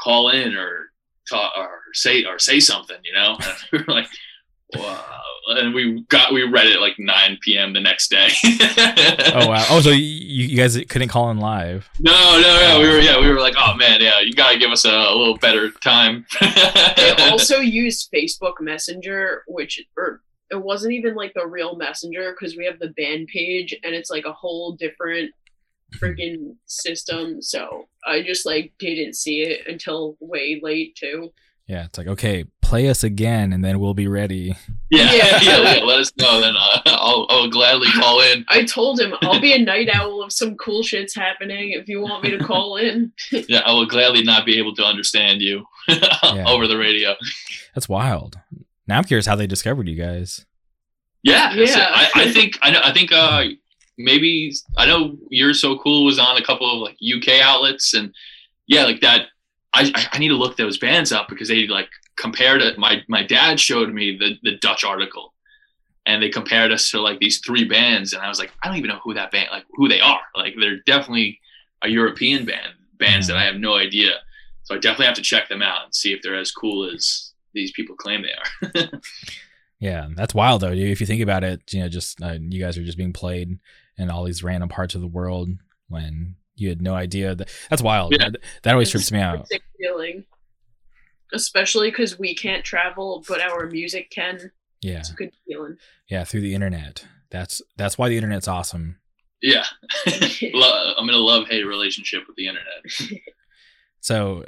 [0.00, 0.86] call in or
[1.28, 3.36] talk or say or say something you know?
[3.38, 4.08] And we were like
[4.74, 5.04] wow
[5.48, 9.64] and we got we read it like 9 p.m the next day Oh wow.
[9.70, 11.88] Oh, so you, you guys couldn't call in live?
[12.00, 14.70] no no no we were yeah we were like oh man yeah you gotta give
[14.70, 20.94] us a, a little better time they also used Facebook Messenger, which or it wasn't
[20.94, 24.32] even like the real messenger because we have the band page and it's like a
[24.32, 25.30] whole different
[25.96, 27.42] freaking system.
[27.42, 31.32] So I just like didn't see it until way late too.
[31.66, 34.54] Yeah, it's like okay, play us again, and then we'll be ready.
[34.90, 35.38] yeah, Yeah.
[35.42, 39.14] yeah yeah let us know then uh, I'll, I'll gladly call in I told him
[39.22, 42.38] I'll be a night owl if some cool shit's happening if you want me to
[42.44, 43.12] call in.
[43.32, 45.64] yeah I will gladly not be able to understand you
[46.46, 47.14] over the radio
[47.74, 48.38] That's wild.
[48.86, 50.44] Now I'm curious how they discovered you guys.
[51.22, 51.66] Yeah, Yeah.
[51.66, 52.80] so I, I think I know.
[52.84, 53.44] I think uh,
[53.98, 58.14] maybe I know you're so cool was on a couple of like UK outlets, and
[58.66, 59.26] yeah, like that.
[59.74, 61.88] I I- I need to look those bands up because they like
[62.18, 62.78] compared it.
[62.78, 65.34] My my dad showed me the the Dutch article,
[66.06, 68.76] and they compared us to like these three bands, and I was like, I don't
[68.76, 70.20] even know who that band like who they are.
[70.34, 71.40] Like they're definitely
[71.82, 74.10] a European band bands that I have no idea.
[74.64, 77.32] So I definitely have to check them out and see if they're as cool as
[77.54, 78.90] these people claim they are.
[79.80, 80.74] Yeah, that's wild though.
[80.74, 80.90] dude.
[80.90, 83.58] If you think about it, you know, just uh, you guys are just being played
[83.96, 85.50] in all these random parts of the world
[85.88, 87.34] when you had no idea.
[87.34, 88.12] That, that's wild.
[88.12, 88.30] Yeah.
[88.30, 89.46] That, that always trips me out.
[89.78, 90.24] Feeling.
[91.32, 94.50] Especially because we can't travel, but our music can.
[94.80, 95.76] Yeah, It's a good feeling.
[96.08, 97.04] yeah, through the internet.
[97.30, 98.98] That's that's why the internet's awesome.
[99.42, 99.64] Yeah.
[100.06, 103.20] I'm in a love hate relationship with the internet.
[104.00, 104.44] So,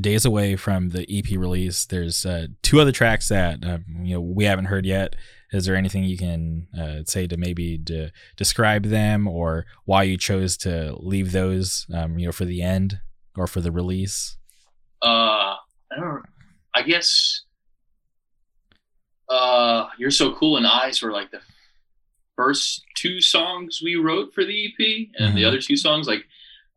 [0.00, 4.20] days away from the EP release, there's uh, two other tracks that uh, you know
[4.20, 5.16] we haven't heard yet.
[5.52, 10.16] Is there anything you can uh, say to maybe de- describe them or why you
[10.16, 13.00] chose to leave those, um, you know, for the end
[13.36, 14.36] or for the release?
[15.02, 15.56] Uh,
[15.92, 16.22] I don't.
[16.74, 17.42] I guess.
[19.28, 21.40] Uh, you're so cool and eyes were like the
[22.36, 25.46] first two songs we wrote for the EP, and the Mhm.
[25.46, 26.26] other two songs, like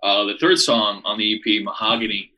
[0.03, 2.31] uh, the third song on the EP, Mahogany,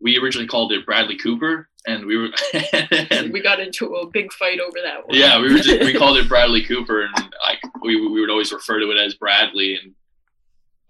[0.00, 2.28] we originally called it Bradley Cooper, and we were.
[3.10, 5.16] and we got into a big fight over that one.
[5.16, 7.14] Yeah, we were just, we called it Bradley Cooper, and
[7.46, 9.76] like we we would always refer to it as Bradley.
[9.76, 9.94] And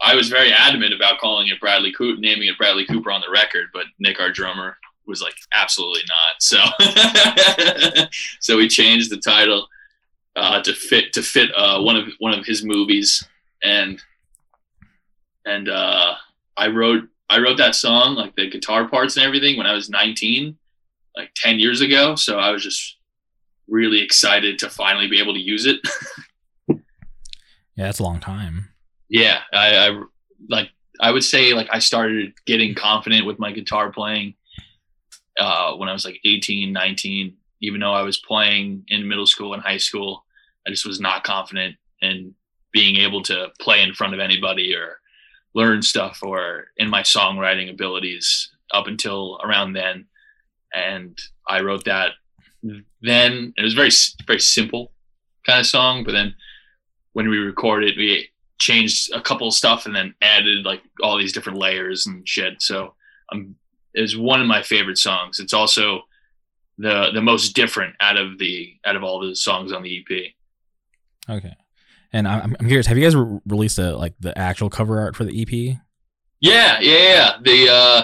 [0.03, 3.31] I was very adamant about calling it Bradley Cooper, naming it Bradley Cooper on the
[3.31, 4.77] record, but Nick, our drummer,
[5.07, 6.41] was like, absolutely not.
[6.41, 6.59] So
[8.41, 9.67] so we changed the title
[10.37, 13.25] uh, to fit to fit uh, one of one of his movies,
[13.63, 14.03] and
[15.45, 16.15] and uh,
[16.57, 19.89] I wrote I wrote that song like the guitar parts and everything when I was
[19.89, 20.57] 19,
[21.17, 22.15] like 10 years ago.
[22.15, 22.99] So I was just
[23.69, 25.81] really excited to finally be able to use it.
[27.75, 28.69] Yeah, that's a long time.
[29.13, 30.03] Yeah, I, I
[30.49, 34.35] like I would say like I started getting confident with my guitar playing
[35.39, 37.37] uh, when I was like 18, 19.
[37.61, 40.25] Even though I was playing in middle school and high school,
[40.67, 42.35] I just was not confident in
[42.73, 44.97] being able to play in front of anybody or
[45.55, 50.07] learn stuff or in my songwriting abilities up until around then.
[50.75, 52.13] And I wrote that
[53.03, 53.53] then.
[53.59, 53.91] It was very
[54.27, 54.93] very simple
[55.47, 56.35] kind of song, but then
[57.13, 58.32] when we recorded, we
[58.63, 62.63] changed a couple of stuff and then added like all these different layers and shit.
[62.63, 62.95] So
[63.33, 63.57] um,
[63.95, 65.39] it was one of my favorite songs.
[65.41, 66.03] It's also
[66.79, 70.33] the the most different out of the out of all the songs on the EP.
[71.29, 71.55] Okay.
[72.15, 75.17] And I'm, I'm curious, have you guys re- released a, like the actual cover art
[75.17, 75.79] for the EP?
[76.41, 77.31] Yeah, yeah, yeah.
[77.43, 78.03] The uh,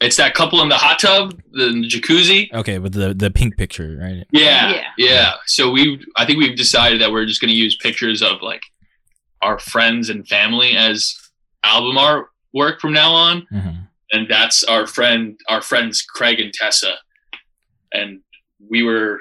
[0.00, 2.52] it's that couple in the hot tub, the jacuzzi.
[2.52, 4.26] Okay, with the the pink picture, right?
[4.32, 4.82] Yeah, Yeah.
[4.96, 5.32] yeah.
[5.46, 8.62] So we, I think we've decided that we're just going to use pictures of like
[9.42, 11.14] our friends and family as
[11.64, 13.46] album artwork from now on.
[13.50, 13.70] hmm
[14.12, 16.94] and that's our friend our friends Craig and Tessa.
[17.92, 18.20] And
[18.68, 19.20] we were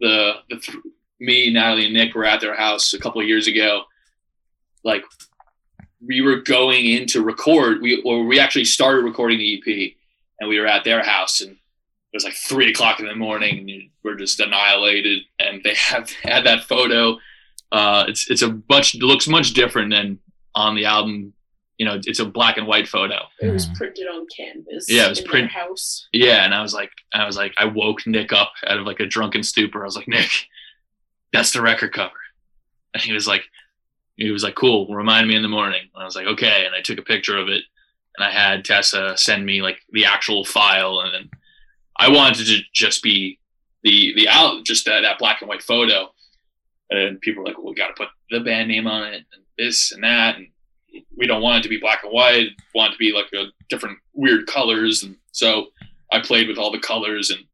[0.00, 0.78] the the th-
[1.18, 3.82] me Natalie and Nick were at their house a couple of years ago.
[4.84, 5.04] Like
[6.06, 7.82] we were going in to record.
[7.82, 9.92] We or we actually started recording the EP
[10.40, 13.70] and we were at their house and it was like three o'clock in the morning
[13.70, 15.22] and we're just annihilated.
[15.38, 17.18] And they have had that photo
[17.72, 20.18] uh it's it's a much it looks much different than
[20.54, 21.32] on the album
[21.78, 23.74] you know it's a black and white photo It was Mhm.
[23.76, 24.86] printed on canvas.
[24.88, 26.06] Yeah, it was in print- house.
[26.12, 29.00] Yeah, and I was like, I was like, I woke Nick up out of like
[29.00, 29.80] a drunken stupor.
[29.82, 30.30] I was like, Nick,
[31.32, 32.20] that's the record cover,
[32.92, 33.44] and he was like,
[34.16, 36.74] he was like, "Cool, remind me in the morning." And I was like, "Okay," and
[36.74, 37.62] I took a picture of it,
[38.18, 41.30] and I had Tessa send me like the actual file, and then
[41.98, 43.38] I wanted to just be
[43.84, 46.12] the the out just that, that black and white photo,
[46.90, 49.42] and people were like, "Well, we got to put the band name on it, and
[49.56, 50.48] this and that," and
[51.16, 52.48] we don't want it to be black and white.
[52.48, 55.66] we Want it to be like a different weird colors, and so
[56.12, 57.44] I played with all the colors and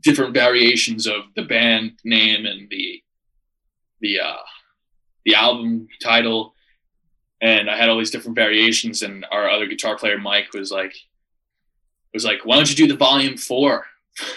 [0.00, 3.02] different variations of the band name and the
[4.00, 4.42] the uh,
[5.24, 6.54] the album title,
[7.40, 9.02] and I had all these different variations.
[9.02, 10.94] And our other guitar player Mike was like
[12.12, 13.86] was like, "Why don't you do the volume four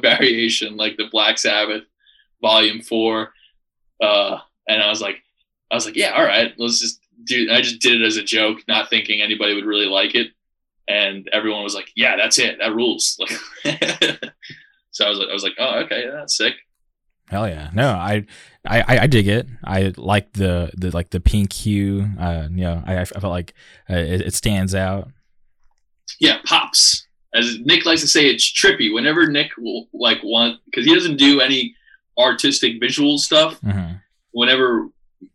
[0.00, 1.84] variation like the Black Sabbath
[2.40, 3.32] volume four.
[4.02, 4.38] Uh,
[4.68, 5.22] and I was like,
[5.70, 8.24] I was like, "Yeah, all right, let's just do." I just did it as a
[8.24, 10.32] joke, not thinking anybody would really like it
[10.90, 12.58] and everyone was like, "Yeah, that's it.
[12.58, 13.18] That rules."
[13.64, 14.32] Like,
[14.92, 16.54] so I was like, I was like, "Oh, okay, that's sick."
[17.28, 17.70] Hell yeah!
[17.72, 18.26] No, I,
[18.66, 19.46] I, I dig it.
[19.64, 22.08] I like the the like the pink hue.
[22.18, 23.54] Uh, you know, I, I felt like
[23.88, 25.08] uh, it, it stands out.
[26.18, 27.06] Yeah, pops.
[27.32, 28.92] As Nick likes to say, it's trippy.
[28.92, 31.76] Whenever Nick will like want, because he doesn't do any
[32.20, 33.60] artistic visual stuff.
[33.60, 33.94] Mm-hmm.
[34.32, 34.88] Whenever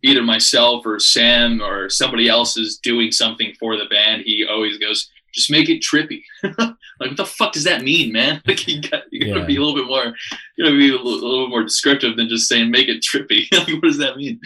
[0.04, 4.78] either myself or Sam or somebody else is doing something for the band, he always
[4.78, 6.24] goes, just make it trippy.
[6.44, 8.42] like, what the fuck does that mean, man?
[8.48, 9.46] Like, you got you gotta yeah.
[9.46, 10.16] be a little bit more,
[10.58, 13.52] you gotta be a little, a little more descriptive than just saying make it trippy.
[13.52, 14.40] like, what does that mean?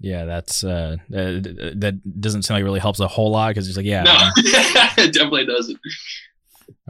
[0.00, 1.40] Yeah, that's uh, uh,
[1.76, 4.16] that doesn't sound like it really helps a whole lot because it's like, yeah, no,
[4.36, 5.78] it definitely doesn't.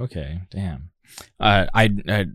[0.01, 0.91] Okay, damn.
[1.39, 2.27] Uh, I, I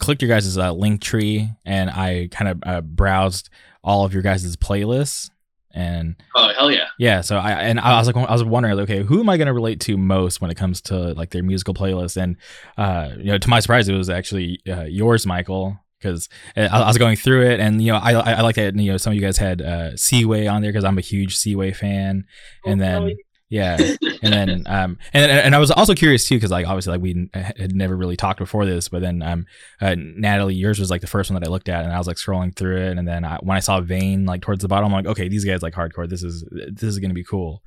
[0.00, 3.50] clicked your guys' uh, Linktree and I kind of uh, browsed
[3.82, 5.30] all of your guys' playlists
[5.72, 6.86] and oh hell yeah.
[6.98, 9.46] Yeah so i and i was like i was wondering okay who am i going
[9.46, 12.20] to relate to most when it comes to like their musical playlist?
[12.20, 12.36] And
[12.76, 16.80] uh you know to my surprise it was actually uh, yours michael because uh, I,
[16.80, 18.96] I, was going through it and you know i i, I like that you know
[18.96, 22.24] some of you guys had uh seaway on there because i'm a huge seaway fan.
[22.64, 23.16] And oh, then
[23.50, 23.76] yeah,
[24.22, 27.28] and then um and and I was also curious too because like obviously like we
[27.34, 29.46] had never really talked before this, but then um
[29.80, 32.06] uh, Natalie, yours was like the first one that I looked at, and I was
[32.06, 34.86] like scrolling through it, and then I, when I saw Vein like towards the bottom,
[34.86, 36.08] I'm like, okay, these guys like hardcore.
[36.08, 37.62] This is this is gonna be cool.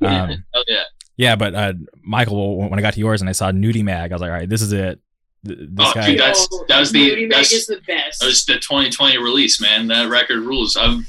[0.00, 0.82] Um, oh yeah.
[1.16, 4.14] Yeah, but uh, Michael, when I got to yours and I saw Nudie Mag, I
[4.14, 4.98] was like, all right, this is it.
[5.44, 8.20] This oh, guy, dude, that's that was the that's, is the best.
[8.20, 9.88] That was the 2020 release, man.
[9.88, 10.76] That record rules.
[10.76, 11.06] I'm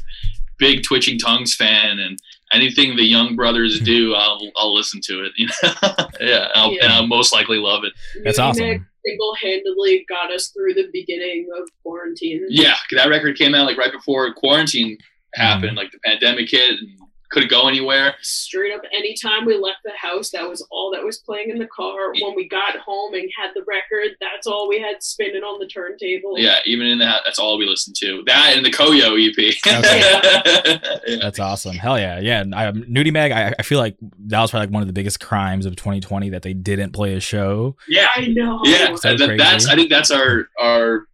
[0.57, 2.19] big Twitching Tongues fan, and
[2.53, 5.31] anything the Young Brothers do, I'll I'll listen to it.
[5.35, 5.69] You know,
[6.21, 7.93] yeah, I'll, yeah, and I'll most likely love it.
[8.23, 8.87] That's awesome.
[9.05, 12.43] Single-handedly got us through the beginning of quarantine.
[12.49, 14.97] Yeah, that record came out like right before quarantine
[15.35, 15.77] happened, mm.
[15.77, 16.99] like the pandemic hit, and
[17.35, 18.15] couldn't go anywhere.
[18.21, 21.67] Straight up, anytime we left the house, that was all that was playing in the
[21.67, 22.13] car.
[22.21, 25.67] When we got home and had the record, that's all we had spinning on the
[25.67, 26.39] turntable.
[26.39, 28.23] Yeah, even in that, that's all we listened to.
[28.25, 29.35] That and the Koyo EP.
[29.67, 31.17] Okay.
[31.21, 31.75] That's awesome.
[31.75, 32.43] Hell yeah, yeah.
[32.53, 33.95] I, um, Nudie Mag, I, I, feel like
[34.27, 37.15] that was probably like one of the biggest crimes of 2020 that they didn't play
[37.15, 37.75] a show.
[37.87, 38.61] Yeah, I know.
[38.63, 41.07] Yeah, that that, that's I think that's our our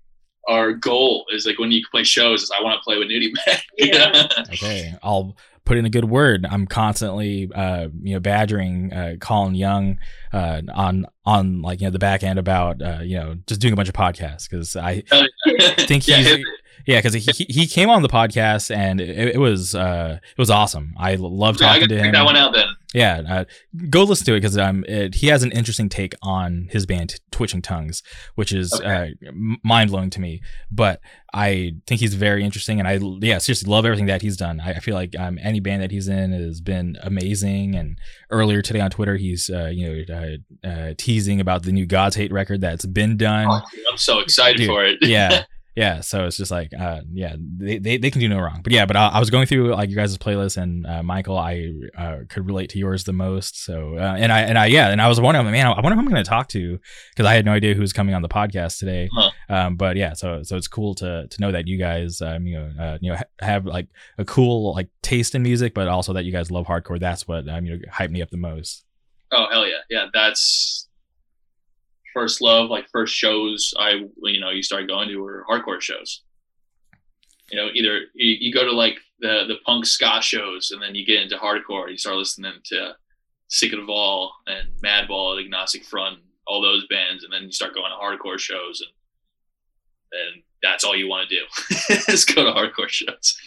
[0.48, 3.31] our goal is like when you play shows is I want to play with Nudie
[3.45, 3.61] Mag.
[3.77, 4.27] Yeah.
[4.53, 5.35] okay, I'll
[5.65, 6.45] put in a good word.
[6.49, 9.97] I'm constantly, uh, you know, badgering uh, Colin Young
[10.33, 13.73] uh, on on like you know the back end about uh, you know just doing
[13.73, 15.01] a bunch of podcasts because I
[15.79, 16.43] think he's
[16.85, 20.49] yeah, because he he came on the podcast and it, it was uh it was
[20.49, 20.93] awesome.
[20.97, 22.11] I love talking yeah, I to him.
[22.13, 22.67] That one out then.
[22.93, 23.45] Yeah, uh,
[23.89, 27.15] go listen to it because um it, he has an interesting take on his band
[27.31, 28.03] Twitching Tongues,
[28.35, 29.15] which is okay.
[29.26, 29.31] uh,
[29.63, 30.41] mind blowing to me.
[30.69, 30.99] But
[31.34, 34.59] I think he's very interesting, and I yeah seriously love everything that he's done.
[34.59, 37.76] I, I feel like um any band that he's in has been amazing.
[37.76, 37.97] And
[38.30, 40.15] earlier today on Twitter, he's uh, you know
[40.63, 43.47] uh, uh, teasing about the new God's Hate record that's been done.
[43.49, 44.97] Oh, I'm so excited Dude, for it.
[45.01, 45.45] yeah
[45.76, 48.61] yeah so it's just like uh yeah they, they, they can do no wrong.
[48.64, 51.38] But yeah but I, I was going through like you guys' playlist and uh, michael
[51.38, 53.64] i uh, could relate to yours the most.
[53.64, 56.02] So uh, and i and i yeah and i was wondering man i wonder who
[56.02, 56.80] i'm going to talk to
[57.11, 59.10] because i had no idea who was coming on the podcast today.
[59.14, 59.31] Huh.
[59.49, 62.57] um but yeah so so it's cool to to know that you guys um you
[62.60, 63.88] know uh, you know ha- have like
[64.18, 66.99] a cool like taste in music but also that you guys love hardcore.
[66.99, 68.84] That's what um you know hyped me up the most.
[69.31, 69.77] Oh hell yeah.
[69.89, 70.80] Yeah that's
[72.13, 76.23] first love, like first shows I you know you started going to were hardcore shows.
[77.51, 80.95] You know, either you, you go to like the the punk ska shows, and then
[80.95, 81.89] you get into hardcore.
[81.89, 82.95] You start listening to
[83.49, 87.73] Sick of All and Madball, and Agnostic Front, all those bands, and then you start
[87.73, 88.91] going to hardcore shows, and
[90.13, 93.38] and that's all you want to do is go to hardcore shows.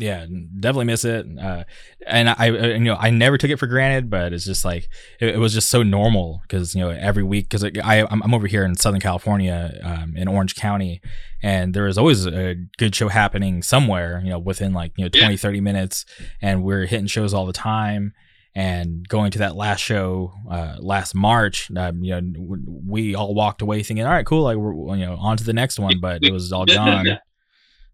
[0.00, 0.24] Yeah,
[0.58, 1.26] definitely miss it.
[1.38, 1.64] Uh,
[2.06, 4.88] and I, you know, I never took it for granted, but it's just like
[5.20, 8.32] it, it was just so normal because you know every week because I I'm, I'm
[8.32, 11.02] over here in Southern California um, in Orange County,
[11.42, 15.10] and there is always a good show happening somewhere, you know, within like you know
[15.10, 16.06] 20 30 minutes,
[16.40, 18.14] and we're hitting shows all the time
[18.54, 22.56] and going to that last show uh, last March, um, you know,
[22.86, 25.52] we all walked away thinking, all right, cool, like we're you know on to the
[25.52, 27.06] next one, but it was all gone.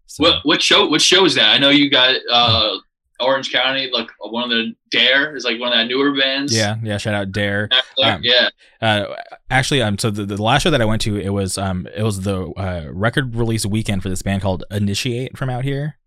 [0.07, 0.23] So.
[0.23, 1.49] What what show what show is that?
[1.49, 2.77] I know you got uh,
[3.19, 6.55] Orange County, like one of the Dare is like one of that newer bands.
[6.55, 6.97] Yeah, yeah.
[6.97, 7.69] Shout out Dare.
[8.03, 8.49] Um, yeah.
[8.81, 9.15] Uh,
[9.49, 12.03] actually, um, so the, the last show that I went to, it was um, it
[12.03, 15.97] was the uh, record release weekend for this band called Initiate from out here.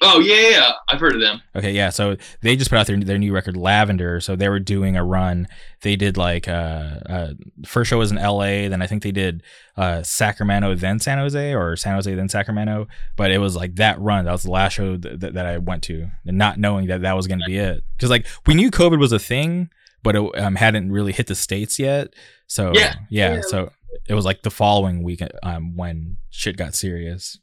[0.00, 1.42] Oh yeah, yeah, I've heard of them.
[1.56, 1.90] Okay, yeah.
[1.90, 4.20] So they just put out their their new record Lavender.
[4.20, 5.48] So they were doing a run.
[5.82, 7.32] They did like uh, uh
[7.66, 8.68] first show was in L.A.
[8.68, 9.42] Then I think they did
[9.76, 12.86] uh Sacramento, then San Jose, or San Jose, then Sacramento.
[13.16, 14.24] But it was like that run.
[14.24, 17.16] That was the last show that, that I went to, and not knowing that that
[17.16, 17.82] was going to be it.
[17.96, 19.68] Because like we knew COVID was a thing,
[20.04, 22.14] but it um, hadn't really hit the states yet.
[22.46, 23.34] So yeah, yeah.
[23.34, 23.40] yeah.
[23.48, 23.72] So
[24.08, 27.38] it was like the following week um, when shit got serious.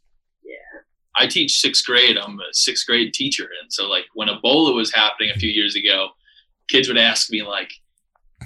[1.17, 2.17] I teach sixth grade.
[2.17, 5.75] I'm a sixth grade teacher, and so like when Ebola was happening a few years
[5.75, 6.09] ago,
[6.69, 7.71] kids would ask me like,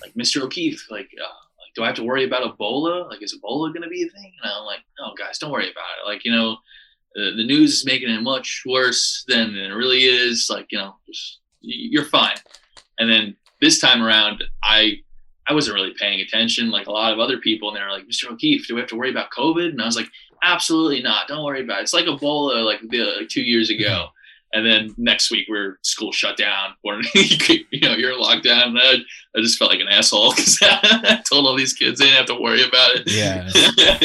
[0.02, 0.42] like Mr.
[0.42, 3.10] O'Keefe, like, uh, like do I have to worry about Ebola?
[3.10, 4.34] Like, is Ebola going to be a thing?
[4.44, 6.08] And I'm like, no, guys, don't worry about it.
[6.08, 6.58] Like, you know,
[7.16, 10.48] the, the news is making it much worse than it really is.
[10.50, 12.38] Like, you know, just, you're fine.
[13.00, 14.98] And then this time around, I
[15.48, 18.08] I wasn't really paying attention like a lot of other people, and they were like,
[18.08, 18.32] Mr.
[18.32, 19.70] O'Keefe, do we have to worry about COVID?
[19.70, 20.10] And I was like,
[20.44, 21.28] absolutely not.
[21.28, 21.84] Don't worry about it.
[21.84, 23.84] It's like Ebola like, like two years mm-hmm.
[23.84, 24.08] ago.
[24.52, 28.76] And then next week we're school shut down or you know you're locked down.
[28.78, 28.98] I,
[29.36, 32.26] I just felt like an asshole because I told all these kids they didn't have
[32.28, 33.04] to worry about it.
[33.12, 33.48] Yeah,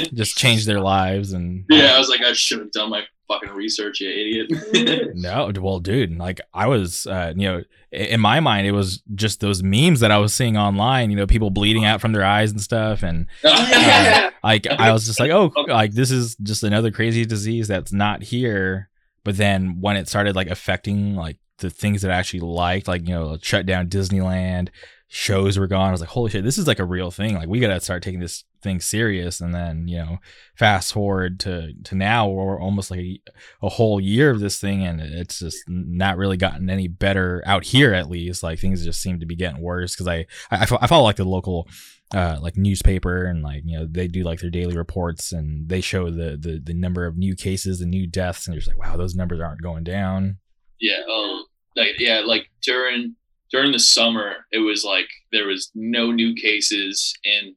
[0.12, 1.94] just change their lives and yeah.
[1.94, 5.10] I was like I should have done my fucking research, you idiot.
[5.14, 9.40] no, well, dude, like I was, uh, you know, in my mind, it was just
[9.40, 11.10] those memes that I was seeing online.
[11.10, 15.06] You know, people bleeding out from their eyes and stuff, and uh, like I was
[15.06, 18.90] just like, oh, like this is just another crazy disease that's not here.
[19.22, 23.06] But then when it started like affecting like the things that I actually liked, like
[23.06, 24.68] you know, shut down Disneyland,
[25.08, 25.88] shows were gone.
[25.88, 27.34] I was like, holy shit, this is like a real thing.
[27.34, 29.40] Like we gotta start taking this thing serious.
[29.40, 30.18] And then you know,
[30.56, 33.20] fast forward to to now, we're almost like a,
[33.62, 37.64] a whole year of this thing, and it's just not really gotten any better out
[37.64, 37.94] here.
[37.94, 39.94] At least, like things just seem to be getting worse.
[39.94, 41.68] Because I, I I follow like the local
[42.12, 45.80] uh, like newspaper and like you know they do like their daily reports and they
[45.80, 48.78] show the the, the number of new cases and new deaths and you're just like
[48.78, 50.36] wow those numbers aren't going down
[50.80, 51.44] yeah um
[51.74, 53.16] like yeah like during
[53.54, 57.14] during the summer it was like there was no new cases.
[57.24, 57.54] And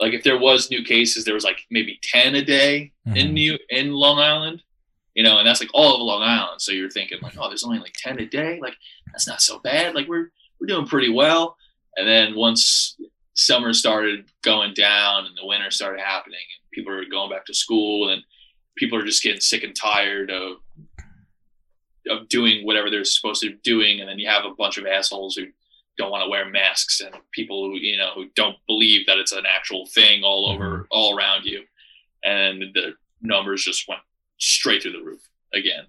[0.00, 3.16] like if there was new cases there was like maybe 10 a day mm-hmm.
[3.18, 4.62] in new in long island
[5.14, 6.62] you know and that's like all of long island.
[6.62, 8.58] So you're thinking like oh there's only like 10 a day?
[8.60, 8.76] Like
[9.12, 9.94] that's not so bad.
[9.94, 11.56] Like we're we're doing pretty well.
[11.98, 12.96] And then once
[13.34, 17.54] summer started going down and the winter started happening and people are going back to
[17.54, 18.22] school and
[18.76, 20.56] people are just getting sick and tired of
[22.10, 24.86] of doing whatever they're supposed to be doing and then you have a bunch of
[24.86, 25.46] assholes who
[25.96, 29.32] don't want to wear masks and people who you know who don't believe that it's
[29.32, 30.82] an actual thing all over mm-hmm.
[30.90, 31.62] all around you
[32.24, 34.00] and the numbers just went
[34.38, 35.20] straight through the roof
[35.52, 35.84] again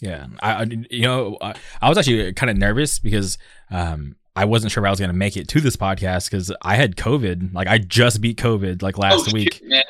[0.00, 3.38] yeah i you know i, I was actually kind of nervous because
[3.70, 6.52] um I wasn't sure if I was going to make it to this podcast because
[6.62, 7.52] I had COVID.
[7.52, 9.54] Like I just beat COVID like last oh, week.
[9.54, 9.82] Shit, yeah.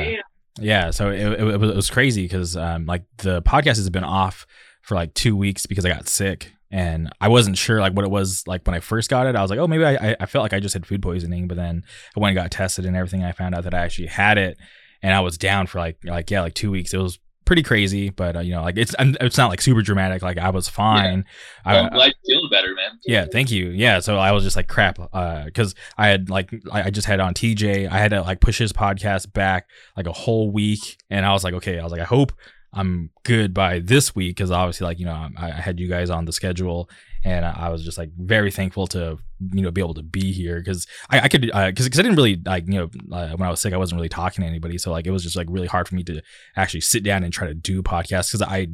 [0.00, 0.20] yeah.
[0.58, 0.90] Yeah.
[0.90, 4.46] So it, it, it was crazy because um, like the podcast has been off
[4.82, 8.10] for like two weeks because I got sick and I wasn't sure like what it
[8.10, 9.36] was like when I first got it.
[9.36, 11.56] I was like, oh, maybe I, I felt like I just had food poisoning, but
[11.56, 11.84] then
[12.16, 13.22] I went and got tested and everything.
[13.22, 14.58] I found out that I actually had it,
[15.02, 16.92] and I was down for like like yeah like two weeks.
[16.92, 20.20] It was pretty crazy, but uh, you know, like it's it's not like super dramatic.
[20.20, 21.24] Like I was fine.
[21.64, 21.72] Yeah.
[21.72, 22.98] Well, I'm glad you're feeling better, man.
[23.06, 23.70] Yeah, thank you.
[23.70, 27.20] Yeah, so I was just like crap, because uh, I had like I just had
[27.20, 27.90] on TJ.
[27.90, 31.44] I had to like push his podcast back like a whole week, and I was
[31.44, 32.32] like, okay, I was like, I hope
[32.72, 36.10] I'm good by this week because obviously, like you know, I, I, had you guys
[36.10, 36.90] on the schedule,
[37.26, 39.18] and I was just like very thankful to
[39.52, 41.54] you know be able to be here because I, I, could because
[41.86, 44.08] uh, I didn't really like you know uh, when I was sick I wasn't really
[44.08, 44.78] talking to anybody.
[44.78, 46.22] So like it was just like really hard for me to
[46.54, 48.68] actually sit down and try to do podcasts because I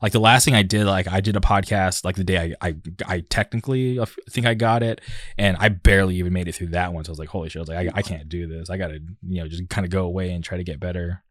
[0.00, 2.68] like the last thing I did like I did a podcast like the day I
[2.68, 2.76] I,
[3.06, 3.98] I technically
[4.30, 5.00] think I got it
[5.36, 7.04] and I barely even made it through that one.
[7.04, 7.58] So I was like holy shit.
[7.58, 8.70] I was like I, I can't do this.
[8.70, 11.24] I gotta you know just kind of go away and try to get better.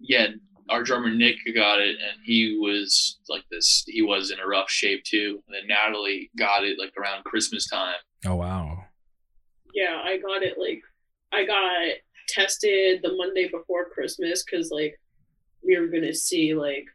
[0.00, 0.26] Yeah
[0.68, 3.84] our drummer Nick got it, and he was like this.
[3.86, 5.42] He was in a rough shape too.
[5.46, 7.96] And then Natalie got it like around Christmas time.
[8.26, 8.84] Oh wow!
[9.74, 10.82] Yeah, I got it like
[11.32, 11.96] I got
[12.28, 14.98] tested the Monday before Christmas because like
[15.64, 16.86] we were gonna see like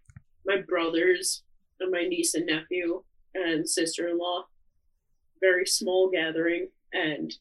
[0.45, 1.43] my brothers
[1.79, 3.03] and my niece and nephew
[3.35, 4.45] and sister-in-law.
[5.41, 7.33] Very small gathering, and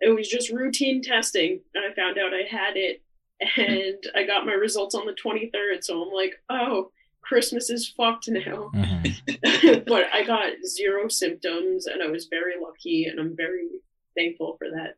[0.00, 1.60] it was just routine testing.
[1.74, 3.02] And I found out I had it,
[3.56, 5.82] and I got my results on the 23rd.
[5.82, 6.90] So I'm like, oh,
[7.22, 8.70] Christmas is fucked now.
[8.74, 9.84] Mhm.
[9.86, 13.68] but I got zero symptoms, and I was very lucky, and I'm very
[14.16, 14.94] thankful for that.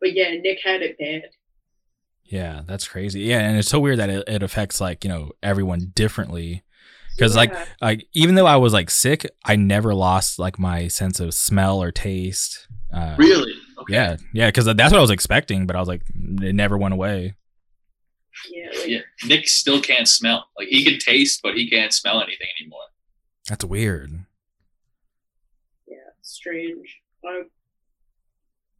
[0.00, 1.30] But yeah, Nick had it bad.
[2.24, 3.20] Yeah, that's crazy.
[3.20, 6.62] Yeah, and it's so weird that it, it affects like you know everyone differently.
[7.16, 11.18] Because like like even though I was like sick, I never lost like my sense
[11.20, 12.68] of smell or taste.
[12.94, 13.52] Uh, Really?
[13.78, 13.92] Okay.
[13.94, 16.94] Yeah, yeah, because that's what I was expecting, but I was like, it never went
[16.94, 17.34] away.
[18.50, 19.00] Yeah, like, Yeah.
[19.26, 20.46] Nick still can't smell.
[20.58, 22.80] Like he can taste, but he can't smell anything anymore.
[23.48, 24.10] That's weird.
[25.86, 27.00] yeah, strange.
[27.24, 27.42] I,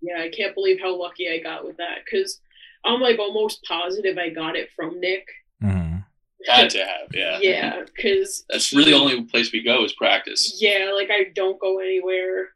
[0.01, 2.41] yeah, I can't believe how lucky I got with that because
[2.85, 5.27] I'm like almost positive I got it from Nick.
[5.61, 5.97] hmm
[6.47, 7.39] Had to have, yeah.
[7.43, 10.59] Yeah, because That's really the only place we go is practice.
[10.61, 12.51] yeah, like I don't go anywhere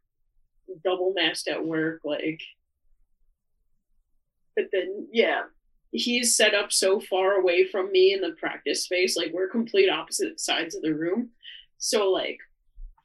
[0.84, 2.40] double masked at work, like.
[4.54, 5.42] But then, yeah,
[5.92, 9.16] he's set up so far away from me in the practice space.
[9.16, 11.30] Like we're complete opposite sides of the room.
[11.78, 12.38] So like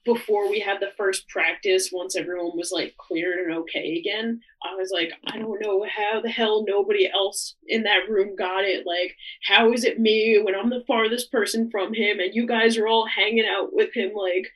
[0.06, 4.74] before we had the first practice, once everyone was like cleared and okay again, I
[4.76, 8.86] was like, I don't know how the hell nobody else in that room got it.
[8.88, 12.78] Like, how is it me when I'm the farthest person from him and you guys
[12.78, 14.48] are all hanging out with him like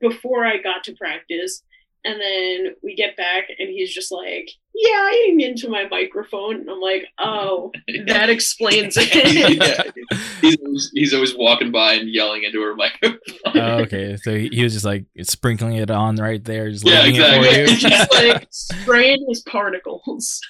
[0.00, 1.64] before I got to practice?
[2.04, 5.86] And then we get back and he's just like, Yeah, I didn't get into my
[5.88, 6.56] microphone.
[6.60, 7.70] And I'm like, Oh,
[8.06, 9.08] that explains it.
[9.56, 10.18] yeah.
[10.40, 13.18] He's always, he's always walking by and yelling into her microphone.
[13.44, 17.04] Oh, okay, so he, he was just like sprinkling it on right there, just Yeah,
[17.04, 17.48] exactly.
[17.48, 17.76] it for you.
[17.76, 20.40] just like spraying his particles.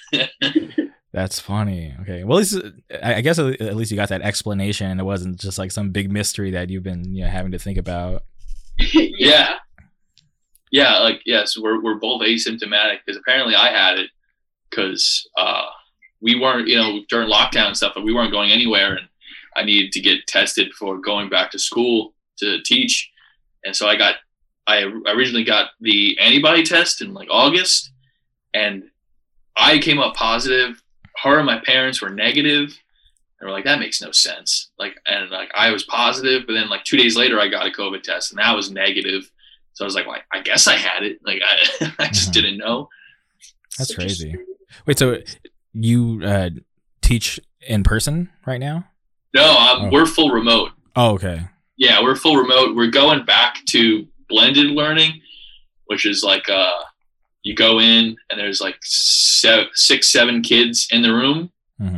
[1.13, 1.93] That's funny.
[2.01, 2.69] Okay, well, at least uh,
[3.03, 4.97] I I guess at least you got that explanation.
[4.99, 7.77] It wasn't just like some big mystery that you've been you know having to think
[7.77, 8.23] about.
[8.93, 9.55] yeah.
[10.71, 14.09] Yeah, like yes, we're we're both asymptomatic because apparently I had it
[14.69, 15.65] because uh,
[16.21, 19.07] we weren't, you know, during lockdown and stuff, but we weren't going anywhere, and
[19.55, 23.11] I needed to get tested for going back to school to teach,
[23.65, 24.15] and so I got,
[24.65, 27.91] I originally got the antibody test in like August,
[28.53, 28.83] and
[29.57, 30.81] I came up positive.
[31.21, 32.79] Her and my parents were negative,
[33.39, 34.71] and we're like, that makes no sense.
[34.79, 37.71] Like, and like I was positive, but then like two days later, I got a
[37.71, 39.29] COVID test, and that was negative.
[39.73, 41.19] So I was like, well, I guess I had it.
[41.25, 42.33] Like I, I just Mhm.
[42.33, 42.89] didn't know.
[43.77, 44.29] That's a crazy.
[44.29, 44.47] strange-
[44.85, 45.17] Wait, so
[45.73, 46.49] you uh,
[47.01, 48.85] teach in person right now?
[49.33, 49.89] No, um, Oh.
[49.91, 50.71] we're full remote.
[50.95, 51.47] Oh, okay.
[51.77, 52.75] Yeah, we're full remote.
[52.75, 55.21] We're going back to blended learning,
[55.85, 56.71] which is like uh,
[57.43, 61.97] you go in and there's like seven, six, seven kids in the room, hmm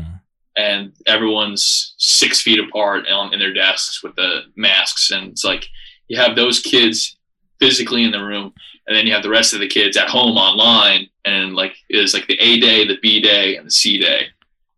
[0.56, 5.68] and everyone's six feet apart on, in their desks with the masks, and it's like
[6.08, 7.18] you have those kids
[7.64, 8.53] physically in the room,
[8.88, 12.14] and then you have the rest of the kids at home online, and like it's
[12.14, 14.26] like the A day, the B day, and the C day,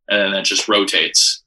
[0.10, 1.44] and then that just rotates.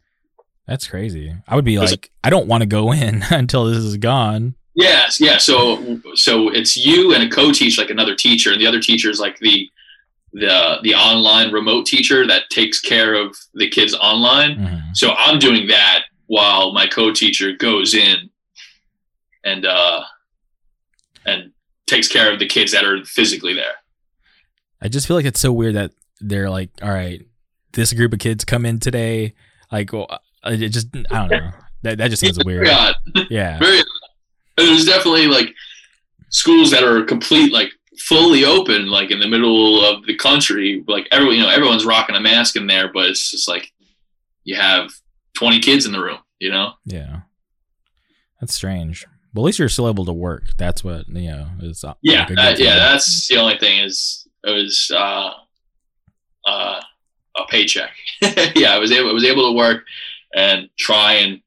[0.66, 1.32] That's crazy.
[1.46, 4.54] I would be like, I don't want to go in until this is gone.
[4.74, 5.38] Yes, yeah.
[5.38, 9.20] So so it's you and a co-teach, like another teacher, and the other teacher is
[9.20, 9.68] like the
[10.32, 14.56] the the online remote teacher that takes care of the kids online.
[14.56, 14.96] Mhm.
[14.96, 18.28] So I'm doing that while my co-teacher goes in
[19.44, 20.02] and uh
[21.28, 21.52] and
[21.86, 23.74] takes care of the kids that are physically there.
[24.82, 27.24] I just feel like it's so weird that they're like, all right,
[27.72, 29.34] this group of kids come in today.
[29.72, 31.50] Like, well, uh, it just, I don't know.
[31.82, 32.68] That, that just seems weird.
[32.68, 32.94] Odd.
[33.30, 33.58] Yeah.
[33.58, 33.80] Very.
[34.56, 35.54] There's definitely like
[36.30, 41.08] schools that are complete like fully open like in the middle of the country like
[41.10, 43.72] everyone you know everyone's rocking a mask in there but it's just like
[44.44, 44.90] you have
[45.36, 47.20] 20 kids in the room you know Yeah.
[48.40, 49.04] That's strange.
[49.38, 50.44] At least you're still able to work.
[50.56, 54.50] That's what, you know, is yeah like that- yeah that's the only thing is it
[54.50, 55.30] was uh
[56.46, 56.80] uh
[57.36, 57.90] a paycheck.
[58.56, 59.84] Yeah i was able i was able to work
[60.34, 61.40] and try and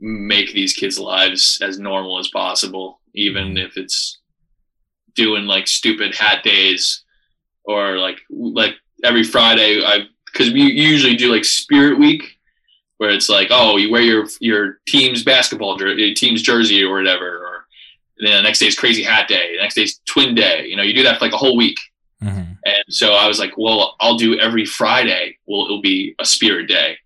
[0.00, 4.18] make these kids lives as normal as possible even if it's
[5.14, 7.04] doing like stupid hat days
[7.64, 8.74] or like like
[9.04, 12.35] every friday i because we usually do like spirit week
[12.98, 16.96] where it's like oh you wear your your team's basketball jer- your team's jersey or
[16.96, 17.66] whatever or
[18.18, 20.76] then the next day is crazy hat day the next day is twin day you
[20.76, 21.78] know you do that for like a whole week
[22.24, 22.56] Mhm.
[22.64, 25.36] and so I was like, well, I'll do every Friday.
[25.44, 26.96] Well, it'll be a spirit day.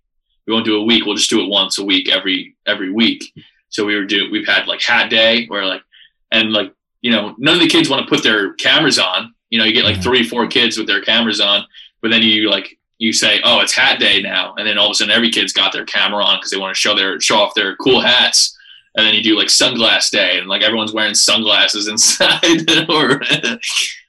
[0.47, 1.03] We won't do a week.
[1.05, 3.21] We'll just do it once a week, every every week.
[3.67, 4.31] So we were doing.
[4.31, 5.83] We've had like hat day, where like,
[6.31, 9.33] and like you know, none of the kids want to put their cameras on.
[9.49, 10.03] You know, you get like Mhm.
[10.03, 11.65] three, four kids with their cameras on,
[12.01, 14.91] but then you like you say, oh, it's hat day now, and then all of
[14.91, 17.37] a sudden every kid's got their camera on because they want to show their show
[17.37, 18.55] off their cool hats.
[18.95, 23.19] and then you do like sunglass day, and like everyone's wearing sunglasses inside, or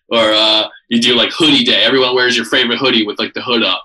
[0.09, 1.83] or uh, you do like hoodie day.
[1.85, 3.83] Everyone wears your favorite hoodie with like the hood up.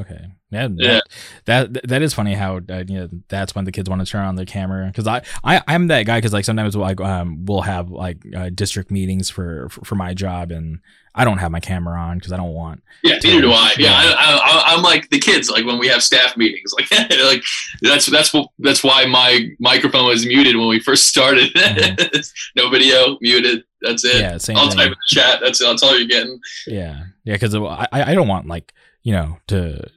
[0.00, 0.26] Okay.
[0.50, 1.00] Yeah, yeah.
[1.46, 4.10] That, that that is funny how uh, you know that's when the kids want to
[4.10, 7.44] turn on their camera because I, I I'm that guy because like sometimes like um
[7.44, 10.80] we'll have like uh, district meetings for, for, for my job and
[11.16, 12.82] I don't have my camera on because I don't want.
[13.02, 13.72] Yeah, neither do I.
[13.78, 14.14] Yeah, yeah.
[14.18, 15.50] I, am like the kids.
[15.50, 17.42] Like when we have staff meetings, like like
[17.80, 21.54] that's that's what that's why my microphone was muted when we first started.
[21.54, 22.18] Mm-hmm.
[22.56, 23.64] no video, muted.
[23.80, 24.16] That's it.
[24.16, 24.58] Yeah, same.
[24.58, 24.76] I'll thing.
[24.76, 25.40] type in the chat.
[25.42, 26.38] That's that's all you're getting.
[26.66, 28.74] Yeah, yeah, because I I don't want like
[29.06, 29.88] you know, to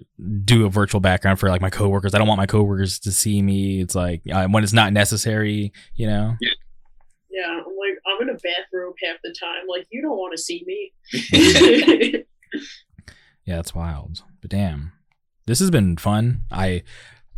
[0.45, 2.14] do a virtual background for like my coworkers.
[2.14, 3.81] I don't want my coworkers to see me.
[3.81, 6.36] It's like uh, when it's not necessary, you know.
[6.40, 6.52] Yeah.
[7.31, 9.65] Yeah, I'm like I'm in a bathroom half the time.
[9.68, 10.94] Like you don't want to see me.
[13.45, 14.22] yeah, that's wild.
[14.41, 14.91] But damn,
[15.48, 16.44] this has been fun.
[16.52, 16.84] I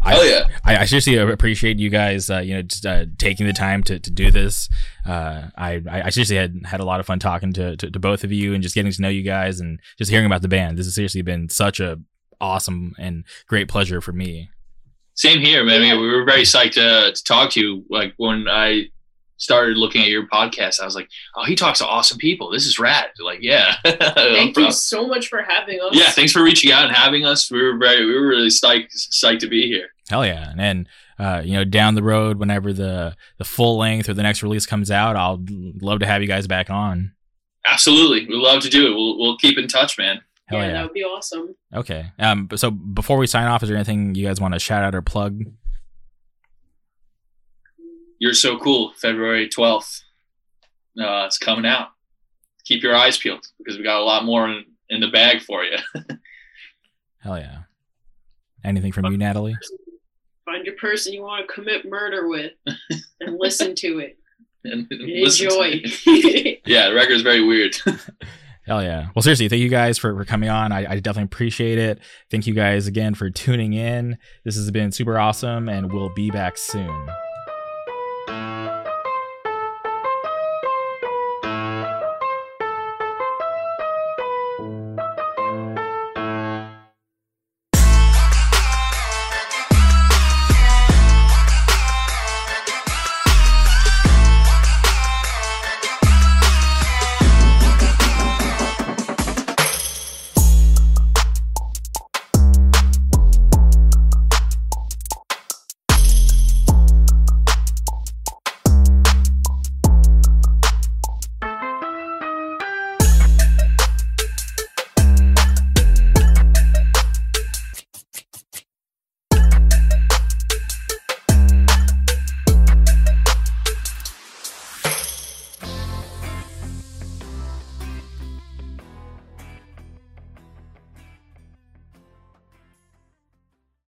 [0.03, 0.47] I, yeah!
[0.63, 3.99] I, I seriously appreciate you guys, uh, you know, just uh, taking the time to,
[3.99, 4.67] to do this.
[5.05, 8.23] Uh, I I seriously had had a lot of fun talking to, to, to both
[8.23, 10.77] of you and just getting to know you guys and just hearing about the band.
[10.77, 11.99] This has seriously been such a
[12.39, 14.49] awesome and great pleasure for me.
[15.13, 15.81] Same here, man.
[15.81, 17.85] I mean, we were very psyched to, to talk to you.
[17.89, 18.85] Like when I
[19.41, 22.51] started looking at your podcast, I was like, oh, he talks to awesome people.
[22.51, 23.07] This is rad.
[23.19, 23.75] Like, yeah.
[23.85, 25.89] Thank you so much for having us.
[25.93, 27.51] Yeah, thanks for reaching out and having us.
[27.51, 29.87] We were very, we were really psyched, psyched to be here.
[30.09, 30.53] Hell yeah.
[30.57, 30.87] And,
[31.17, 34.65] uh, you know, down the road, whenever the, the full length or the next release
[34.65, 35.43] comes out, I'll
[35.81, 37.13] love to have you guys back on.
[37.65, 38.27] Absolutely.
[38.27, 38.95] We'd love to do it.
[38.95, 40.21] We'll, we'll keep in touch, man.
[40.45, 41.55] Hell yeah, yeah, that would be awesome.
[41.73, 42.11] Okay.
[42.19, 44.93] Um, so before we sign off, is there anything you guys want to shout out
[44.93, 45.41] or plug?
[48.21, 50.03] You're So Cool, February 12th.
[50.95, 51.87] Uh, it's coming out.
[52.65, 55.63] Keep your eyes peeled because we got a lot more in, in the bag for
[55.63, 55.75] you.
[57.17, 57.63] Hell yeah.
[58.63, 59.57] Anything from you, Natalie?
[60.45, 62.51] Find your person you want to commit murder with
[63.21, 64.19] and listen to it.
[64.65, 65.81] and, and enjoy.
[65.83, 66.61] It.
[66.67, 67.75] yeah, the record is very weird.
[68.67, 69.07] Hell yeah.
[69.15, 70.71] Well, seriously, thank you guys for, for coming on.
[70.71, 71.97] I, I definitely appreciate it.
[72.29, 74.19] Thank you guys again for tuning in.
[74.45, 77.09] This has been super awesome, and we'll be back soon.